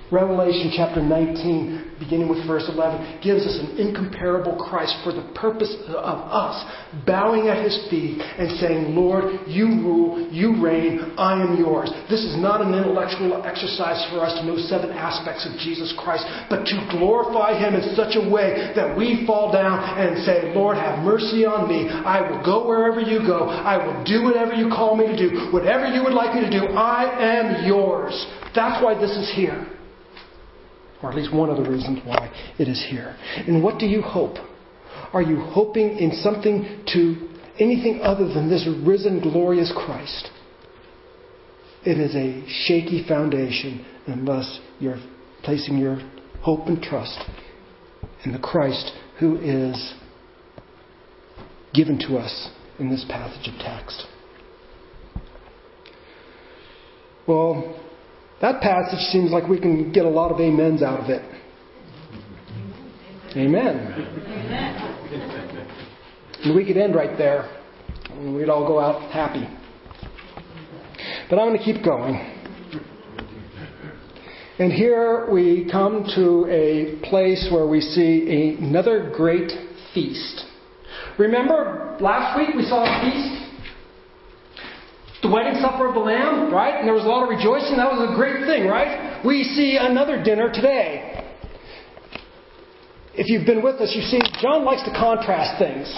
Revelation 0.08 0.72
chapter 0.72 1.04
19, 1.04 2.00
beginning 2.00 2.30
with 2.32 2.48
verse 2.48 2.64
11, 2.72 3.20
gives 3.20 3.44
us 3.44 3.60
an 3.60 3.76
incomparable 3.76 4.56
Christ 4.56 4.96
for 5.04 5.12
the 5.12 5.36
purpose 5.36 5.76
of 5.84 6.18
us 6.32 6.56
bowing 7.04 7.52
at 7.52 7.60
his 7.60 7.76
feet 7.92 8.16
and 8.16 8.56
saying, 8.56 8.96
Lord, 8.96 9.44
you 9.52 9.68
rule, 9.84 10.32
you 10.32 10.64
reign, 10.64 11.12
I 11.20 11.44
am 11.44 11.60
yours. 11.60 11.92
This 12.08 12.24
is 12.24 12.40
not 12.40 12.64
an 12.64 12.72
intellectual 12.72 13.44
exercise 13.44 14.00
for 14.08 14.24
us 14.24 14.32
to 14.40 14.48
know 14.48 14.56
seven 14.56 14.96
aspects 14.96 15.44
of 15.44 15.60
Jesus 15.60 15.92
Christ, 16.00 16.24
but 16.48 16.64
to 16.64 16.88
glorify 16.96 17.60
him 17.60 17.76
in 17.76 17.92
such 17.92 18.16
a 18.16 18.24
way 18.24 18.72
that 18.80 18.96
we 18.96 19.28
fall 19.28 19.52
down 19.52 19.84
and 20.00 20.24
say, 20.24 20.56
Lord, 20.56 20.78
have 20.78 21.04
mercy 21.04 21.44
on 21.44 21.68
me. 21.68 21.92
I 21.92 22.24
will 22.24 22.40
go 22.48 22.66
wherever 22.66 23.02
you 23.02 23.28
go. 23.28 23.52
I 23.52 23.76
will 23.76 24.08
do 24.08 24.24
whatever 24.24 24.54
you 24.56 24.70
call 24.72 24.96
me 24.96 25.08
to 25.08 25.20
do. 25.20 25.52
Whatever 25.52 25.92
you 25.92 26.02
would 26.04 26.16
like 26.16 26.34
me 26.34 26.48
to 26.48 26.52
do, 26.52 26.72
I 26.72 27.12
am 27.20 27.68
yours. 27.68 28.16
That's 28.56 28.82
why 28.82 28.96
this 28.96 29.12
is 29.12 29.36
here. 29.36 29.68
Or 31.02 31.12
at 31.12 31.16
least 31.16 31.34
one 31.34 31.50
of 31.50 31.58
the 31.58 31.70
reasons 31.70 32.00
why 32.04 32.32
it 32.58 32.68
is 32.68 32.86
here. 32.90 33.16
And 33.48 33.64
what 33.64 33.80
do 33.80 33.86
you 33.86 34.02
hope? 34.02 34.38
Are 35.14 35.22
you 35.22 35.40
hoping 35.40 35.98
in 36.00 36.12
something 36.12 36.84
to 36.94 37.30
anything 37.60 38.02
other 38.02 38.28
than 38.28 38.50
this 38.50 38.68
risen, 38.86 39.22
glorious 39.22 39.72
Christ? 39.76 40.30
It 41.86 42.00
is 42.00 42.16
a 42.16 42.44
shaky 42.66 43.08
foundation 43.08 43.86
unless 44.08 44.60
you're 44.80 45.00
placing 45.44 45.78
your 45.78 46.00
hope 46.42 46.68
and 46.68 46.82
trust 46.82 47.20
in 48.26 48.32
the 48.34 48.40
Christ 48.40 48.92
who 49.20 49.38
is 49.38 49.94
given 51.74 52.00
to 52.00 52.18
us 52.18 52.50
in 52.80 52.90
this 52.90 53.06
passage 53.08 53.48
of 53.48 53.60
text. 53.60 54.06
Well, 57.28 57.80
that 58.42 58.62
passage 58.62 59.00
seems 59.12 59.32
like 59.32 59.48
we 59.48 59.60
can 59.60 59.92
get 59.92 60.06
a 60.06 60.10
lot 60.10 60.32
of 60.32 60.40
amens 60.40 60.84
out 60.84 61.00
of 61.00 61.10
it. 61.10 61.24
Amen. 63.36 63.78
And 66.44 66.56
we 66.56 66.66
could 66.66 66.78
end 66.78 66.96
right 66.96 67.18
there, 67.18 67.50
and 68.12 68.36
we'd 68.36 68.50
all 68.50 68.68
go 68.68 68.80
out 68.80 69.12
happy. 69.12 69.48
But 71.30 71.40
I'm 71.40 71.50
going 71.50 71.58
to 71.58 71.64
keep 71.64 71.84
going. 71.84 72.16
And 74.60 74.74
here 74.74 75.30
we 75.32 75.70
come 75.72 76.04
to 76.16 76.48
a 76.50 77.00
place 77.08 77.48
where 77.52 77.68
we 77.68 77.80
see 77.80 78.58
another 78.60 79.12
great 79.16 79.52
feast. 79.94 80.46
Remember 81.20 81.98
last 82.00 82.38
week 82.38 82.56
we 82.56 82.64
saw 82.64 82.84
a 82.84 83.02
feast? 83.02 83.37
The 85.28 85.34
wedding 85.34 85.60
supper 85.60 85.90
of 85.90 85.94
the 85.94 86.00
Lamb, 86.00 86.54
right? 86.54 86.80
And 86.80 86.88
there 86.88 86.94
was 86.94 87.04
a 87.04 87.08
lot 87.08 87.22
of 87.22 87.28
rejoicing. 87.28 87.76
That 87.76 87.92
was 87.92 88.00
a 88.00 88.16
great 88.16 88.46
thing, 88.46 88.66
right? 88.66 89.20
We 89.26 89.44
see 89.44 89.76
another 89.76 90.24
dinner 90.24 90.50
today. 90.54 91.36
If 93.14 93.28
you've 93.28 93.46
been 93.46 93.62
with 93.62 93.76
us, 93.82 93.92
you 93.94 94.04
see 94.04 94.22
John 94.40 94.64
likes 94.64 94.84
to 94.84 94.92
contrast 94.92 95.60
things. 95.60 95.92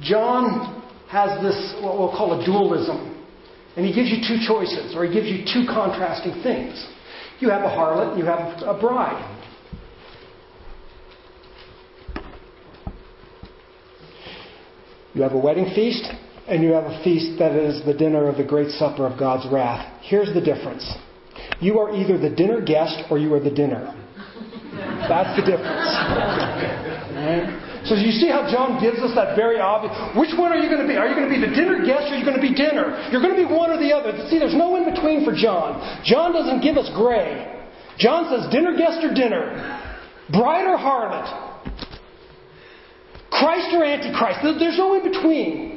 John 0.00 0.82
has 1.10 1.42
this, 1.42 1.76
what 1.82 1.98
we'll 1.98 2.16
call 2.16 2.40
a 2.40 2.46
dualism. 2.46 3.22
And 3.76 3.84
he 3.84 3.92
gives 3.92 4.08
you 4.08 4.24
two 4.26 4.42
choices, 4.48 4.96
or 4.96 5.04
he 5.04 5.12
gives 5.12 5.26
you 5.26 5.44
two 5.44 5.68
contrasting 5.68 6.42
things. 6.42 6.72
You 7.38 7.50
have 7.50 7.64
a 7.64 7.68
harlot, 7.68 8.16
you 8.16 8.24
have 8.24 8.62
a 8.62 8.80
bride. 8.80 9.20
You 15.12 15.20
have 15.20 15.32
a 15.32 15.38
wedding 15.38 15.70
feast, 15.74 16.10
and 16.48 16.62
you 16.62 16.72
have 16.72 16.84
a 16.84 17.02
feast 17.02 17.38
that 17.38 17.52
is 17.52 17.84
the 17.84 17.94
dinner 17.94 18.28
of 18.28 18.36
the 18.36 18.44
great 18.44 18.70
supper 18.70 19.06
of 19.06 19.18
God's 19.18 19.50
wrath. 19.52 20.02
Here's 20.02 20.32
the 20.32 20.40
difference 20.40 20.86
you 21.60 21.78
are 21.78 21.94
either 21.94 22.18
the 22.18 22.30
dinner 22.30 22.60
guest 22.60 23.04
or 23.10 23.18
you 23.18 23.32
are 23.34 23.40
the 23.40 23.50
dinner. 23.50 23.92
That's 25.08 25.32
the 25.40 25.44
difference. 25.44 25.88
Right? 27.16 27.48
So 27.88 27.94
you 27.94 28.10
see 28.10 28.28
how 28.28 28.50
John 28.50 28.82
gives 28.82 28.98
us 28.98 29.14
that 29.14 29.36
very 29.36 29.62
obvious. 29.62 29.94
Which 30.18 30.34
one 30.36 30.50
are 30.52 30.58
you 30.58 30.68
going 30.68 30.82
to 30.82 30.88
be? 30.90 30.98
Are 30.98 31.06
you 31.06 31.14
going 31.14 31.30
to 31.30 31.34
be 31.34 31.40
the 31.40 31.54
dinner 31.54 31.80
guest 31.86 32.10
or 32.10 32.14
are 32.14 32.18
you 32.18 32.26
going 32.26 32.36
to 32.36 32.42
be 32.42 32.52
dinner? 32.52 32.92
You're 33.14 33.22
going 33.22 33.34
to 33.34 33.40
be 33.40 33.48
one 33.48 33.70
or 33.70 33.78
the 33.78 33.94
other. 33.94 34.12
See, 34.28 34.38
there's 34.38 34.58
no 34.58 34.74
in 34.76 34.84
between 34.84 35.24
for 35.24 35.32
John. 35.32 35.80
John 36.04 36.34
doesn't 36.34 36.60
give 36.60 36.76
us 36.76 36.90
gray. 36.98 37.46
John 37.98 38.28
says 38.28 38.50
dinner 38.52 38.76
guest 38.76 39.00
or 39.00 39.14
dinner, 39.14 39.56
bride 40.28 40.66
or 40.68 40.76
harlot, 40.76 41.30
Christ 43.30 43.72
or 43.72 43.84
Antichrist. 43.84 44.40
There's 44.58 44.76
no 44.76 45.00
in 45.00 45.04
between. 45.06 45.75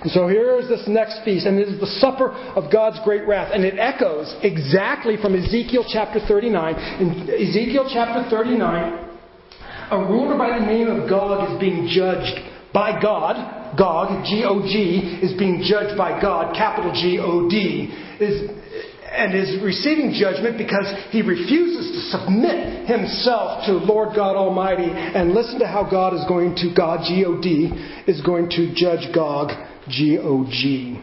And 0.00 0.10
so 0.12 0.28
here 0.28 0.58
is 0.58 0.68
this 0.68 0.86
next 0.86 1.24
feast, 1.24 1.46
and 1.46 1.58
it 1.58 1.68
is 1.68 1.80
the 1.80 1.98
supper 1.98 2.30
of 2.30 2.70
God's 2.72 3.00
great 3.02 3.26
wrath. 3.26 3.50
And 3.52 3.64
it 3.64 3.78
echoes 3.78 4.34
exactly 4.42 5.16
from 5.20 5.34
Ezekiel 5.34 5.84
chapter 5.90 6.20
39. 6.20 6.74
In 7.00 7.28
Ezekiel 7.28 7.90
chapter 7.92 8.28
39, 8.30 9.08
a 9.90 9.98
ruler 9.98 10.38
by 10.38 10.58
the 10.58 10.66
name 10.66 10.86
of 10.86 11.08
Gog 11.08 11.50
is 11.50 11.58
being 11.58 11.88
judged 11.90 12.38
by 12.72 13.00
God. 13.02 13.76
Gog, 13.76 14.24
G 14.24 14.44
O 14.46 14.62
G, 14.62 15.18
is 15.20 15.36
being 15.36 15.62
judged 15.66 15.98
by 15.98 16.20
God, 16.20 16.54
capital 16.54 16.92
G 16.92 17.18
O 17.18 17.50
D, 17.50 17.90
is, 18.20 18.50
and 19.10 19.34
is 19.34 19.60
receiving 19.62 20.14
judgment 20.14 20.56
because 20.56 20.86
he 21.10 21.22
refuses 21.22 21.90
to 21.90 22.00
submit 22.18 22.86
himself 22.86 23.66
to 23.66 23.72
Lord 23.72 24.14
God 24.14 24.36
Almighty. 24.36 24.88
And 24.88 25.32
listen 25.32 25.58
to 25.58 25.66
how 25.66 25.88
God 25.90 26.14
is 26.14 26.24
going 26.28 26.54
to, 26.56 26.72
God, 26.72 27.04
G 27.08 27.24
O 27.24 27.40
D, 27.40 27.72
is 28.06 28.22
going 28.22 28.48
to 28.50 28.72
judge 28.74 29.12
Gog 29.12 29.50
G 29.88 30.18
O 30.18 30.44
G. 30.44 31.00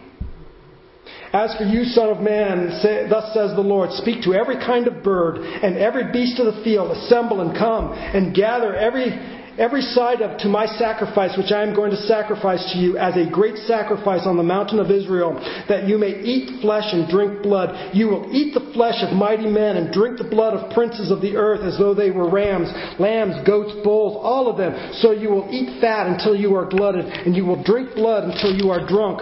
As 1.33 1.53
for 1.57 1.63
you, 1.63 1.83
Son 1.83 2.09
of 2.09 2.21
Man, 2.21 2.79
say, 2.81 3.07
thus 3.09 3.33
says 3.33 3.51
the 3.55 3.61
Lord, 3.61 3.91
speak 3.91 4.23
to 4.23 4.33
every 4.33 4.55
kind 4.55 4.87
of 4.87 5.03
bird 5.03 5.39
and 5.39 5.77
every 5.77 6.09
beast 6.13 6.39
of 6.39 6.45
the 6.45 6.63
field, 6.63 6.95
assemble 6.95 7.41
and 7.41 7.57
come 7.57 7.91
and 7.91 8.33
gather 8.33 8.73
every 8.73 9.09
every 9.57 9.81
side 9.81 10.21
of 10.21 10.37
to 10.39 10.47
my 10.47 10.65
sacrifice 10.65 11.37
which 11.37 11.51
I 11.51 11.63
am 11.63 11.73
going 11.73 11.91
to 11.91 11.97
sacrifice 11.97 12.63
to 12.73 12.77
you 12.77 12.97
as 12.97 13.15
a 13.15 13.29
great 13.29 13.57
sacrifice 13.67 14.25
on 14.25 14.37
the 14.37 14.43
mountain 14.43 14.79
of 14.79 14.91
Israel, 14.91 15.33
that 15.69 15.87
you 15.87 15.97
may 15.97 16.19
eat 16.21 16.61
flesh 16.61 16.91
and 16.91 17.09
drink 17.09 17.43
blood. 17.43 17.95
You 17.95 18.07
will 18.07 18.29
eat 18.31 18.53
the 18.53 18.71
flesh 18.73 19.01
of 19.01 19.13
mighty 19.15 19.47
men 19.47 19.77
and 19.77 19.93
drink 19.93 20.17
the 20.17 20.29
blood 20.29 20.53
of 20.53 20.73
princes 20.73 21.11
of 21.11 21.21
the 21.21 21.35
earth 21.35 21.61
as 21.61 21.77
though 21.77 21.93
they 21.93 22.11
were 22.11 22.29
rams, 22.29 22.69
lambs, 22.99 23.35
goats, 23.45 23.73
bulls, 23.83 24.17
all 24.21 24.49
of 24.49 24.57
them. 24.57 24.93
So 24.95 25.11
you 25.11 25.29
will 25.29 25.47
eat 25.51 25.81
fat 25.81 26.07
until 26.07 26.35
you 26.35 26.55
are 26.55 26.67
glutted, 26.69 27.05
and 27.05 27.35
you 27.35 27.45
will 27.45 27.61
drink 27.63 27.95
blood 27.95 28.23
until 28.25 28.53
you 28.53 28.71
are 28.71 28.85
drunk. 28.85 29.21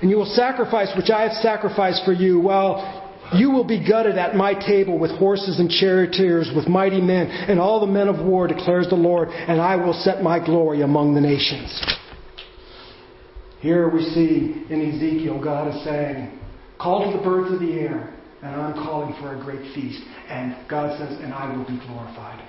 And 0.00 0.10
you 0.10 0.16
will 0.16 0.34
sacrifice 0.34 0.88
which 0.96 1.10
I 1.10 1.22
have 1.22 1.32
sacrificed 1.32 2.04
for 2.04 2.12
you, 2.12 2.40
while 2.40 3.03
you 3.32 3.50
will 3.50 3.64
be 3.64 3.86
gutted 3.86 4.18
at 4.18 4.34
my 4.34 4.54
table 4.54 4.98
with 4.98 5.10
horses 5.12 5.58
and 5.58 5.70
charioteers, 5.70 6.50
with 6.54 6.68
mighty 6.68 7.00
men, 7.00 7.26
and 7.26 7.58
all 7.58 7.80
the 7.80 7.86
men 7.86 8.08
of 8.08 8.24
war, 8.24 8.46
declares 8.46 8.88
the 8.88 8.96
Lord, 8.96 9.28
and 9.30 9.60
I 9.60 9.76
will 9.76 9.94
set 9.94 10.22
my 10.22 10.44
glory 10.44 10.82
among 10.82 11.14
the 11.14 11.20
nations. 11.20 11.82
Here 13.60 13.88
we 13.88 14.02
see 14.02 14.66
in 14.68 14.92
Ezekiel, 14.92 15.42
God 15.42 15.74
is 15.74 15.84
saying, 15.84 16.38
Call 16.78 17.10
to 17.10 17.16
the 17.16 17.24
birds 17.24 17.54
of 17.54 17.60
the 17.60 17.72
air, 17.72 18.14
and 18.42 18.60
I'm 18.60 18.74
calling 18.74 19.14
for 19.22 19.34
a 19.34 19.42
great 19.42 19.74
feast. 19.74 20.02
And 20.28 20.54
God 20.68 20.98
says, 20.98 21.18
And 21.22 21.32
I 21.32 21.56
will 21.56 21.64
be 21.64 21.80
glorified. 21.86 22.46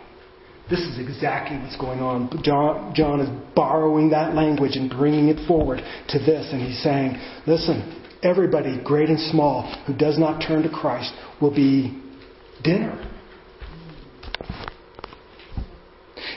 This 0.70 0.80
is 0.80 1.00
exactly 1.00 1.58
what's 1.58 1.78
going 1.78 2.00
on. 2.00 2.30
John, 2.44 2.94
John 2.94 3.22
is 3.22 3.30
borrowing 3.56 4.10
that 4.10 4.34
language 4.34 4.76
and 4.76 4.90
bringing 4.90 5.30
it 5.30 5.48
forward 5.48 5.78
to 6.10 6.20
this, 6.20 6.50
and 6.52 6.62
he's 6.62 6.82
saying, 6.84 7.16
Listen, 7.48 8.05
everybody, 8.26 8.82
great 8.84 9.10
and 9.10 9.20
small, 9.32 9.72
who 9.86 9.96
does 9.96 10.18
not 10.18 10.42
turn 10.46 10.64
to 10.64 10.70
Christ 10.70 11.14
will 11.40 11.54
be 11.54 12.02
dinner. 12.64 13.12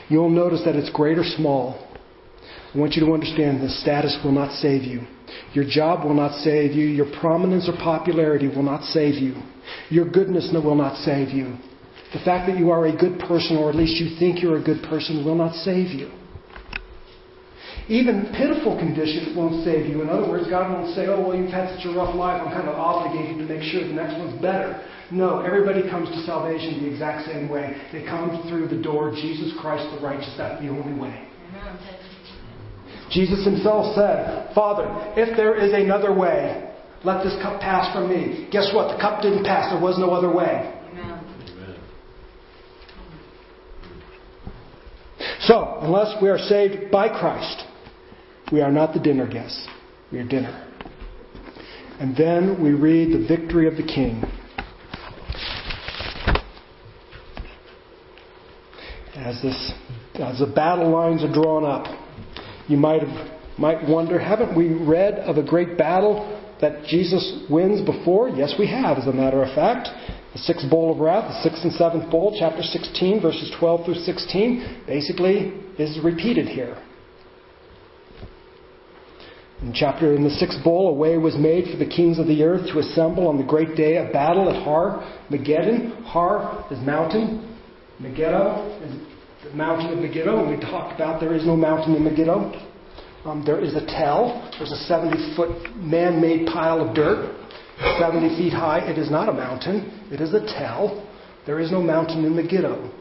You'll 0.08 0.30
notice 0.30 0.62
that 0.64 0.76
it's 0.76 0.90
great 0.90 1.18
or 1.18 1.24
small. 1.24 1.84
I 2.74 2.78
want 2.78 2.94
you 2.94 3.04
to 3.06 3.12
understand 3.12 3.62
the 3.62 3.70
status 3.70 4.18
will 4.22 4.32
not 4.32 4.52
save 4.52 4.82
you. 4.82 5.00
Your 5.52 5.64
job 5.68 6.04
will 6.04 6.14
not 6.14 6.40
save 6.40 6.72
you. 6.72 6.86
Your 6.86 7.10
prominence 7.20 7.68
or 7.68 7.72
popularity 7.72 8.48
will 8.48 8.62
not 8.62 8.84
save 8.84 9.14
you. 9.14 9.34
Your 9.90 10.08
goodness 10.08 10.50
will 10.52 10.74
not 10.74 10.96
save 10.98 11.30
you. 11.30 11.56
The 12.12 12.20
fact 12.24 12.48
that 12.48 12.58
you 12.58 12.70
are 12.70 12.86
a 12.86 12.96
good 12.96 13.18
person, 13.20 13.56
or 13.56 13.68
at 13.68 13.76
least 13.76 14.00
you 14.00 14.18
think 14.18 14.42
you're 14.42 14.58
a 14.58 14.62
good 14.62 14.82
person, 14.82 15.24
will 15.24 15.34
not 15.34 15.54
save 15.54 15.88
you. 15.88 16.10
Even 17.88 18.28
pitiful 18.36 18.76
conditions 18.76 19.34
won't 19.34 19.64
save 19.64 19.86
you. 19.86 20.02
In 20.02 20.10
other 20.10 20.28
words, 20.28 20.48
God 20.48 20.70
won't 20.70 20.94
say, 20.94 21.06
oh, 21.06 21.26
well, 21.26 21.36
you've 21.36 21.50
had 21.50 21.74
such 21.74 21.86
a 21.86 21.96
rough 21.96 22.14
life, 22.14 22.42
I'm 22.44 22.52
kind 22.52 22.68
of 22.68 22.76
obligated 22.76 23.38
to 23.38 23.44
make 23.48 23.64
sure 23.64 23.80
the 23.80 23.94
next 23.94 24.12
one's 24.20 24.40
better. 24.42 24.84
No, 25.10 25.40
everybody 25.40 25.88
comes 25.88 26.08
to 26.10 26.20
salvation 26.28 26.84
the 26.84 26.90
exact 26.92 27.26
same 27.26 27.48
way. 27.48 27.80
They 27.90 28.04
come 28.04 28.44
through 28.48 28.68
the 28.68 28.82
door, 28.82 29.12
Jesus 29.12 29.56
Christ 29.58 29.88
the 29.96 30.04
righteous. 30.04 30.34
That's 30.36 30.60
the 30.60 30.68
only 30.68 31.00
way. 31.00 31.28
Jesus 33.10 33.42
himself 33.42 33.94
said, 33.96 34.52
Father, 34.54 34.84
if 35.16 35.34
there 35.34 35.56
is 35.56 35.72
another 35.72 36.12
way, 36.12 36.68
let 37.04 37.24
this 37.24 37.40
cup 37.40 37.58
pass 37.62 37.94
from 37.94 38.10
me. 38.10 38.48
Guess 38.52 38.74
what? 38.74 38.94
The 38.94 39.00
cup 39.00 39.22
didn't 39.22 39.44
pass. 39.44 39.72
There 39.72 39.80
was 39.80 39.98
no 39.98 40.10
other 40.10 40.30
way. 40.30 40.74
So, 45.40 45.78
unless 45.80 46.20
we 46.20 46.28
are 46.28 46.38
saved 46.38 46.90
by 46.90 47.08
Christ, 47.08 47.64
we 48.52 48.60
are 48.60 48.70
not 48.70 48.94
the 48.94 49.00
dinner 49.00 49.26
guests. 49.26 49.66
We 50.10 50.18
are 50.18 50.26
dinner. 50.26 50.64
And 52.00 52.16
then 52.16 52.62
we 52.62 52.70
read 52.70 53.12
the 53.12 53.26
victory 53.26 53.66
of 53.66 53.76
the 53.76 53.82
king. 53.82 54.22
As 59.16 59.42
this 59.42 59.72
as 60.14 60.38
the 60.40 60.46
battle 60.46 60.90
lines 60.90 61.22
are 61.22 61.32
drawn 61.32 61.64
up, 61.64 61.86
you 62.66 62.76
might 62.76 63.02
have, 63.02 63.30
might 63.58 63.88
wonder, 63.88 64.18
haven't 64.18 64.56
we 64.56 64.68
read 64.68 65.14
of 65.14 65.36
a 65.36 65.42
great 65.42 65.78
battle 65.78 66.40
that 66.60 66.84
Jesus 66.86 67.44
wins 67.48 67.84
before? 67.84 68.28
Yes, 68.28 68.54
we 68.58 68.66
have, 68.66 68.98
as 68.98 69.06
a 69.06 69.12
matter 69.12 69.42
of 69.42 69.54
fact. 69.54 69.88
The 70.32 70.38
sixth 70.40 70.68
bowl 70.68 70.92
of 70.92 70.98
wrath, 70.98 71.28
the 71.28 71.42
sixth 71.48 71.64
and 71.64 71.72
seventh 71.72 72.10
bowl, 72.10 72.36
chapter 72.38 72.62
16, 72.62 73.20
verses 73.20 73.52
12 73.58 73.84
through 73.84 73.94
16, 73.94 74.84
basically 74.86 75.52
is 75.78 75.98
repeated 76.02 76.46
here. 76.46 76.76
In 79.62 79.72
chapter 79.74 80.14
in 80.14 80.22
the 80.22 80.30
sixth 80.30 80.62
bowl, 80.62 80.88
a 80.88 80.92
way 80.92 81.18
was 81.18 81.36
made 81.36 81.68
for 81.68 81.76
the 81.76 81.90
kings 81.90 82.20
of 82.20 82.28
the 82.28 82.44
earth 82.44 82.70
to 82.72 82.78
assemble 82.78 83.26
on 83.26 83.38
the 83.38 83.44
great 83.44 83.74
day 83.74 83.96
of 83.96 84.12
battle 84.12 84.48
at 84.48 84.62
Har 84.62 85.02
Megiddo. 85.30 86.04
Har 86.04 86.64
is 86.70 86.78
mountain. 86.78 87.56
Megiddo 87.98 88.78
is 88.84 88.94
the 89.42 89.56
mountain 89.56 89.92
of 89.92 89.98
Megiddo, 89.98 90.44
and 90.44 90.56
we 90.56 90.64
talked 90.64 90.94
about 90.94 91.20
there 91.20 91.34
is 91.34 91.44
no 91.44 91.56
mountain 91.56 91.96
in 91.96 92.04
Megiddo. 92.04 92.52
Um, 93.24 93.42
there 93.44 93.58
is 93.58 93.74
a 93.74 93.84
tell. 93.86 94.48
There's 94.58 94.70
a 94.70 94.76
70 94.76 95.34
foot 95.34 95.74
man 95.74 96.20
made 96.20 96.46
pile 96.46 96.80
of 96.80 96.94
dirt, 96.94 97.34
70 97.98 98.36
feet 98.36 98.52
high. 98.52 98.88
It 98.88 98.96
is 98.96 99.10
not 99.10 99.28
a 99.28 99.32
mountain, 99.32 100.06
it 100.12 100.20
is 100.20 100.34
a 100.34 100.40
tell. 100.56 101.04
There 101.46 101.58
is 101.58 101.72
no 101.72 101.82
mountain 101.82 102.24
in 102.24 102.36
Megiddo. 102.36 102.92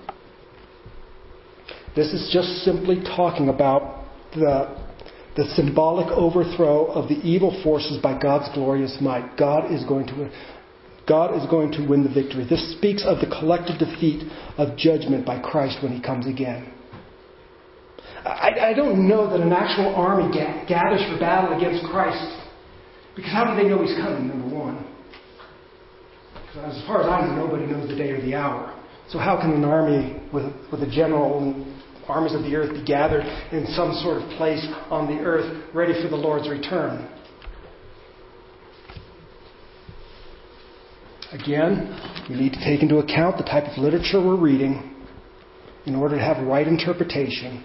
This 1.96 2.14
is 2.14 2.32
just 2.34 2.64
simply 2.64 3.04
talking 3.16 3.50
about 3.50 4.06
the 4.34 4.87
the 5.38 5.46
symbolic 5.56 6.08
overthrow 6.08 6.88
of 6.88 7.08
the 7.08 7.16
evil 7.16 7.62
forces 7.64 8.02
by 8.02 8.20
God's 8.20 8.54
glorious 8.56 8.98
might. 9.00 9.38
God 9.38 9.72
is 9.72 9.86
going 9.86 10.08
to 10.08 10.32
God 11.08 11.42
is 11.42 11.48
going 11.50 11.72
to 11.74 11.88
win 11.88 12.04
the 12.04 12.10
victory. 12.10 12.46
This 12.50 12.76
speaks 12.76 13.06
of 13.06 13.20
the 13.20 13.28
collective 13.28 13.80
defeat 13.80 14.30
of 14.58 14.76
judgment 14.76 15.26
by 15.26 15.40
Christ 15.40 15.78
when 15.82 15.94
he 15.94 16.02
comes 16.02 16.28
again. 16.28 16.74
I, 18.26 18.72
I 18.72 18.74
don't 18.74 19.08
know 19.08 19.30
that 19.30 19.40
an 19.40 19.54
actual 19.54 19.96
army 19.96 20.34
gathers 20.68 21.02
for 21.10 21.18
battle 21.18 21.56
against 21.56 21.86
Christ. 21.86 22.44
Because 23.16 23.32
how 23.32 23.46
do 23.46 23.56
they 23.56 23.70
know 23.70 23.82
he's 23.82 23.96
coming, 23.96 24.28
number 24.28 24.54
one? 24.54 24.86
Because 26.34 26.76
as 26.76 26.86
far 26.86 27.04
as 27.04 27.08
I 27.08 27.26
know, 27.26 27.48
nobody 27.48 27.68
knows 27.68 27.88
the 27.88 27.96
day 27.96 28.10
or 28.10 28.22
the 28.22 28.36
hour. 28.36 28.78
So 29.10 29.18
how 29.18 29.40
can 29.40 29.54
an 29.54 29.64
army 29.64 30.22
with, 30.34 30.52
with 30.72 30.82
a 30.84 30.92
general 30.92 31.40
armies 32.08 32.34
of 32.34 32.44
the 32.44 32.56
earth 32.56 32.74
be 32.74 32.84
gathered 32.84 33.26
in 33.52 33.66
some 33.68 33.94
sort 34.04 34.22
of 34.22 34.30
place 34.38 34.66
on 34.90 35.08
the 35.08 35.22
earth 35.24 35.74
ready 35.74 35.94
for 36.02 36.10
the 36.10 36.16
Lord's 36.16 36.50
return? 36.50 37.08
Again, 41.32 42.26
we 42.30 42.36
need 42.36 42.54
to 42.54 42.64
take 42.64 42.82
into 42.82 43.00
account 43.00 43.38
the 43.38 43.44
type 43.44 43.66
of 43.66 43.78
literature 43.78 44.26
we're 44.26 44.38
reading 44.40 44.96
in 45.86 45.96
order 45.96 46.16
to 46.16 46.22
have 46.22 46.46
right 46.46 46.68
interpretation. 46.68 47.64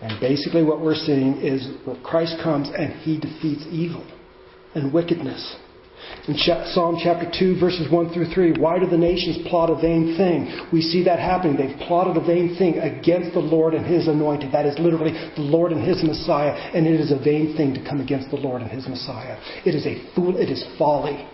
And 0.00 0.20
basically, 0.20 0.62
what 0.62 0.80
we're 0.80 0.94
seeing 0.94 1.38
is 1.38 1.68
Christ 2.04 2.36
comes 2.42 2.68
and 2.76 2.92
he 3.02 3.18
defeats 3.18 3.64
evil 3.70 4.04
and 4.74 4.92
wickedness. 4.92 5.56
In 6.28 6.36
Psalm 6.36 6.98
chapter 7.02 7.28
2, 7.36 7.58
verses 7.58 7.90
1 7.90 8.14
through 8.14 8.26
3, 8.32 8.52
why 8.60 8.78
do 8.78 8.86
the 8.86 8.96
nations 8.96 9.38
plot 9.48 9.70
a 9.70 9.74
vain 9.74 10.14
thing? 10.16 10.68
We 10.72 10.80
see 10.80 11.02
that 11.04 11.18
happening. 11.18 11.56
They've 11.56 11.76
plotted 11.88 12.16
a 12.16 12.24
vain 12.24 12.54
thing 12.56 12.78
against 12.78 13.34
the 13.34 13.40
Lord 13.40 13.74
and 13.74 13.84
His 13.84 14.06
anointed. 14.06 14.52
That 14.52 14.64
is 14.64 14.78
literally 14.78 15.12
the 15.34 15.42
Lord 15.42 15.72
and 15.72 15.82
His 15.82 16.02
Messiah, 16.04 16.52
and 16.52 16.86
it 16.86 17.00
is 17.00 17.10
a 17.10 17.18
vain 17.18 17.56
thing 17.56 17.74
to 17.74 17.82
come 17.82 18.00
against 18.00 18.30
the 18.30 18.36
Lord 18.36 18.62
and 18.62 18.70
His 18.70 18.86
Messiah. 18.86 19.36
It 19.66 19.74
is 19.74 19.84
a 19.84 20.14
fool, 20.14 20.36
it 20.36 20.48
is 20.48 20.64
folly. 20.78 21.26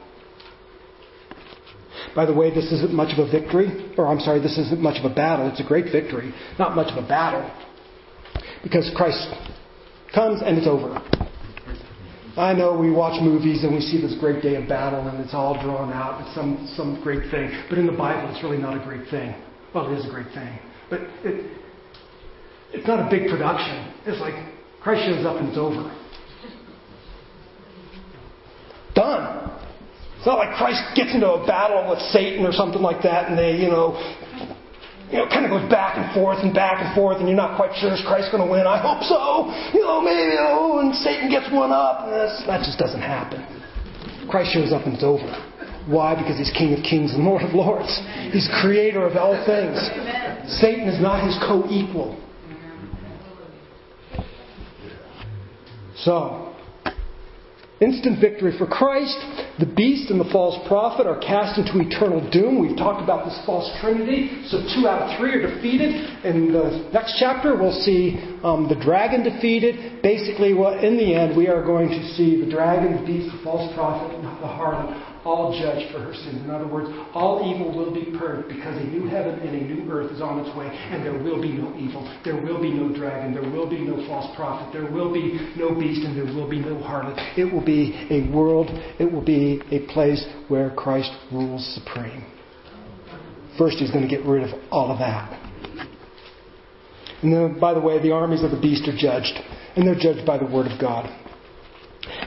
By 2.15 2.25
the 2.25 2.33
way, 2.33 2.49
this 2.49 2.73
isn't 2.73 2.93
much 2.93 3.13
of 3.13 3.19
a 3.19 3.31
victory, 3.31 3.93
or 3.99 4.07
I'm 4.07 4.21
sorry, 4.21 4.41
this 4.41 4.57
isn't 4.57 4.81
much 4.81 4.99
of 4.99 5.11
a 5.11 5.15
battle. 5.15 5.49
It's 5.49 5.61
a 5.61 5.69
great 5.69 5.93
victory, 5.93 6.33
not 6.59 6.75
much 6.75 6.91
of 6.91 7.03
a 7.03 7.07
battle. 7.07 7.49
Because 8.63 8.91
Christ 8.97 9.29
comes 10.15 10.41
and 10.43 10.57
it's 10.57 10.67
over. 10.67 11.03
I 12.39 12.53
know 12.53 12.79
we 12.79 12.91
watch 12.91 13.21
movies 13.21 13.65
and 13.65 13.75
we 13.75 13.81
see 13.81 14.01
this 14.01 14.15
great 14.21 14.43
day 14.43 14.55
of 14.55 14.69
battle 14.69 15.09
and 15.09 15.19
it's 15.21 15.35
all 15.35 15.61
drawn 15.61 15.93
out. 15.93 16.25
It's 16.25 16.35
some, 16.37 16.73
some 16.77 17.03
great 17.03 17.31
thing. 17.33 17.51
But 17.69 17.79
in 17.79 17.87
the 17.87 17.93
Bible, 17.93 18.33
it's 18.33 18.45
really 18.45 18.59
not 18.59 18.81
a 18.81 18.85
great 18.85 19.11
thing. 19.11 19.35
Well, 19.75 19.91
it 19.91 19.99
is 19.99 20.07
a 20.07 20.11
great 20.11 20.33
thing. 20.33 20.59
But 20.89 21.01
it, 21.25 21.51
it's 22.73 22.87
not 22.87 23.01
a 23.01 23.11
big 23.11 23.29
production. 23.29 23.93
It's 24.07 24.21
like 24.21 24.35
Christ 24.81 25.03
shows 25.07 25.27
up 25.27 25.41
and 25.41 25.49
it's 25.49 25.59
over. 25.59 25.91
Done. 28.95 29.51
It's 30.19 30.27
not 30.27 30.39
like 30.39 30.57
Christ 30.57 30.83
gets 30.95 31.13
into 31.15 31.31
a 31.31 31.45
battle 31.45 31.91
with 31.91 31.99
Satan 32.15 32.47
or 32.47 32.53
something 32.53 32.83
like 32.83 33.03
that 33.03 33.29
and 33.31 33.37
they, 33.37 33.57
you 33.57 33.69
know, 33.69 33.99
you 35.11 35.17
know, 35.17 35.27
kind 35.27 35.45
of 35.45 35.51
goes 35.51 35.65
back 35.71 35.97
and 35.97 36.13
forth 36.13 36.39
and 36.45 36.53
back 36.53 36.85
and 36.85 36.95
forth, 36.95 37.19
and 37.19 37.29
you're 37.29 37.37
not 37.37 37.57
quite 37.57 37.73
sure 37.81 37.93
is 37.93 38.05
Christ 38.07 38.29
going 38.31 38.45
to 38.45 38.51
win. 38.51 38.67
I 38.67 38.77
hope 38.77 39.03
so. 39.09 39.49
You 39.73 39.81
know, 39.81 40.01
maybe 40.01 40.37
oh, 40.37 40.81
and 40.81 40.95
Satan 40.95 41.31
gets 41.31 41.51
one 41.51 41.73
up. 41.73 42.05
And 42.05 42.13
that 42.13 42.61
just 42.61 42.79
doesn't 42.79 43.01
happen. 43.01 43.41
Christ 44.29 44.53
shows 44.53 44.73
up 44.73 44.85
and 44.85 44.95
it's 44.95 45.05
over. 45.05 45.25
Why? 45.89 46.15
Because 46.15 46.37
he's 46.37 46.53
King 46.53 46.75
of 46.77 46.85
Kings 46.85 47.15
and 47.15 47.25
Lord 47.25 47.41
of 47.41 47.55
Lords. 47.55 47.89
He's 48.31 48.49
Creator 48.61 49.07
of 49.07 49.17
all 49.17 49.33
things. 49.49 49.81
Satan 50.61 50.85
is 50.85 51.01
not 51.01 51.25
his 51.25 51.37
co-equal. 51.41 52.21
So, 55.97 56.48
instant 57.81 58.21
victory 58.21 58.57
for 58.59 58.67
Christ. 58.67 59.17
The 59.59 59.67
beast 59.67 60.11
and 60.11 60.21
the 60.21 60.29
false 60.31 60.67
prophet 60.67 61.07
are 61.07 61.19
cast 61.19 61.59
into 61.59 61.79
eternal 61.79 62.23
doom. 62.31 62.61
We've 62.61 62.77
talked 62.77 63.03
about 63.03 63.25
this 63.25 63.39
false 63.47 63.71
trinity. 63.81 64.45
So 64.49 64.63
two 64.75 64.89
out 64.89 65.03
of 65.03 65.19
three 65.19 65.35
are 65.35 65.55
defeated. 65.55 65.95
In 66.25 66.53
the 66.53 66.91
next 66.93 67.17
chapter, 67.19 67.57
we'll 67.57 67.81
see 67.83 68.19
um, 68.43 68.69
the 68.69 68.79
dragon 68.79 69.23
defeated. 69.23 70.03
Basically, 70.03 70.55
well, 70.55 70.79
in 70.79 70.97
the 70.97 71.15
end, 71.15 71.37
we 71.37 71.49
are 71.49 71.65
going 71.65 71.89
to 71.89 72.03
see 72.15 72.43
the 72.43 72.51
dragon, 72.51 73.01
the 73.01 73.07
beast, 73.07 73.31
the 73.35 73.43
false 73.45 73.73
prophet, 73.75 74.15
and 74.15 74.25
the 74.25 74.51
harlot 74.51 75.18
all 75.25 75.59
judged 75.59 75.93
for 75.93 76.01
her 76.01 76.15
sins. 76.15 76.43
In 76.45 76.51
other 76.51 76.67
words, 76.67 76.89
all 77.15 77.43
evil 77.43 77.75
will 77.75 77.93
be 77.93 78.17
purged 78.19 78.49
because 78.49 78.77
a 78.77 78.85
new 78.85 79.07
heaven 79.07 79.39
and 79.41 79.55
a 79.55 79.75
new 79.75 79.91
earth 79.91 80.13
is 80.13 80.21
on 80.21 80.41
its 80.45 80.57
way, 80.57 80.67
and 80.67 81.05
there 81.05 81.19
will 81.19 81.41
be 81.41 81.53
no 81.53 81.75
evil. 81.77 82.03
There 82.25 82.41
will 82.41 82.61
be 82.61 82.73
no 82.73 82.95
dragon. 82.95 83.35
There 83.35 83.51
will 83.51 83.69
be 83.69 83.81
no 83.81 84.07
false 84.07 84.35
prophet. 84.37 84.73
There 84.73 84.91
will 84.91 85.13
be 85.13 85.53
no 85.57 85.75
beast, 85.75 86.05
and 86.05 86.17
there 86.17 86.25
will 86.25 86.49
be 86.49 86.61
no 86.61 86.77
harlot. 86.77 87.17
It 87.39 87.53
will 87.53 87.65
be 87.65 87.95
a 88.11 88.31
world, 88.35 88.69
it 88.99 89.11
will 89.11 89.25
be 89.25 89.63
a 89.71 89.87
place 89.93 90.25
where 90.49 90.71
Christ 90.71 91.11
rules 91.33 91.65
supreme. 91.75 92.25
First, 93.59 93.79
he's 93.79 93.91
going 93.91 94.09
to 94.09 94.15
get 94.15 94.25
rid 94.25 94.45
of 94.45 94.61
all 94.71 94.93
of 94.93 94.99
that. 94.99 95.33
And 97.23 97.33
then, 97.33 97.59
by 97.59 97.75
the 97.75 97.81
way, 97.81 98.01
the 98.01 98.13
armies 98.13 98.45
of 98.45 98.53
the 98.53 98.61
beast 98.61 98.87
are 98.89 98.97
judged, 98.97 99.35
and 99.75 99.87
they're 99.87 99.99
judged 99.99 100.25
by 100.25 100.39
the 100.39 100.47
Word 100.47 100.71
of 100.71 100.81
God. 100.81 101.11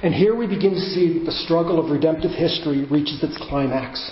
And 0.03 0.13
here 0.13 0.35
we 0.35 0.47
begin 0.47 0.73
to 0.73 0.79
see 0.79 1.19
that 1.19 1.25
the 1.25 1.31
struggle 1.31 1.83
of 1.83 1.91
redemptive 1.91 2.31
history 2.31 2.85
reaches 2.85 3.23
its 3.23 3.37
climax. 3.37 4.11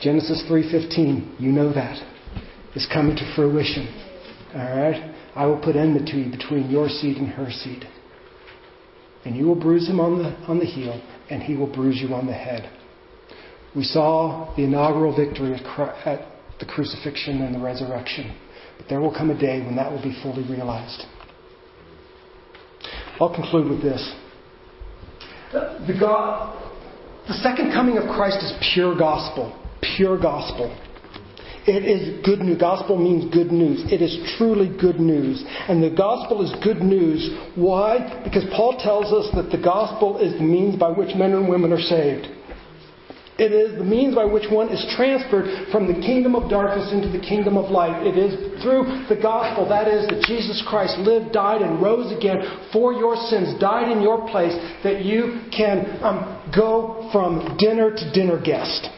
Genesis 0.00 0.42
3:15, 0.48 1.40
you 1.40 1.52
know 1.52 1.72
that, 1.72 2.02
is 2.74 2.86
coming 2.92 3.16
to 3.16 3.32
fruition. 3.34 3.88
All 4.54 4.76
right? 4.76 5.14
I 5.34 5.46
will 5.46 5.58
put 5.58 5.76
enmity 5.76 6.30
between 6.30 6.70
your 6.70 6.88
seed 6.88 7.18
and 7.18 7.28
her 7.28 7.50
seed. 7.50 7.86
And 9.24 9.36
you 9.36 9.46
will 9.46 9.54
bruise 9.54 9.88
him 9.88 10.00
on 10.00 10.18
the, 10.18 10.30
on 10.48 10.58
the 10.58 10.64
heel, 10.64 11.00
and 11.30 11.42
he 11.42 11.56
will 11.56 11.66
bruise 11.66 12.00
you 12.00 12.14
on 12.14 12.26
the 12.26 12.32
head. 12.32 12.70
We 13.74 13.84
saw 13.84 14.54
the 14.56 14.64
inaugural 14.64 15.14
victory 15.14 15.54
at 15.54 16.26
the 16.58 16.66
crucifixion 16.66 17.42
and 17.42 17.54
the 17.54 17.58
resurrection. 17.58 18.34
But 18.78 18.88
there 18.88 19.00
will 19.00 19.12
come 19.12 19.30
a 19.30 19.38
day 19.38 19.60
when 19.60 19.76
that 19.76 19.90
will 19.90 20.02
be 20.02 20.16
fully 20.22 20.44
realized. 20.48 21.04
I'll 23.20 23.34
conclude 23.34 23.70
with 23.70 23.82
this. 23.82 24.14
The, 25.52 25.96
God, 25.98 26.52
the 27.28 27.34
second 27.34 27.72
coming 27.72 27.96
of 27.98 28.04
Christ 28.14 28.38
is 28.38 28.52
pure 28.74 28.96
gospel. 28.96 29.56
Pure 29.96 30.20
gospel. 30.20 30.74
It 31.66 31.84
is 31.84 32.24
good 32.24 32.40
news. 32.40 32.58
Gospel 32.58 32.96
means 32.96 33.32
good 33.34 33.50
news. 33.50 33.90
It 33.90 34.00
is 34.00 34.16
truly 34.38 34.68
good 34.78 35.00
news. 35.00 35.42
And 35.68 35.82
the 35.82 35.90
gospel 35.90 36.44
is 36.44 36.54
good 36.62 36.78
news. 36.78 37.30
Why? 37.56 38.22
Because 38.22 38.44
Paul 38.54 38.78
tells 38.78 39.12
us 39.12 39.34
that 39.34 39.50
the 39.50 39.62
gospel 39.62 40.18
is 40.18 40.34
the 40.34 40.44
means 40.44 40.76
by 40.76 40.90
which 40.90 41.16
men 41.16 41.32
and 41.32 41.48
women 41.48 41.72
are 41.72 41.80
saved. 41.80 42.28
It 43.38 43.52
is 43.52 43.76
the 43.76 43.84
means 43.84 44.14
by 44.14 44.24
which 44.24 44.48
one 44.50 44.70
is 44.70 44.80
transferred 44.96 45.68
from 45.70 45.86
the 45.86 46.00
kingdom 46.00 46.34
of 46.34 46.48
darkness 46.48 46.88
into 46.90 47.12
the 47.12 47.20
kingdom 47.20 47.58
of 47.58 47.70
light. 47.70 48.06
It 48.06 48.16
is 48.16 48.32
through 48.62 49.04
the 49.12 49.20
gospel, 49.20 49.68
that 49.68 49.88
is, 49.88 50.08
that 50.08 50.24
Jesus 50.24 50.64
Christ 50.66 50.96
lived, 50.98 51.32
died, 51.32 51.60
and 51.60 51.82
rose 51.82 52.16
again 52.16 52.40
for 52.72 52.94
your 52.94 53.14
sins, 53.28 53.60
died 53.60 53.92
in 53.92 54.00
your 54.00 54.26
place, 54.30 54.56
that 54.82 55.04
you 55.04 55.44
can 55.52 55.84
um, 56.00 56.40
go 56.56 57.10
from 57.12 57.58
dinner 57.58 57.92
to 57.92 58.12
dinner 58.16 58.40
guest. 58.40 58.88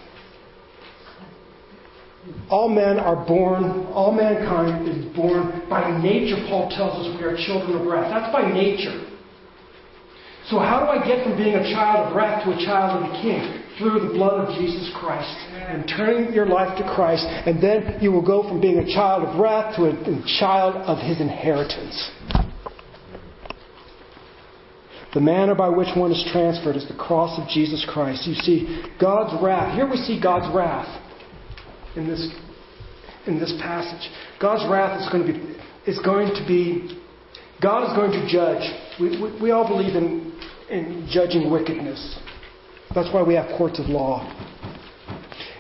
All 2.49 2.69
men 2.69 3.01
are 3.01 3.27
born, 3.27 3.91
all 3.91 4.13
mankind 4.13 4.87
is 4.87 5.17
born 5.17 5.67
by 5.69 6.01
nature, 6.01 6.47
Paul 6.49 6.71
tells 6.71 6.95
us 6.95 7.19
we 7.19 7.25
are 7.27 7.37
children 7.37 7.75
of 7.75 7.87
wrath. 7.87 8.07
That's 8.07 8.33
by 8.33 8.53
nature. 8.53 9.03
So, 10.47 10.61
how 10.61 10.81
do 10.81 10.87
I 10.87 11.05
get 11.05 11.25
from 11.25 11.37
being 11.37 11.57
a 11.57 11.65
child 11.75 12.07
of 12.07 12.17
wrath 12.17 12.45
to 12.45 12.53
a 12.53 12.65
child 12.65 13.03
of 13.03 13.11
the 13.11 13.21
king? 13.21 13.58
Through 13.79 14.01
the 14.01 14.13
blood 14.15 14.49
of 14.49 14.59
Jesus 14.59 14.91
Christ 14.99 15.37
and 15.55 15.89
turning 15.89 16.33
your 16.33 16.47
life 16.47 16.77
to 16.79 16.85
Christ, 16.95 17.25
and 17.25 17.63
then 17.63 17.99
you 18.01 18.13
will 18.13 18.25
go 18.25 18.43
from 18.49 18.61
being 18.61 18.79
a 18.79 18.87
child 18.87 19.25
of 19.25 19.39
wrath 19.39 19.77
to 19.77 19.85
a, 19.85 20.25
child 20.39 20.77
of 20.77 20.99
his 20.99 21.21
inheritance. 21.21 22.11
The 25.15 25.21
manner 25.21 25.55
by 25.55 25.69
which 25.69 25.89
one 25.97 26.13
is 26.13 26.23
transferred 26.33 26.77
is 26.77 26.87
the 26.87 26.97
cross 26.97 27.41
of 27.41 27.49
Jesus 27.49 27.87
Christ. 27.89 28.27
You 28.27 28.35
see, 28.35 28.85
God's 29.01 29.43
wrath. 29.43 29.75
Here 29.75 29.89
we 29.89 29.97
see 29.97 30.21
God's 30.21 30.55
wrath 30.55 30.87
in 31.97 32.07
this, 32.07 32.29
in 33.27 33.41
this 33.41 33.55
passage. 33.61 34.11
God's 34.41 34.69
wrath 34.71 35.01
is 35.01 35.09
going 35.11 35.27
to 35.27 35.33
be, 35.33 35.91
is 35.91 35.99
going 36.01 36.29
to 36.29 36.45
be 36.47 36.99
God 37.61 37.91
is 37.91 37.97
going 37.97 38.13
to 38.13 38.29
judge. 38.31 38.63
We, 39.01 39.21
we, 39.21 39.43
we 39.43 39.51
all 39.51 39.67
believe 39.67 39.97
in, 39.97 40.33
in 40.71 41.09
judging 41.11 41.51
wickedness. 41.51 42.19
That's 42.95 43.13
why 43.13 43.23
we 43.23 43.35
have 43.35 43.57
courts 43.59 43.79
of 43.79 43.87
law. 43.87 44.27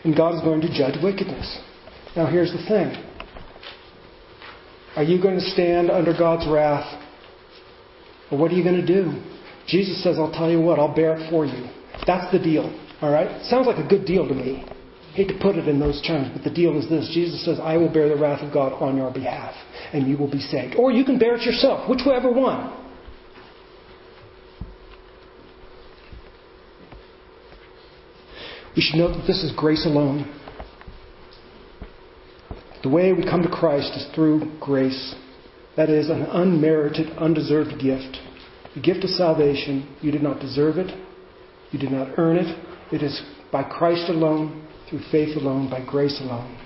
And 0.04 0.16
God 0.16 0.34
is 0.34 0.40
going 0.40 0.60
to 0.62 0.68
judge 0.72 0.94
wickedness. 1.02 1.60
Now, 2.16 2.26
here's 2.26 2.52
the 2.52 2.64
thing 2.66 3.04
Are 4.96 5.02
you 5.02 5.20
going 5.20 5.36
to 5.36 5.44
stand 5.44 5.90
under 5.90 6.12
God's 6.12 6.48
wrath? 6.48 7.04
Or 8.30 8.38
what 8.38 8.50
are 8.50 8.54
you 8.54 8.62
going 8.62 8.80
to 8.80 8.86
do? 8.86 9.22
Jesus 9.66 10.02
says, 10.02 10.18
I'll 10.18 10.32
tell 10.32 10.50
you 10.50 10.60
what, 10.60 10.78
I'll 10.78 10.94
bear 10.94 11.16
it 11.16 11.30
for 11.30 11.44
you. 11.44 11.68
That's 12.06 12.30
the 12.32 12.38
deal. 12.38 12.72
All 13.00 13.10
right? 13.12 13.42
Sounds 13.44 13.66
like 13.66 13.76
a 13.76 13.86
good 13.86 14.06
deal 14.06 14.26
to 14.26 14.34
me. 14.34 14.66
Hate 15.14 15.28
to 15.28 15.38
put 15.40 15.56
it 15.56 15.66
in 15.66 15.80
those 15.80 16.00
terms, 16.02 16.30
but 16.32 16.44
the 16.44 16.50
deal 16.50 16.78
is 16.78 16.88
this 16.88 17.10
Jesus 17.12 17.44
says, 17.44 17.58
I 17.60 17.76
will 17.76 17.92
bear 17.92 18.08
the 18.08 18.16
wrath 18.16 18.42
of 18.42 18.52
God 18.52 18.72
on 18.74 18.96
your 18.96 19.12
behalf, 19.12 19.54
and 19.92 20.06
you 20.06 20.16
will 20.16 20.30
be 20.30 20.40
saved. 20.40 20.76
Or 20.76 20.92
you 20.92 21.04
can 21.04 21.18
bear 21.18 21.34
it 21.34 21.42
yourself, 21.42 21.88
whichever 21.88 22.30
one. 22.30 22.88
We 28.78 28.82
should 28.82 28.94
know 28.94 29.08
that 29.08 29.26
this 29.26 29.42
is 29.42 29.50
grace 29.56 29.84
alone. 29.84 30.32
The 32.84 32.88
way 32.88 33.12
we 33.12 33.24
come 33.24 33.42
to 33.42 33.48
Christ 33.48 33.92
is 33.96 34.06
through 34.14 34.52
grace. 34.60 35.16
That 35.76 35.90
is 35.90 36.08
an 36.08 36.22
unmerited, 36.22 37.08
undeserved 37.18 37.80
gift. 37.82 38.18
The 38.76 38.80
gift 38.80 39.02
of 39.02 39.10
salvation, 39.10 39.96
you 40.00 40.12
did 40.12 40.22
not 40.22 40.38
deserve 40.38 40.78
it. 40.78 40.96
You 41.72 41.80
did 41.80 41.90
not 41.90 42.16
earn 42.18 42.36
it. 42.36 42.56
It 42.92 43.02
is 43.02 43.20
by 43.50 43.64
Christ 43.64 44.08
alone, 44.10 44.64
through 44.88 45.00
faith 45.10 45.36
alone, 45.36 45.68
by 45.68 45.84
grace 45.84 46.20
alone. 46.20 46.56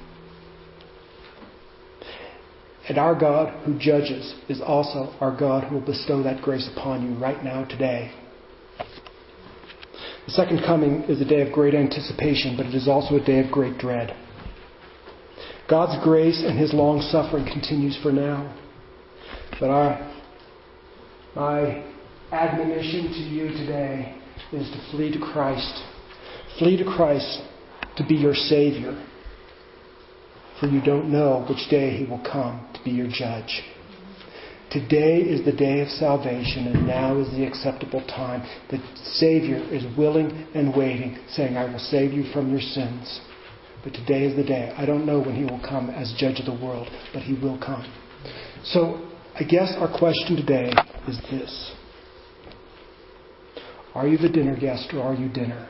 And 2.90 2.98
our 2.98 3.18
God 3.18 3.64
who 3.64 3.78
judges 3.78 4.34
is 4.50 4.60
also 4.60 5.16
our 5.18 5.34
God 5.34 5.64
who 5.64 5.76
will 5.76 5.86
bestow 5.86 6.22
that 6.24 6.42
grace 6.42 6.68
upon 6.76 7.10
you 7.10 7.18
right 7.18 7.42
now, 7.42 7.64
today. 7.64 8.12
The 10.26 10.32
second 10.32 10.62
coming 10.64 11.02
is 11.04 11.20
a 11.20 11.24
day 11.24 11.40
of 11.42 11.52
great 11.52 11.74
anticipation, 11.74 12.56
but 12.56 12.66
it 12.66 12.74
is 12.74 12.86
also 12.86 13.16
a 13.16 13.24
day 13.24 13.40
of 13.40 13.50
great 13.50 13.78
dread. 13.78 14.16
God's 15.68 16.02
grace 16.04 16.42
and 16.46 16.58
his 16.58 16.72
long 16.72 17.00
suffering 17.00 17.44
continues 17.44 17.98
for 18.02 18.12
now. 18.12 18.54
But 19.58 19.70
our, 19.70 20.12
my 21.34 21.84
admonition 22.30 23.04
to 23.12 23.20
you 23.20 23.48
today 23.48 24.16
is 24.52 24.70
to 24.70 24.90
flee 24.90 25.12
to 25.12 25.18
Christ. 25.18 25.82
Flee 26.58 26.76
to 26.76 26.84
Christ 26.84 27.42
to 27.96 28.06
be 28.06 28.14
your 28.14 28.34
Savior. 28.34 29.06
For 30.60 30.66
you 30.66 30.80
don't 30.80 31.10
know 31.10 31.44
which 31.48 31.68
day 31.68 31.96
He 31.96 32.04
will 32.04 32.22
come 32.22 32.66
to 32.74 32.84
be 32.84 32.90
your 32.90 33.08
judge. 33.08 33.62
Today 34.72 35.18
is 35.18 35.44
the 35.44 35.52
day 35.52 35.80
of 35.80 35.88
salvation, 35.88 36.66
and 36.68 36.86
now 36.86 37.18
is 37.18 37.28
the 37.32 37.44
acceptable 37.44 38.00
time. 38.06 38.40
The 38.70 38.80
Savior 39.04 39.58
is 39.70 39.84
willing 39.98 40.46
and 40.54 40.74
waiting, 40.74 41.18
saying, 41.28 41.58
I 41.58 41.70
will 41.70 41.78
save 41.78 42.14
you 42.14 42.24
from 42.32 42.50
your 42.50 42.62
sins. 42.62 43.20
But 43.84 43.92
today 43.92 44.24
is 44.24 44.34
the 44.34 44.42
day. 44.42 44.72
I 44.74 44.86
don't 44.86 45.04
know 45.04 45.20
when 45.20 45.36
He 45.36 45.44
will 45.44 45.60
come 45.60 45.90
as 45.90 46.14
judge 46.16 46.40
of 46.40 46.46
the 46.46 46.64
world, 46.64 46.88
but 47.12 47.20
He 47.20 47.34
will 47.34 47.58
come. 47.58 47.84
So, 48.64 49.06
I 49.38 49.44
guess 49.44 49.74
our 49.76 49.88
question 49.98 50.36
today 50.36 50.72
is 51.06 51.20
this 51.30 51.72
Are 53.94 54.08
you 54.08 54.16
the 54.16 54.30
dinner 54.30 54.58
guest 54.58 54.94
or 54.94 55.02
are 55.02 55.14
you 55.14 55.28
dinner? 55.28 55.68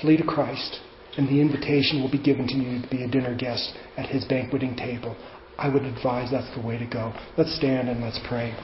Flee 0.00 0.18
to 0.18 0.24
Christ, 0.24 0.78
and 1.16 1.26
the 1.26 1.40
invitation 1.40 2.00
will 2.00 2.12
be 2.12 2.22
given 2.22 2.46
to 2.46 2.54
you 2.54 2.80
to 2.80 2.88
be 2.88 3.02
a 3.02 3.08
dinner 3.08 3.34
guest 3.34 3.74
at 3.96 4.06
His 4.06 4.24
banqueting 4.26 4.76
table. 4.76 5.16
I 5.58 5.68
would 5.68 5.84
advise 5.84 6.30
that's 6.30 6.54
the 6.54 6.60
way 6.60 6.78
to 6.78 6.86
go. 6.86 7.14
Let's 7.36 7.56
stand 7.56 7.88
and 7.88 8.02
let's 8.02 8.20
pray. 8.28 8.54